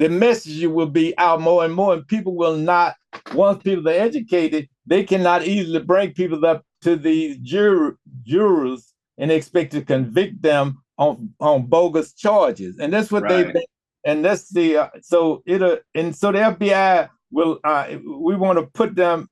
the 0.00 0.08
message 0.08 0.64
will 0.64 0.86
be 0.86 1.16
out 1.18 1.42
more 1.42 1.62
and 1.62 1.74
more, 1.74 1.92
and 1.92 2.08
people 2.08 2.34
will 2.34 2.56
not. 2.56 2.96
Once 3.34 3.62
people 3.62 3.86
are 3.86 3.92
educated, 3.92 4.66
they 4.86 5.04
cannot 5.04 5.44
easily 5.44 5.78
bring 5.78 6.14
people 6.14 6.44
up 6.46 6.64
to 6.80 6.96
the 6.96 7.38
jur- 7.42 7.98
jurors 8.22 8.94
and 9.18 9.30
expect 9.30 9.72
to 9.72 9.82
convict 9.82 10.40
them 10.40 10.82
on 10.96 11.34
on 11.38 11.66
bogus 11.66 12.14
charges, 12.14 12.78
and 12.78 12.90
that's 12.94 13.12
what 13.12 13.24
right. 13.24 13.52
they. 13.52 13.66
And 14.06 14.24
that's 14.24 14.48
the 14.48 14.78
uh, 14.78 14.88
so 15.02 15.42
it 15.44 15.62
uh, 15.62 15.76
and 15.94 16.16
so 16.16 16.32
the 16.32 16.38
FBI 16.38 17.10
will 17.30 17.60
uh, 17.62 17.88
we 18.02 18.36
want 18.36 18.58
to 18.58 18.66
put 18.72 18.96
them 18.96 19.28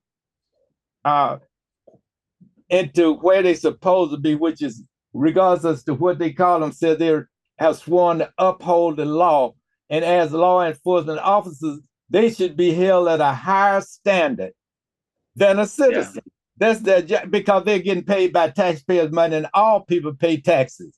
uh, 1.07 1.39
into 2.69 3.15
where 3.15 3.43
they're 3.43 3.55
supposed 3.55 4.13
to 4.13 4.19
be, 4.19 4.35
which 4.35 4.61
is 4.61 4.85
regardless 5.15 5.83
to 5.85 5.95
what 5.95 6.19
they 6.19 6.31
call 6.31 6.61
them, 6.61 6.73
said 6.73 6.99
they 6.99 7.19
have 7.57 7.77
sworn 7.79 8.19
to 8.19 8.31
uphold 8.37 8.99
the 8.99 9.07
law 9.07 9.55
and 9.91 10.05
as 10.05 10.33
law 10.33 10.65
enforcement 10.65 11.19
officers, 11.21 11.81
they 12.11 12.31
should 12.31 12.57
be 12.57 12.73
held 12.73 13.09
at 13.09 13.21
a 13.21 13.33
higher 13.33 13.81
standard 13.81 14.53
than 15.37 15.59
a 15.59 15.67
citizen. 15.67 16.23
Yeah. 16.25 16.33
That's 16.59 16.81
their 16.81 17.03
job 17.03 17.31
because 17.31 17.65
they're 17.65 17.79
getting 17.79 18.05
paid 18.05 18.33
by 18.33 18.51
taxpayers' 18.51 19.13
money, 19.13 19.37
and 19.37 19.47
all 19.55 19.83
people 19.83 20.13
pay 20.15 20.41
taxes. 20.41 20.97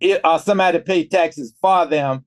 It, 0.00 0.20
or 0.24 0.38
somebody 0.38 0.78
pay 0.80 1.06
taxes 1.06 1.54
for 1.60 1.86
them. 1.86 2.24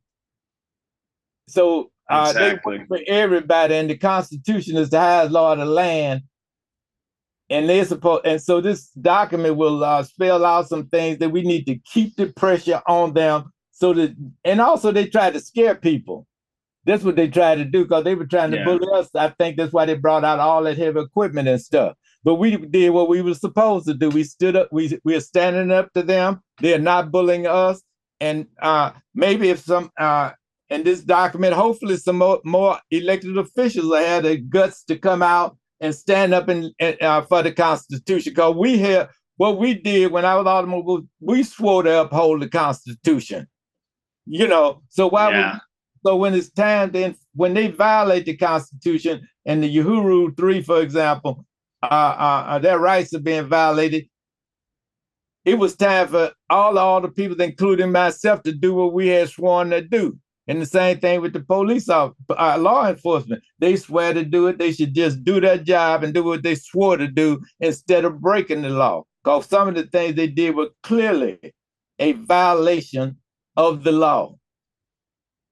So 1.48 1.92
uh, 2.10 2.28
exactly. 2.30 2.78
they 2.78 2.80
work 2.80 2.88
for 2.88 3.00
everybody, 3.08 3.76
and 3.76 3.90
the 3.90 3.98
Constitution 3.98 4.78
is 4.78 4.90
the 4.90 5.00
highest 5.00 5.32
law 5.32 5.52
of 5.54 5.60
the 5.60 5.66
land. 5.66 6.22
And 7.50 7.68
they're 7.68 7.84
supposed, 7.84 8.26
and 8.26 8.42
so 8.42 8.62
this 8.62 8.90
document 8.92 9.58
will 9.58 9.84
uh, 9.84 10.04
spell 10.04 10.46
out 10.46 10.70
some 10.70 10.88
things 10.88 11.18
that 11.18 11.30
we 11.30 11.42
need 11.42 11.66
to 11.66 11.76
keep 11.76 12.16
the 12.16 12.28
pressure 12.28 12.82
on 12.88 13.14
them 13.14 13.52
so 13.82 13.94
that, 13.94 14.16
and 14.46 14.62
also 14.62 14.92
they 14.92 15.08
tried 15.08 15.34
to 15.34 15.40
scare 15.40 15.74
people. 15.74 16.28
That's 16.86 17.04
what 17.04 17.16
they 17.16 17.28
tried 17.28 17.56
to 17.56 17.66
do 17.66 17.84
because 17.84 18.04
they 18.04 18.14
were 18.14 18.28
trying 18.28 18.52
to 18.52 18.58
yeah. 18.58 18.66
bully 18.66 18.88
us. 18.94 19.10
I 19.16 19.30
think 19.30 19.58
that's 19.58 19.74
why 19.74 19.86
they 19.86 19.96
brought 19.96 20.24
out 20.24 20.40
all 20.40 20.64
that 20.64 20.78
heavy 20.78 21.00
equipment 21.00 21.48
and 21.48 21.60
stuff. 21.60 21.96
But 22.24 22.36
we 22.36 22.56
did 22.58 22.92
what 22.92 23.10
we 23.10 23.24
were 23.24 23.34
supposed 23.34 23.88
to 23.88 23.96
do. 23.96 24.10
We 24.10 24.24
stood 24.24 24.56
up. 24.56 24.70
We 24.72 25.00
we 25.04 25.16
are 25.16 25.20
standing 25.20 25.72
up 25.72 25.92
to 25.94 26.04
them. 26.04 26.42
They're 26.60 26.78
not 26.78 27.12
bullying 27.12 27.48
us. 27.48 27.82
And 28.20 28.46
uh, 28.62 28.92
maybe 29.16 29.50
if 29.50 29.62
some 29.62 29.90
uh, 29.98 30.32
in 30.70 30.84
this 30.84 31.02
document, 31.02 31.56
hopefully 31.56 31.98
some 31.98 32.20
more, 32.20 32.40
more 32.46 32.80
elected 32.92 33.36
officials 33.38 33.88
will 33.88 33.96
have 33.96 34.24
the 34.24 34.38
guts 34.38 34.84
to 34.86 34.98
come 34.98 35.24
out 35.24 35.58
and 35.80 35.96
stand 35.96 36.36
up 36.36 36.48
and 36.50 36.72
uh, 37.02 37.24
for 37.24 37.42
the 37.42 37.52
Constitution. 37.52 38.34
Because 38.34 38.56
we 38.56 38.78
here, 38.78 39.10
what 39.38 39.58
we 39.58 39.74
did 39.74 40.12
when 40.12 40.24
I 40.24 40.36
was 40.36 40.46
automobile, 40.46 41.02
we 41.20 41.42
swore 41.42 41.82
to 41.82 42.02
uphold 42.02 42.44
the 42.44 42.50
Constitution. 42.50 43.48
You 44.26 44.48
know, 44.48 44.82
so 44.90 45.08
why 45.08 45.32
yeah. 45.32 45.54
would 45.54 45.62
so 46.04 46.16
when 46.16 46.34
it's 46.34 46.52
time 46.52 46.92
then 46.92 47.16
when 47.34 47.54
they 47.54 47.68
violate 47.68 48.26
the 48.26 48.36
Constitution 48.36 49.28
and 49.46 49.64
the 49.64 49.78
Uhuru 49.78 50.36
three, 50.36 50.62
for 50.62 50.82
example, 50.82 51.46
uh, 51.84 51.86
uh, 51.86 52.44
uh, 52.48 52.60
their 52.60 52.80
rights 52.80 53.14
are 53.14 53.20
being 53.20 53.48
violated. 53.48 54.08
It 55.44 55.58
was 55.58 55.76
time 55.76 56.08
for 56.08 56.32
all 56.50 56.78
all 56.78 57.02
the 57.02 57.10
people, 57.10 57.40
including 57.42 57.92
myself, 57.92 58.44
to 58.44 58.52
do 58.52 58.74
what 58.74 58.94
we 58.94 59.08
had 59.08 59.30
sworn 59.30 59.72
to 59.72 59.82
do. 59.82 60.18
And 60.48 60.62
the 60.62 60.66
same 60.66 61.00
thing 61.00 61.22
with 61.22 61.34
the 61.34 61.40
police 61.40 61.88
uh, 61.88 62.10
law 62.30 62.88
enforcement. 62.88 63.44
They 63.60 63.76
swear 63.76 64.14
to 64.14 64.26
do 64.26 64.48
it. 64.48 64.58
They 64.58 64.72
should 64.72 64.94
just 64.94 65.24
do 65.24 65.40
their 65.40 65.58
job 65.58 66.04
and 66.04 66.14
do 66.14 66.24
what 66.24 66.44
they 66.44 66.56
swore 66.56 66.98
to 66.98 67.08
do 67.08 67.42
instead 67.60 68.06
of 68.06 68.20
breaking 68.20 68.64
the 68.64 68.70
law. 68.70 69.04
Because 69.24 69.46
some 69.46 69.68
of 69.68 69.76
the 69.76 69.84
things 69.84 70.16
they 70.16 70.28
did 70.28 70.56
were 70.56 70.70
clearly 70.84 71.38
a 72.00 72.14
violation 72.14 73.18
of 73.62 73.84
the 73.84 73.92
law. 73.92 74.36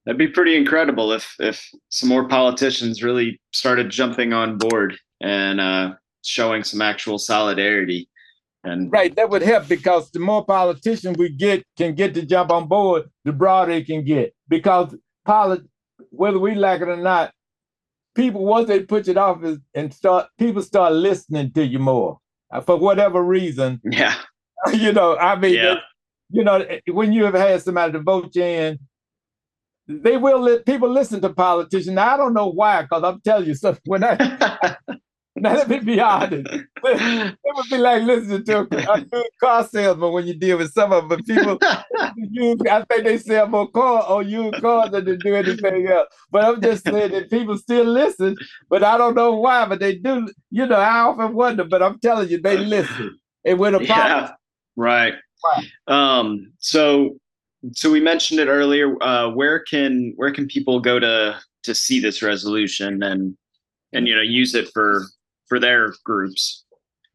That'd 0.06 0.18
be 0.18 0.28
pretty 0.28 0.56
incredible 0.56 1.12
if 1.12 1.36
if 1.40 1.70
some 1.90 2.10
more 2.10 2.28
politicians 2.28 3.04
really 3.04 3.40
started 3.52 3.90
jumping 3.90 4.34
on 4.34 4.58
board 4.58 4.98
and 5.22 5.62
uh, 5.62 5.94
showing 6.24 6.64
some 6.64 6.82
actual 6.82 7.20
solidarity. 7.20 8.10
And 8.64 8.92
right, 8.92 9.16
that 9.16 9.30
would 9.30 9.42
help 9.42 9.68
because 9.68 10.10
the 10.12 10.20
more 10.20 10.44
politicians 10.44 11.18
we 11.18 11.30
get 11.30 11.64
can 11.78 11.96
get 11.96 12.14
to 12.16 12.24
jump 12.26 12.52
on 12.52 12.68
board, 12.68 13.10
the 13.24 13.32
broader 13.32 13.72
it 13.72 13.86
can 13.86 14.04
get. 14.04 14.34
Because 14.48 14.96
polit- 15.26 15.70
whether 16.10 16.40
we 16.40 16.56
like 16.56 16.82
it 16.82 16.90
or 16.90 16.98
not, 16.98 17.32
people 18.16 18.44
once 18.44 18.68
they 18.68 18.82
put 18.82 19.08
you 19.08 19.16
off 19.16 19.44
and 19.76 19.94
start 19.94 20.28
people 20.38 20.62
start 20.62 20.94
listening 20.94 21.52
to 21.54 21.66
you 21.66 21.80
more 21.80 22.18
uh, 22.52 22.62
for 22.62 22.78
whatever 22.78 23.22
reason. 23.22 23.80
Yeah, 23.84 24.16
you 24.74 24.92
know, 24.92 25.18
I 25.18 25.36
mean, 25.36 25.54
yeah 25.54 25.76
you 26.30 26.44
know, 26.44 26.56
eh, 26.56 26.80
eh, 26.88 26.92
when 26.92 27.12
you 27.12 27.26
have 27.26 27.34
had 27.34 27.62
somebody 27.62 27.94
to 27.94 28.00
vote 28.00 28.36
you 28.36 28.44
in, 28.44 28.80
they 29.88 30.18
will 30.18 30.40
let 30.40 30.66
people 30.66 30.90
listen 30.90 31.20
to 31.22 31.30
politicians. 31.30 31.96
Now, 31.96 32.14
I 32.14 32.18
don't 32.18 32.34
know 32.34 32.48
why, 32.48 32.84
because 32.84 33.04
I'm 33.04 33.20
telling 33.22 33.48
you 33.48 33.56
something. 33.56 33.82
When 33.86 34.04
I 34.04 34.16
now 35.36 35.54
let 35.54 35.70
me 35.70 35.80
be 35.80 36.00
honest, 36.00 36.48
it 36.52 37.38
would 37.44 37.70
be 37.70 37.78
like 37.78 38.04
listening 38.04 38.44
to 38.46 38.60
a, 38.60 38.94
a 38.94 39.24
car 39.40 39.68
salesman 39.68 40.12
when 40.12 40.28
you 40.28 40.36
deal 40.36 40.58
with 40.58 40.72
some 40.74 40.92
of 40.92 41.10
them. 41.10 41.24
People, 41.24 41.58
use, 42.18 42.62
I 42.70 42.84
think 42.84 43.04
they 43.06 43.18
sell 43.18 43.48
more 43.48 43.70
car 43.72 44.06
or 44.08 44.22
use 44.22 44.54
cars 44.60 44.92
than 44.92 45.06
they 45.06 45.18
do 45.18 45.34
anything 45.34 45.88
else. 45.88 46.08
But 46.30 46.46
I'm 46.46 46.62
just 46.62 46.84
saying 46.84 47.12
that 47.12 47.32
people 47.32 47.58
still 47.58 47.86
listen, 47.86 48.36
but 48.70 48.84
I 48.84 48.98
don't 48.98 49.16
know 49.16 49.36
why. 49.36 49.66
But 49.66 49.80
they 49.80 49.96
do. 49.96 50.28
You 50.52 50.68
know, 50.68 50.76
I 50.76 51.00
often 51.00 51.34
wonder, 51.34 51.64
but 51.64 51.82
I'm 51.82 52.00
telling 52.00 52.30
you, 52.30 52.40
they 52.40 52.58
listen. 52.58 53.18
And 53.46 53.58
when 53.58 53.74
a 53.74 53.82
yeah, 53.82 54.34
right. 54.76 55.16
Um, 55.88 56.54
so 56.60 57.18
so 57.74 57.92
we 57.92 58.00
mentioned 58.00 58.40
it 58.40 58.48
earlier. 58.48 59.02
Uh, 59.04 59.30
where 59.30 59.60
can 59.60 60.14
where 60.16 60.32
can 60.32 60.48
people 60.48 60.80
go 60.80 61.00
to 61.00 61.40
to 61.64 61.76
see 61.76 62.00
this 62.00 62.22
resolution 62.22 63.04
and 63.04 63.38
and 63.94 64.08
you 64.08 64.16
know 64.16 64.22
use 64.22 64.56
it 64.56 64.70
for 64.74 65.06
for 65.48 65.60
their 65.60 65.94
groups? 66.06 66.66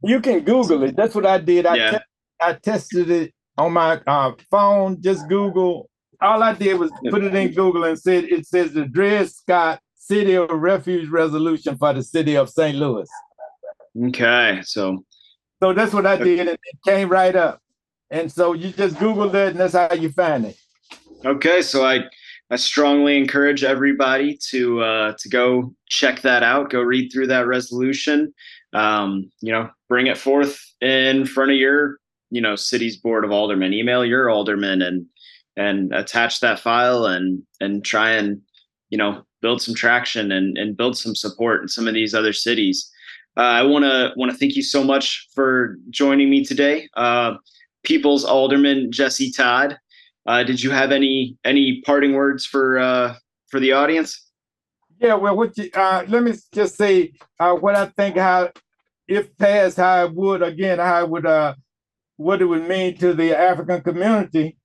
You 0.02 0.20
can 0.20 0.40
Google 0.40 0.82
it. 0.82 0.96
That's 0.96 1.14
what 1.14 1.26
I 1.26 1.38
did. 1.38 1.66
I 1.66 1.76
yeah. 1.76 1.90
te- 1.92 2.04
I 2.40 2.52
tested 2.54 3.10
it 3.10 3.34
on 3.56 3.72
my 3.72 4.00
uh, 4.06 4.32
phone. 4.50 5.00
Just 5.00 5.28
Google. 5.28 5.88
All 6.20 6.42
I 6.42 6.54
did 6.54 6.78
was 6.78 6.90
put 7.10 7.24
it 7.24 7.34
in 7.34 7.52
Google 7.52 7.84
and 7.84 7.98
said 7.98 8.24
it 8.24 8.46
says 8.46 8.72
the 8.72 8.86
Dred 8.86 9.30
Scott 9.30 9.80
City 9.96 10.34
of 10.34 10.50
Refuge 10.50 11.08
resolution 11.08 11.76
for 11.76 11.92
the 11.92 12.02
city 12.02 12.36
of 12.36 12.50
St. 12.50 12.76
Louis. 12.76 13.08
Okay, 14.08 14.60
so 14.64 15.04
so 15.62 15.72
that's 15.72 15.92
what 15.92 16.06
I 16.06 16.16
did, 16.16 16.40
and 16.40 16.48
it 16.50 16.60
came 16.86 17.08
right 17.08 17.34
up. 17.34 17.60
And 18.14 18.30
so 18.30 18.52
you 18.52 18.70
just 18.70 18.96
Google 19.00 19.34
it, 19.34 19.50
and 19.50 19.58
that's 19.58 19.74
how 19.74 19.92
you 19.92 20.08
find 20.08 20.44
it. 20.44 20.56
Okay, 21.26 21.62
so 21.62 21.84
I 21.84 22.04
I 22.48 22.54
strongly 22.54 23.18
encourage 23.18 23.64
everybody 23.64 24.38
to 24.50 24.82
uh, 24.82 25.14
to 25.18 25.28
go 25.28 25.74
check 25.88 26.20
that 26.22 26.44
out. 26.44 26.70
Go 26.70 26.80
read 26.80 27.10
through 27.10 27.26
that 27.26 27.48
resolution. 27.48 28.32
Um, 28.72 29.32
you 29.40 29.50
know, 29.50 29.68
bring 29.88 30.06
it 30.06 30.16
forth 30.16 30.64
in 30.80 31.26
front 31.26 31.50
of 31.50 31.56
your 31.56 31.98
you 32.30 32.40
know 32.40 32.54
city's 32.54 32.96
board 32.96 33.24
of 33.24 33.32
aldermen. 33.32 33.72
Email 33.72 34.04
your 34.04 34.30
alderman 34.30 34.80
and 34.80 35.06
and 35.56 35.92
attach 35.92 36.38
that 36.38 36.60
file 36.60 37.06
and 37.06 37.42
and 37.60 37.84
try 37.84 38.10
and 38.10 38.40
you 38.90 38.98
know 38.98 39.24
build 39.42 39.60
some 39.60 39.74
traction 39.74 40.30
and 40.30 40.56
and 40.56 40.76
build 40.76 40.96
some 40.96 41.16
support 41.16 41.62
in 41.62 41.68
some 41.68 41.88
of 41.88 41.94
these 41.94 42.14
other 42.14 42.32
cities. 42.32 42.88
Uh, 43.36 43.40
I 43.40 43.62
want 43.62 43.84
to 43.84 44.12
want 44.14 44.30
to 44.30 44.38
thank 44.38 44.54
you 44.54 44.62
so 44.62 44.84
much 44.84 45.26
for 45.34 45.78
joining 45.90 46.30
me 46.30 46.44
today. 46.44 46.88
Uh, 46.96 47.38
People's 47.84 48.24
Alderman 48.24 48.90
Jesse 48.90 49.30
Todd. 49.30 49.78
Uh, 50.26 50.42
did 50.42 50.62
you 50.62 50.70
have 50.70 50.90
any 50.90 51.36
any 51.44 51.82
parting 51.82 52.14
words 52.14 52.44
for 52.46 52.78
uh, 52.78 53.14
for 53.48 53.60
the 53.60 53.72
audience? 53.72 54.20
Yeah, 55.00 55.14
well, 55.14 55.36
what 55.36 55.56
you, 55.58 55.70
uh, 55.74 56.04
let 56.08 56.22
me 56.22 56.32
just 56.52 56.76
say 56.76 57.12
uh, 57.38 57.54
what 57.54 57.76
I 57.76 57.86
think 57.86 58.16
how 58.16 58.50
if 59.06 59.36
passed, 59.36 59.76
how 59.76 60.04
it 60.04 60.14
would 60.14 60.42
again, 60.42 60.78
how 60.78 61.04
it 61.04 61.10
would 61.10 61.26
uh, 61.26 61.54
what 62.16 62.40
it 62.40 62.46
would 62.46 62.66
mean 62.66 62.96
to 62.98 63.12
the 63.12 63.36
African 63.36 63.82
community. 63.82 64.56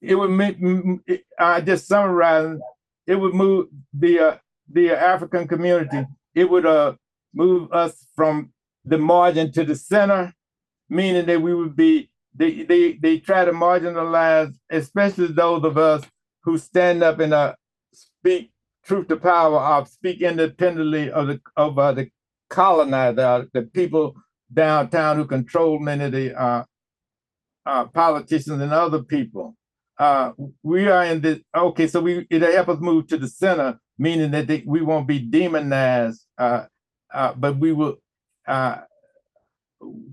It 0.00 0.14
would 0.14 0.30
mean 0.30 1.02
I 1.38 1.60
just 1.60 1.86
summarize. 1.86 2.58
It 3.06 3.16
would 3.16 3.34
move 3.34 3.66
the 3.92 4.20
uh, 4.20 4.36
the 4.70 4.92
African 4.92 5.48
community. 5.48 6.06
It 6.34 6.48
would 6.48 6.66
uh, 6.66 6.94
move 7.34 7.72
us 7.72 8.06
from 8.14 8.52
the 8.84 8.98
margin 8.98 9.50
to 9.52 9.64
the 9.64 9.74
center, 9.74 10.32
meaning 10.88 11.26
that 11.26 11.42
we 11.42 11.54
would 11.54 11.74
be 11.74 12.09
they 12.34 12.62
they 12.62 12.92
they 12.94 13.18
try 13.18 13.44
to 13.44 13.52
marginalize, 13.52 14.54
especially 14.70 15.28
those 15.28 15.64
of 15.64 15.78
us 15.78 16.04
who 16.44 16.58
stand 16.58 17.02
up 17.02 17.20
and 17.20 17.34
uh, 17.34 17.54
speak 17.92 18.50
truth 18.84 19.08
to 19.08 19.16
power 19.16 19.58
of 19.58 19.88
speak 19.88 20.22
independently 20.22 21.10
of 21.10 21.28
the 21.28 21.40
of 21.56 21.78
uh, 21.78 21.92
the 21.92 22.08
colonizer, 22.48 23.48
the 23.52 23.62
people 23.62 24.14
downtown 24.52 25.16
who 25.16 25.26
control 25.26 25.78
many 25.78 26.04
of 26.04 26.12
the 26.12 26.40
uh, 26.40 26.64
uh, 27.66 27.84
politicians 27.86 28.60
and 28.62 28.72
other 28.72 29.02
people. 29.02 29.56
Uh, 29.98 30.32
we 30.62 30.88
are 30.88 31.04
in 31.04 31.20
the 31.20 31.42
okay, 31.54 31.86
so 31.86 32.00
we 32.00 32.26
it'll 32.30 32.52
help 32.52 32.68
us 32.70 32.80
move 32.80 33.06
to 33.06 33.18
the 33.18 33.28
center, 33.28 33.78
meaning 33.98 34.30
that 34.30 34.46
they, 34.46 34.62
we 34.66 34.80
won't 34.80 35.06
be 35.06 35.18
demonized, 35.18 36.24
uh, 36.38 36.64
uh, 37.12 37.34
but 37.34 37.58
we 37.58 37.72
will. 37.72 37.96
Uh, 38.46 38.78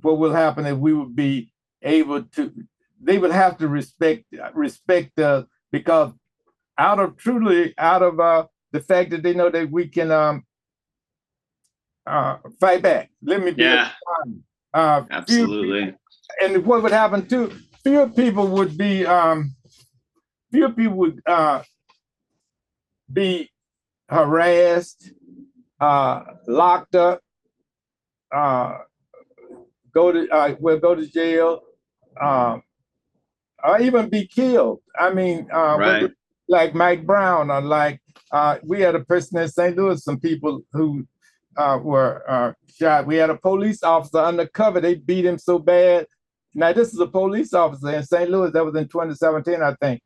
what 0.02 0.18
will 0.18 0.34
happen 0.34 0.66
is 0.66 0.76
we 0.76 0.94
will 0.94 1.10
be 1.10 1.52
able 1.82 2.24
to. 2.24 2.54
They 3.02 3.18
would 3.18 3.32
have 3.32 3.58
to 3.60 3.68
respect 3.68 4.26
respect 4.54 5.20
us 5.20 5.46
because 5.72 6.12
out 6.78 7.00
of 7.00 7.18
truly 7.18 7.74
out 7.78 8.02
of 8.02 8.20
uh, 8.20 8.48
the 8.72 8.80
fact 8.80 9.12
that 9.12 9.24
they 9.24 9.34
know 9.34 9.50
that 9.50 9.70
we 9.72 9.88
can 9.88 10.12
um, 10.12 10.44
uh, 12.06 12.38
fight 12.60 12.82
back. 12.82 13.12
Let 13.24 13.44
me 13.44 13.52
be 13.52 13.64
Yeah. 13.64 13.92
uh, 14.74 15.04
few 15.04 15.10
Absolutely. 15.12 15.96
and 16.42 16.66
what 16.66 16.84
would 16.84 16.92
happen 16.92 17.28
too, 17.28 17.52
fewer 17.84 18.10
people 18.10 18.48
would 18.48 18.78
be 18.78 19.06
um 19.06 19.56
fewer 20.52 20.70
people 20.70 20.98
would 20.98 21.22
uh 21.28 21.64
be 23.12 23.50
harassed, 24.10 25.12
uh 25.80 26.24
locked 26.48 26.96
up, 26.96 27.22
uh 28.34 28.80
go 29.94 30.12
to 30.12 30.28
uh 30.30 30.56
will 30.60 30.80
go 30.80 30.96
to 30.96 31.06
jail, 31.08 31.62
um 32.22 32.62
or 33.64 33.80
even 33.82 34.10
be 34.10 34.28
killed. 34.28 34.80
I 34.98 35.14
mean 35.14 35.48
uh 35.52 35.78
Right. 35.78 36.12
like 36.48 36.74
Mike 36.76 37.06
Brown 37.06 37.50
or 37.52 37.62
like 37.62 38.02
uh 38.32 38.58
we 38.64 38.82
had 38.82 38.96
a 38.96 39.04
person 39.06 39.40
in 39.40 39.48
St. 39.50 39.76
Louis, 39.78 40.04
some 40.04 40.20
people 40.20 40.62
who 40.74 41.06
uh 41.58 41.80
were 41.82 42.24
uh 42.30 42.54
shot. 42.78 43.08
We 43.08 43.16
had 43.16 43.30
a 43.30 43.38
police 43.38 43.84
officer 43.84 44.20
undercover, 44.20 44.80
they 44.80 44.96
beat 44.96 45.26
him 45.26 45.38
so 45.38 45.60
bad 45.60 46.08
now, 46.58 46.74
this 46.74 46.92
is 46.92 47.00
a 47.00 47.06
police 47.06 47.54
officer 47.54 47.94
in 47.94 48.04
St. 48.04 48.32
Louis. 48.32 48.52
That 48.52 48.66
was 48.66 48.74
in 48.76 48.88
2017, 48.88 49.62
I 49.62 49.76
think. 49.76 50.02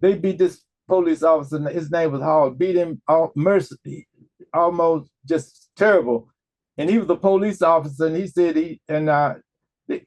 They 0.00 0.14
beat 0.14 0.36
this 0.36 0.62
police 0.86 1.22
officer. 1.22 1.66
His 1.70 1.90
name 1.90 2.12
was 2.12 2.20
Hall. 2.20 2.50
Beat 2.50 2.76
him 2.76 3.00
all 3.08 3.32
mercy, 3.34 4.06
almost 4.52 5.10
just 5.24 5.70
terrible. 5.74 6.28
And 6.76 6.90
he 6.90 6.98
was 6.98 7.08
a 7.08 7.16
police 7.16 7.62
officer, 7.62 8.06
and 8.06 8.16
he 8.16 8.26
said 8.26 8.56
he 8.56 8.82
and 8.86 9.08
uh, 9.08 9.36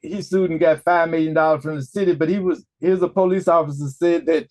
he 0.02 0.22
sued 0.22 0.50
and 0.50 0.60
got 0.60 0.82
five 0.82 1.10
million 1.10 1.34
dollars 1.34 1.62
from 1.62 1.76
the 1.76 1.82
city. 1.82 2.14
But 2.14 2.28
he 2.28 2.38
was 2.38 2.64
he 2.80 2.88
was 2.88 3.02
a 3.02 3.08
police 3.08 3.48
officer 3.48 3.88
said 3.88 4.26
that 4.26 4.48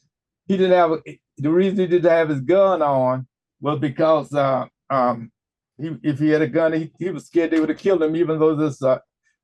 he 0.47 0.57
didn't 0.57 0.77
have 0.77 0.99
the 1.37 1.49
reason 1.49 1.79
he 1.79 1.87
didn't 1.87 2.09
have 2.09 2.29
his 2.29 2.41
gun 2.41 2.81
on 2.81 3.27
was 3.59 3.79
because 3.79 4.33
uh, 4.33 4.65
um, 4.89 5.31
he, 5.77 5.95
if 6.03 6.19
he 6.19 6.29
had 6.29 6.41
a 6.41 6.47
gun, 6.47 6.73
he, 6.73 6.91
he 6.99 7.09
was 7.09 7.25
scared 7.25 7.51
they 7.51 7.59
would 7.59 7.69
have 7.69 7.77
killed 7.77 8.03
him, 8.03 8.15
even 8.15 8.39
though 8.39 8.55
this 8.55 8.81
uh, 8.81 8.99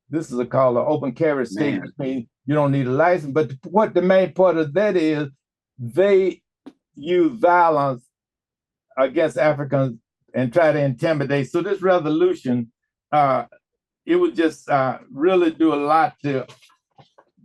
this 0.10 0.32
is 0.32 0.40
a 0.40 0.46
called 0.46 0.78
an 0.78 0.86
open 0.86 1.14
carry 1.14 1.46
state, 1.46 1.82
which 1.82 1.92
means 1.98 2.28
you 2.46 2.54
don't 2.54 2.72
need 2.72 2.88
a 2.88 2.92
license. 2.92 3.34
But 3.34 3.54
what 3.66 3.94
the 3.94 4.02
main 4.02 4.34
part 4.34 4.58
of 4.58 4.74
that 4.74 4.96
is, 4.96 5.30
they 5.80 6.42
use 6.96 7.40
violence 7.40 8.06
against 8.98 9.38
Africans 9.38 9.98
and 10.34 10.54
try 10.54 10.72
to 10.72 10.80
intimidate. 10.80 11.50
So 11.50 11.62
this 11.62 11.82
resolution, 11.82 12.72
uh, 13.12 13.46
it 14.06 14.16
would 14.16 14.36
just 14.36 14.70
uh, 14.70 15.00
really 15.12 15.52
do 15.52 15.74
a 15.74 15.76
lot 15.76 16.16
to 16.24 16.46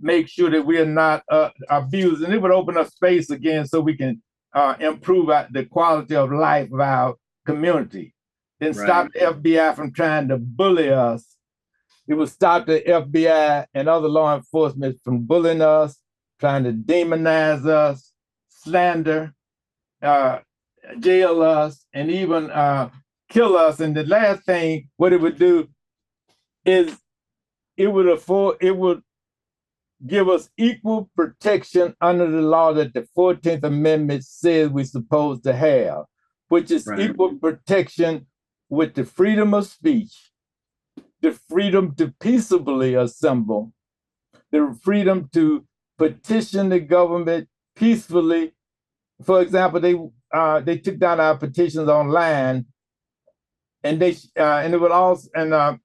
make 0.00 0.28
sure 0.28 0.50
that 0.50 0.64
we 0.64 0.78
are 0.78 0.86
not 0.86 1.22
uh, 1.30 1.50
abused, 1.68 2.22
and 2.22 2.32
it 2.32 2.40
would 2.40 2.50
open 2.50 2.76
up 2.76 2.88
space 2.88 3.30
again 3.30 3.66
so 3.66 3.80
we 3.80 3.96
can 3.96 4.22
uh, 4.54 4.74
improve 4.80 5.28
the 5.50 5.64
quality 5.64 6.14
of 6.16 6.32
life 6.32 6.72
of 6.72 6.80
our 6.80 7.14
community, 7.44 8.14
and 8.60 8.74
stop 8.74 9.08
the 9.12 9.20
FBI 9.20 9.74
from 9.74 9.92
trying 9.92 10.28
to 10.28 10.38
bully 10.38 10.90
us. 10.90 11.36
It 12.08 12.14
would 12.14 12.28
stop 12.28 12.66
the 12.66 12.80
FBI 12.80 13.66
and 13.74 13.88
other 13.88 14.08
law 14.08 14.34
enforcement 14.34 14.98
from 15.02 15.24
bullying 15.24 15.60
us, 15.60 15.98
trying 16.38 16.64
to 16.64 16.72
demonize 16.72 17.66
us, 17.66 18.12
slander, 18.48 19.34
uh, 20.02 20.38
jail 21.00 21.42
us, 21.42 21.84
and 21.92 22.10
even 22.10 22.50
uh, 22.50 22.90
kill 23.28 23.56
us. 23.56 23.80
And 23.80 23.96
the 23.96 24.04
last 24.04 24.44
thing, 24.44 24.88
what 24.96 25.12
it 25.12 25.20
would 25.20 25.38
do 25.38 25.68
is 26.66 26.98
it 27.78 27.88
would 27.88 28.08
afford, 28.08 28.58
it 28.62 28.76
would 28.76 29.02
give 30.06 30.28
us 30.28 30.50
equal 30.58 31.10
protection 31.16 31.94
under 32.00 32.30
the 32.30 32.42
law 32.42 32.72
that 32.74 32.94
the 32.94 33.06
14th 33.16 33.64
Amendment 33.64 34.24
says 34.24 34.70
we're 34.70 34.84
supposed 34.84 35.44
to 35.44 35.54
have, 35.54 36.04
which 36.48 36.70
is 36.70 36.90
Right. 36.90 36.96
equal 36.96 37.34
protection 37.36 38.26
with 38.70 38.94
the 38.94 39.04
freedom 39.04 39.54
of 39.54 39.66
speech, 39.66 40.32
the 41.22 41.32
freedom 41.50 41.94
to 41.96 42.14
peaceably 42.20 42.94
assemble, 42.94 43.72
the 44.52 44.78
freedom 44.82 45.28
to 45.34 45.66
petition 45.98 46.70
the 46.70 46.80
government 46.80 47.48
peacefully. 47.76 48.54
For 49.24 49.42
example, 49.42 49.80
they 49.80 49.96
uh, 50.32 50.60
they 50.60 50.78
took 50.78 50.98
down 50.98 51.20
our 51.20 51.36
petitions 51.38 51.88
online, 51.88 52.66
and 53.84 54.00
they 54.00 54.12
uh, 54.38 54.60
and 54.64 54.74
it 54.74 54.80
would 54.80 54.92
also 54.92 55.28
and 55.34 55.54
uh, 55.54 55.76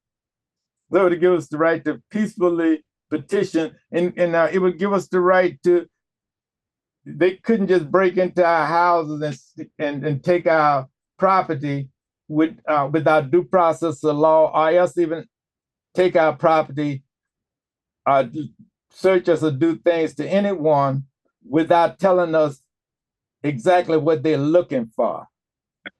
they 0.92 1.02
would 1.02 1.20
give 1.20 1.34
us 1.34 1.48
the 1.48 1.58
right 1.58 1.84
to 1.86 2.02
peacefully 2.12 2.84
petition, 3.10 3.76
and 3.92 4.14
and 4.18 4.36
uh, 4.36 4.50
it 4.52 4.60
would 4.60 4.78
give 4.78 4.94
us 4.94 5.08
the 5.08 5.20
right 5.20 5.58
to. 5.64 5.88
They 7.06 7.38
couldn't 7.38 7.68
just 7.68 7.90
break 7.90 8.18
into 8.18 8.46
our 8.46 8.68
houses 8.68 9.22
and 9.58 9.70
and, 9.80 10.06
and 10.06 10.24
take 10.24 10.48
our 10.48 10.88
property 11.18 11.90
with 12.28 12.58
uh, 12.68 12.90
without 12.92 13.32
due 13.32 13.44
process 13.44 14.04
of 14.04 14.18
law, 14.18 14.52
or 14.54 14.70
else 14.72 14.98
even 14.98 15.26
take 15.96 16.16
our 16.16 16.34
property, 16.36 17.04
uh, 18.06 18.26
search 18.92 19.30
us 19.30 19.44
or 19.44 19.52
do 19.52 19.76
things 19.78 20.16
to 20.16 20.28
anyone 20.28 21.04
without 21.48 22.00
telling 22.00 22.36
us 22.36 22.62
exactly 23.44 23.98
what 23.98 24.22
they're 24.24 24.38
looking 24.38 24.86
for 24.96 25.26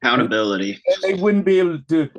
Accountability. 0.04 0.80
and 0.86 0.98
they 1.02 1.20
wouldn't 1.22 1.44
be 1.44 1.58
able 1.60 1.80
to 1.90 2.10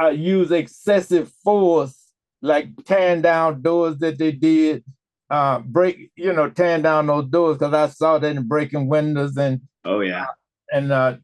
uh, 0.00 0.08
use 0.08 0.50
excessive 0.50 1.30
force 1.44 2.03
like 2.44 2.68
tearing 2.84 3.22
down 3.22 3.62
doors 3.62 3.96
that 3.98 4.18
they 4.18 4.30
did 4.30 4.84
uh 5.30 5.58
break 5.60 6.10
you 6.14 6.30
know 6.32 6.50
tearing 6.50 6.82
down 6.82 7.06
those 7.06 7.26
doors 7.28 7.56
because 7.56 7.72
i 7.72 7.88
saw 7.88 8.18
that 8.18 8.36
and 8.36 8.48
breaking 8.48 8.86
windows 8.86 9.36
and 9.38 9.60
Oh 9.86 10.00
yeah. 10.00 10.26
and 10.70 10.92
uh 10.92 11.16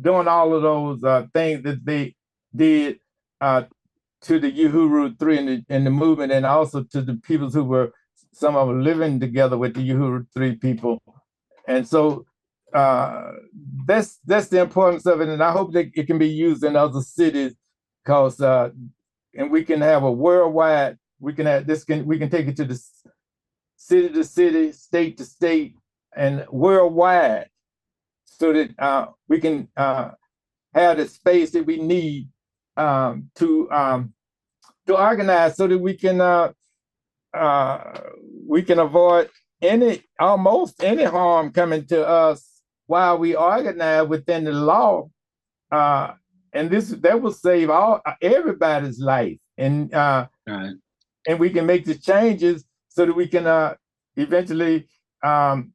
doing 0.00 0.28
all 0.28 0.54
of 0.54 0.62
those 0.62 1.02
uh 1.02 1.26
things 1.32 1.62
that 1.62 1.84
they 1.84 2.14
did 2.54 2.98
uh 3.40 3.62
to 4.20 4.38
the 4.38 4.50
Uhuru 4.52 5.18
three 5.18 5.38
and 5.38 5.48
the, 5.48 5.64
and 5.70 5.86
the 5.86 5.90
movement 5.90 6.32
and 6.32 6.44
also 6.44 6.82
to 6.82 7.00
the 7.00 7.14
people 7.14 7.48
who 7.48 7.64
were 7.64 7.90
some 8.32 8.54
of 8.54 8.68
them 8.68 8.82
living 8.82 9.18
together 9.18 9.56
with 9.56 9.74
the 9.74 9.88
Uhuru 9.90 10.26
three 10.34 10.56
people 10.56 11.00
and 11.66 11.88
so 11.88 12.26
uh 12.74 13.32
that's 13.86 14.18
that's 14.26 14.48
the 14.48 14.60
importance 14.60 15.06
of 15.06 15.22
it 15.22 15.28
and 15.30 15.42
i 15.42 15.50
hope 15.50 15.72
that 15.72 15.86
it 15.94 16.06
can 16.06 16.18
be 16.18 16.28
used 16.28 16.62
in 16.62 16.76
other 16.76 17.00
cities 17.00 17.54
because 18.04 18.42
uh 18.42 18.68
and 19.38 19.50
we 19.52 19.64
can 19.64 19.80
have 19.80 20.02
a 20.02 20.12
worldwide 20.12 20.98
we 21.20 21.32
can 21.32 21.46
have 21.46 21.66
this 21.66 21.84
can 21.84 22.04
we 22.04 22.18
can 22.18 22.28
take 22.28 22.46
it 22.48 22.56
to 22.56 22.64
the 22.64 22.78
city 23.76 24.08
to 24.10 24.24
city 24.24 24.72
state 24.72 25.16
to 25.16 25.24
state 25.24 25.76
and 26.14 26.44
worldwide 26.50 27.48
so 28.24 28.52
that 28.52 28.70
uh 28.78 29.06
we 29.28 29.40
can 29.40 29.68
uh 29.76 30.10
have 30.74 30.98
the 30.98 31.06
space 31.06 31.52
that 31.52 31.64
we 31.64 31.78
need 31.78 32.28
um 32.76 33.30
to 33.36 33.70
um 33.70 34.12
to 34.86 34.98
organize 34.98 35.56
so 35.56 35.66
that 35.66 35.78
we 35.78 35.94
can 35.94 36.20
uh 36.20 36.52
uh 37.32 38.00
we 38.46 38.62
can 38.62 38.80
avoid 38.80 39.30
any 39.62 40.02
almost 40.18 40.82
any 40.82 41.04
harm 41.04 41.52
coming 41.52 41.84
to 41.86 42.06
us 42.06 42.60
while 42.86 43.18
we 43.18 43.36
organize 43.36 44.08
within 44.08 44.44
the 44.44 44.52
law 44.52 45.08
uh 45.70 46.12
and 46.58 46.70
this 46.70 46.88
that 46.88 47.20
will 47.22 47.32
save 47.32 47.70
all 47.70 48.00
everybody's 48.20 48.98
life 49.00 49.38
and 49.56 49.94
uh 49.94 50.26
Right. 50.46 50.74
and 51.26 51.38
we 51.38 51.50
can 51.50 51.66
make 51.66 51.84
the 51.84 51.94
changes 51.94 52.64
so 52.88 53.06
that 53.06 53.14
we 53.14 53.28
can 53.28 53.46
uh 53.46 53.74
eventually 54.16 54.88
um 55.22 55.72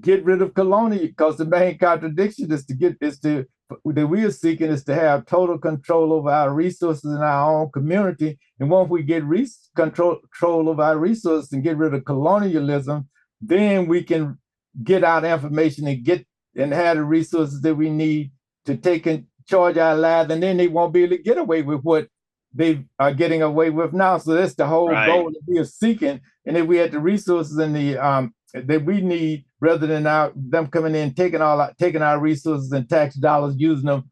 get 0.00 0.24
rid 0.24 0.42
of 0.42 0.54
colonial 0.54 1.06
because 1.06 1.36
the 1.36 1.44
main 1.44 1.78
contradiction 1.78 2.50
is 2.52 2.64
to 2.66 2.74
get 2.74 2.96
is 3.00 3.18
to 3.20 3.46
that 3.84 4.06
we 4.06 4.24
are 4.24 4.30
seeking 4.30 4.70
is 4.70 4.84
to 4.84 4.94
have 4.94 5.26
total 5.26 5.58
control 5.58 6.12
over 6.12 6.30
our 6.30 6.52
resources 6.54 7.04
in 7.04 7.22
our 7.32 7.42
own 7.54 7.70
community 7.70 8.38
and 8.58 8.70
once 8.70 8.90
we 8.90 9.02
get 9.02 9.24
re- 9.24 9.46
control 9.76 10.16
control 10.32 10.68
of 10.68 10.80
our 10.80 10.98
resources 10.98 11.52
and 11.52 11.62
get 11.62 11.76
rid 11.76 11.94
of 11.94 12.04
colonialism 12.04 13.08
then 13.40 13.86
we 13.86 14.02
can 14.02 14.38
get 14.82 15.04
out 15.04 15.24
information 15.24 15.86
and 15.86 16.02
get 16.04 16.26
and 16.56 16.72
have 16.72 16.96
the 16.96 17.04
resources 17.04 17.60
that 17.60 17.74
we 17.74 17.88
need 17.90 18.30
to 18.68 18.76
take 18.76 19.06
in 19.06 19.26
charge 19.48 19.76
of 19.76 19.82
our 19.82 19.96
lives 19.96 20.30
and 20.32 20.42
then 20.42 20.56
they 20.56 20.68
won't 20.68 20.92
be 20.92 21.02
able 21.04 21.16
to 21.16 21.22
get 21.22 21.38
away 21.38 21.62
with 21.62 21.80
what 21.82 22.08
they 22.54 22.84
are 22.98 23.12
getting 23.12 23.42
away 23.42 23.70
with 23.70 23.92
now 23.92 24.16
so 24.18 24.32
that's 24.34 24.54
the 24.54 24.66
whole 24.66 24.88
Right. 24.90 25.06
goal 25.08 25.30
that 25.30 25.40
we 25.46 25.58
are 25.58 25.64
seeking 25.64 26.20
and 26.46 26.56
if 26.56 26.66
we 26.66 26.76
had 26.78 26.92
the 26.92 27.00
resources 27.00 27.56
and 27.58 27.74
the 27.74 27.96
um 27.98 28.32
that 28.54 28.84
we 28.84 29.00
need 29.00 29.44
rather 29.60 29.86
than 29.86 30.06
our, 30.06 30.32
them 30.34 30.66
coming 30.68 30.94
in, 30.94 31.12
taking 31.12 31.42
all 31.42 31.60
our, 31.60 31.72
taking 31.78 32.00
our 32.02 32.18
resources 32.18 32.72
and 32.72 32.88
tax 32.88 33.14
dollars, 33.16 33.54
using 33.58 33.86
them, 33.86 34.10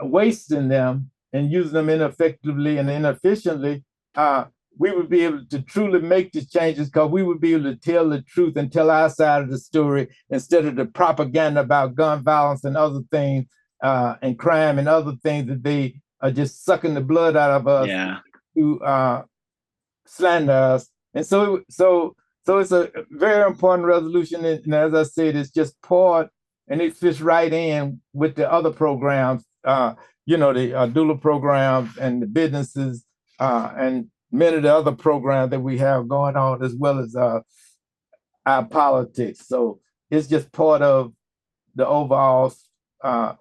wasting 0.00 0.68
them 0.68 1.10
and 1.32 1.50
using 1.50 1.72
them 1.74 1.90
ineffectively 1.90 2.78
and 2.78 2.90
inefficiently, 2.90 3.84
uh, 4.14 4.44
we 4.78 4.92
would 4.92 5.10
be 5.10 5.22
able 5.24 5.44
to 5.50 5.60
truly 5.62 6.00
make 6.00 6.32
the 6.32 6.44
changes 6.44 6.88
because 6.88 7.10
we 7.10 7.22
would 7.22 7.40
be 7.40 7.54
able 7.54 7.64
to 7.64 7.76
tell 7.76 8.08
the 8.08 8.22
truth 8.22 8.56
and 8.56 8.72
tell 8.72 8.90
our 8.90 9.10
side 9.10 9.42
of 9.42 9.50
the 9.50 9.58
story 9.58 10.08
instead 10.30 10.64
of 10.64 10.76
the 10.76 10.86
propaganda 10.86 11.60
about 11.60 11.94
gun 11.94 12.22
violence 12.22 12.64
and 12.64 12.76
other 12.76 13.00
things 13.10 13.46
uh, 13.82 14.16
and 14.22 14.38
crime 14.38 14.78
and 14.78 14.88
other 14.88 15.14
things 15.22 15.48
that 15.48 15.62
they 15.62 16.00
are 16.20 16.30
just 16.30 16.64
sucking 16.64 16.94
the 16.94 17.00
blood 17.00 17.36
out 17.36 17.50
of 17.52 17.66
us 17.66 17.88
Yeah. 17.88 18.18
to 18.56 18.80
uh, 18.82 19.22
slander 20.06 20.52
us. 20.52 20.88
And 21.14 21.24
so, 21.26 21.62
so, 21.68 22.14
so 22.46 22.58
it's 22.58 22.72
a 22.72 22.90
very 23.10 23.46
important 23.46 23.86
resolution. 23.86 24.44
And 24.44 24.74
as 24.74 24.94
I 24.94 25.02
said, 25.04 25.36
it's 25.36 25.50
just 25.50 25.80
part 25.82 26.28
and 26.68 26.80
it 26.80 26.94
fits 26.96 27.20
right 27.20 27.52
in 27.52 28.00
with 28.12 28.34
the 28.36 28.50
other 28.50 28.70
programs, 28.70 29.44
uh, 29.64 29.94
you 30.26 30.36
know, 30.36 30.52
the 30.52 30.74
uh, 30.74 30.86
doula 30.88 31.20
programs 31.20 31.96
and 31.98 32.22
the 32.22 32.26
businesses 32.26 33.04
uh, 33.38 33.72
and 33.76 34.10
many 34.30 34.56
of 34.58 34.62
the 34.62 34.74
other 34.74 34.92
programs 34.92 35.50
that 35.50 35.60
we 35.60 35.78
have 35.78 36.06
going 36.08 36.36
on, 36.36 36.62
as 36.62 36.74
well 36.74 36.98
as 36.98 37.16
uh, 37.16 37.40
our 38.46 38.64
politics. 38.64 39.46
So 39.48 39.80
it's 40.10 40.28
just 40.28 40.52
part 40.52 40.82
of 40.82 41.12
the 41.74 41.86
overall 41.86 42.52
uh, 43.02 43.34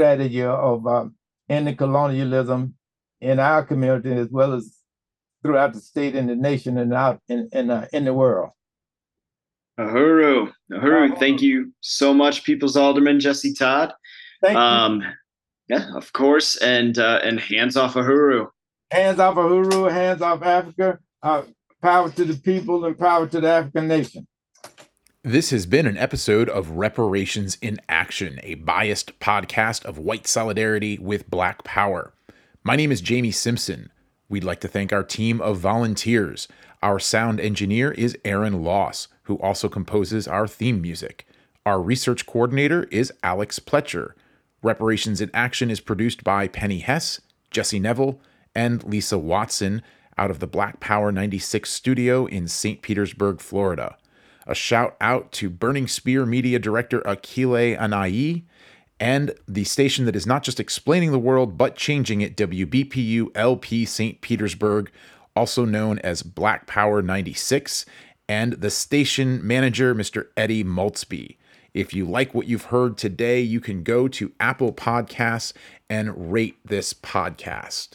strategy 0.00 0.42
of 0.42 0.86
um, 0.86 1.14
ending 1.50 1.76
colonialism 1.76 2.74
in 3.20 3.38
our 3.38 3.62
community, 3.62 4.12
as 4.12 4.28
well 4.30 4.54
as 4.54 4.78
throughout 5.42 5.74
the 5.74 5.80
state 5.80 6.16
and 6.16 6.28
the 6.30 6.34
nation 6.34 6.78
and 6.78 6.94
out 6.94 7.20
in 7.28 7.50
in, 7.52 7.70
uh, 7.70 7.86
in 7.92 8.06
the 8.06 8.14
world. 8.14 8.50
Uhuru. 9.78 10.50
Uhuru. 10.72 11.18
Thank 11.18 11.42
you 11.42 11.72
so 11.80 12.14
much, 12.14 12.44
People's 12.44 12.76
Alderman 12.76 13.20
Jesse 13.20 13.52
Todd. 13.52 13.92
Thank 14.42 14.54
you. 14.54 14.60
Um, 14.60 15.02
yeah, 15.68 15.94
of 15.94 16.12
course. 16.14 16.56
And 16.56 16.98
uh, 16.98 17.20
and 17.22 17.38
hands 17.38 17.76
off 17.76 17.94
Uhuru. 17.94 18.46
Hands 18.90 19.18
off 19.20 19.36
Uhuru, 19.36 19.90
hands 19.92 20.22
off 20.22 20.42
Africa. 20.42 20.98
Uh, 21.22 21.42
power 21.82 22.10
to 22.10 22.24
the 22.24 22.38
people 22.40 22.86
and 22.86 22.98
power 22.98 23.26
to 23.26 23.40
the 23.40 23.48
African 23.48 23.86
nation. 23.86 24.26
This 25.22 25.50
has 25.50 25.66
been 25.66 25.86
an 25.86 25.98
episode 25.98 26.48
of 26.48 26.70
Reparations 26.70 27.58
in 27.60 27.78
Action, 27.90 28.40
a 28.42 28.54
biased 28.54 29.20
podcast 29.20 29.84
of 29.84 29.98
white 29.98 30.26
solidarity 30.26 30.96
with 30.98 31.28
black 31.28 31.62
power. 31.62 32.14
My 32.64 32.74
name 32.74 32.90
is 32.90 33.02
Jamie 33.02 33.30
Simpson. 33.30 33.92
We'd 34.30 34.44
like 34.44 34.60
to 34.60 34.68
thank 34.68 34.94
our 34.94 35.02
team 35.02 35.42
of 35.42 35.58
volunteers. 35.58 36.48
Our 36.82 36.98
sound 36.98 37.38
engineer 37.38 37.92
is 37.92 38.16
Aaron 38.24 38.64
Loss, 38.64 39.08
who 39.24 39.36
also 39.40 39.68
composes 39.68 40.26
our 40.26 40.48
theme 40.48 40.80
music. 40.80 41.26
Our 41.66 41.82
research 41.82 42.24
coordinator 42.24 42.84
is 42.84 43.12
Alex 43.22 43.58
Pletcher. 43.58 44.12
Reparations 44.62 45.20
in 45.20 45.30
Action 45.34 45.70
is 45.70 45.80
produced 45.80 46.24
by 46.24 46.48
Penny 46.48 46.78
Hess, 46.78 47.20
Jesse 47.50 47.78
Neville, 47.78 48.22
and 48.54 48.82
Lisa 48.84 49.18
Watson 49.18 49.82
out 50.16 50.30
of 50.30 50.38
the 50.38 50.46
Black 50.46 50.80
Power 50.80 51.12
96 51.12 51.68
studio 51.68 52.24
in 52.24 52.48
St. 52.48 52.80
Petersburg, 52.80 53.42
Florida. 53.42 53.98
A 54.50 54.54
shout 54.54 54.96
out 55.00 55.30
to 55.34 55.48
Burning 55.48 55.86
Spear 55.86 56.26
Media 56.26 56.58
Director 56.58 57.02
Akile 57.02 57.78
Anai 57.78 58.42
and 58.98 59.32
the 59.46 59.62
station 59.62 60.06
that 60.06 60.16
is 60.16 60.26
not 60.26 60.42
just 60.42 60.58
explaining 60.58 61.12
the 61.12 61.20
world 61.20 61.56
but 61.56 61.76
changing 61.76 62.20
it, 62.20 62.36
WBPU 62.36 63.28
LP 63.36 63.84
St. 63.84 64.20
Petersburg, 64.20 64.90
also 65.36 65.64
known 65.64 66.00
as 66.00 66.24
Black 66.24 66.66
Power 66.66 67.00
96, 67.00 67.86
and 68.28 68.54
the 68.54 68.70
station 68.70 69.38
manager, 69.46 69.94
Mr. 69.94 70.26
Eddie 70.36 70.64
Maltzby. 70.64 71.36
If 71.72 71.94
you 71.94 72.04
like 72.04 72.34
what 72.34 72.48
you've 72.48 72.64
heard 72.64 72.98
today, 72.98 73.40
you 73.40 73.60
can 73.60 73.84
go 73.84 74.08
to 74.08 74.32
Apple 74.40 74.72
Podcasts 74.72 75.52
and 75.88 76.32
rate 76.32 76.56
this 76.64 76.92
podcast. 76.92 77.90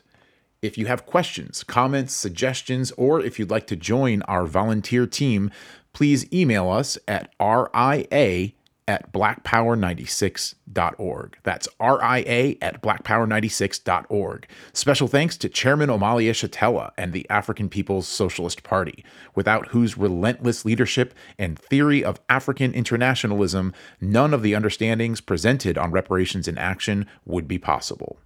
If 0.62 0.78
you 0.78 0.86
have 0.86 1.06
questions, 1.06 1.66
comments, 1.66 2.14
suggestions, 2.14 2.92
or 2.94 3.20
if 3.22 3.38
you'd 3.38 3.52
like 3.52 3.68
to 3.68 3.76
join 3.76 4.22
our 4.24 4.46
volunteer 4.46 5.06
team, 5.06 5.52
please 5.96 6.32
email 6.34 6.70
us 6.70 6.98
at 7.08 7.34
ria 7.40 8.52
at 8.88 9.12
blackpower96.org. 9.14 11.38
That's 11.42 11.68
ria 11.80 12.56
at 12.62 12.84
blackpower96.org. 12.84 14.48
Special 14.74 15.08
thanks 15.08 15.38
to 15.38 15.50
Chairman 15.50 15.90
Omali 15.90 16.30
Yeshitela 16.30 16.92
and 16.98 17.14
the 17.14 17.26
African 17.30 17.70
People's 17.70 18.10
Socialist 18.10 18.62
Party, 18.62 19.06
without 19.34 19.70
whose 19.70 19.98
relentless 19.98 20.66
leadership 20.66 21.16
and 21.40 21.58
theory 21.58 22.04
of 22.04 22.20
African 22.28 22.74
internationalism, 22.74 23.74
none 24.02 24.34
of 24.34 24.42
the 24.44 24.54
understandings 24.54 25.22
presented 25.22 25.78
on 25.78 25.92
reparations 25.92 26.50
in 26.50 26.58
action 26.58 27.08
would 27.26 27.48
be 27.48 27.58
possible. 27.58 28.20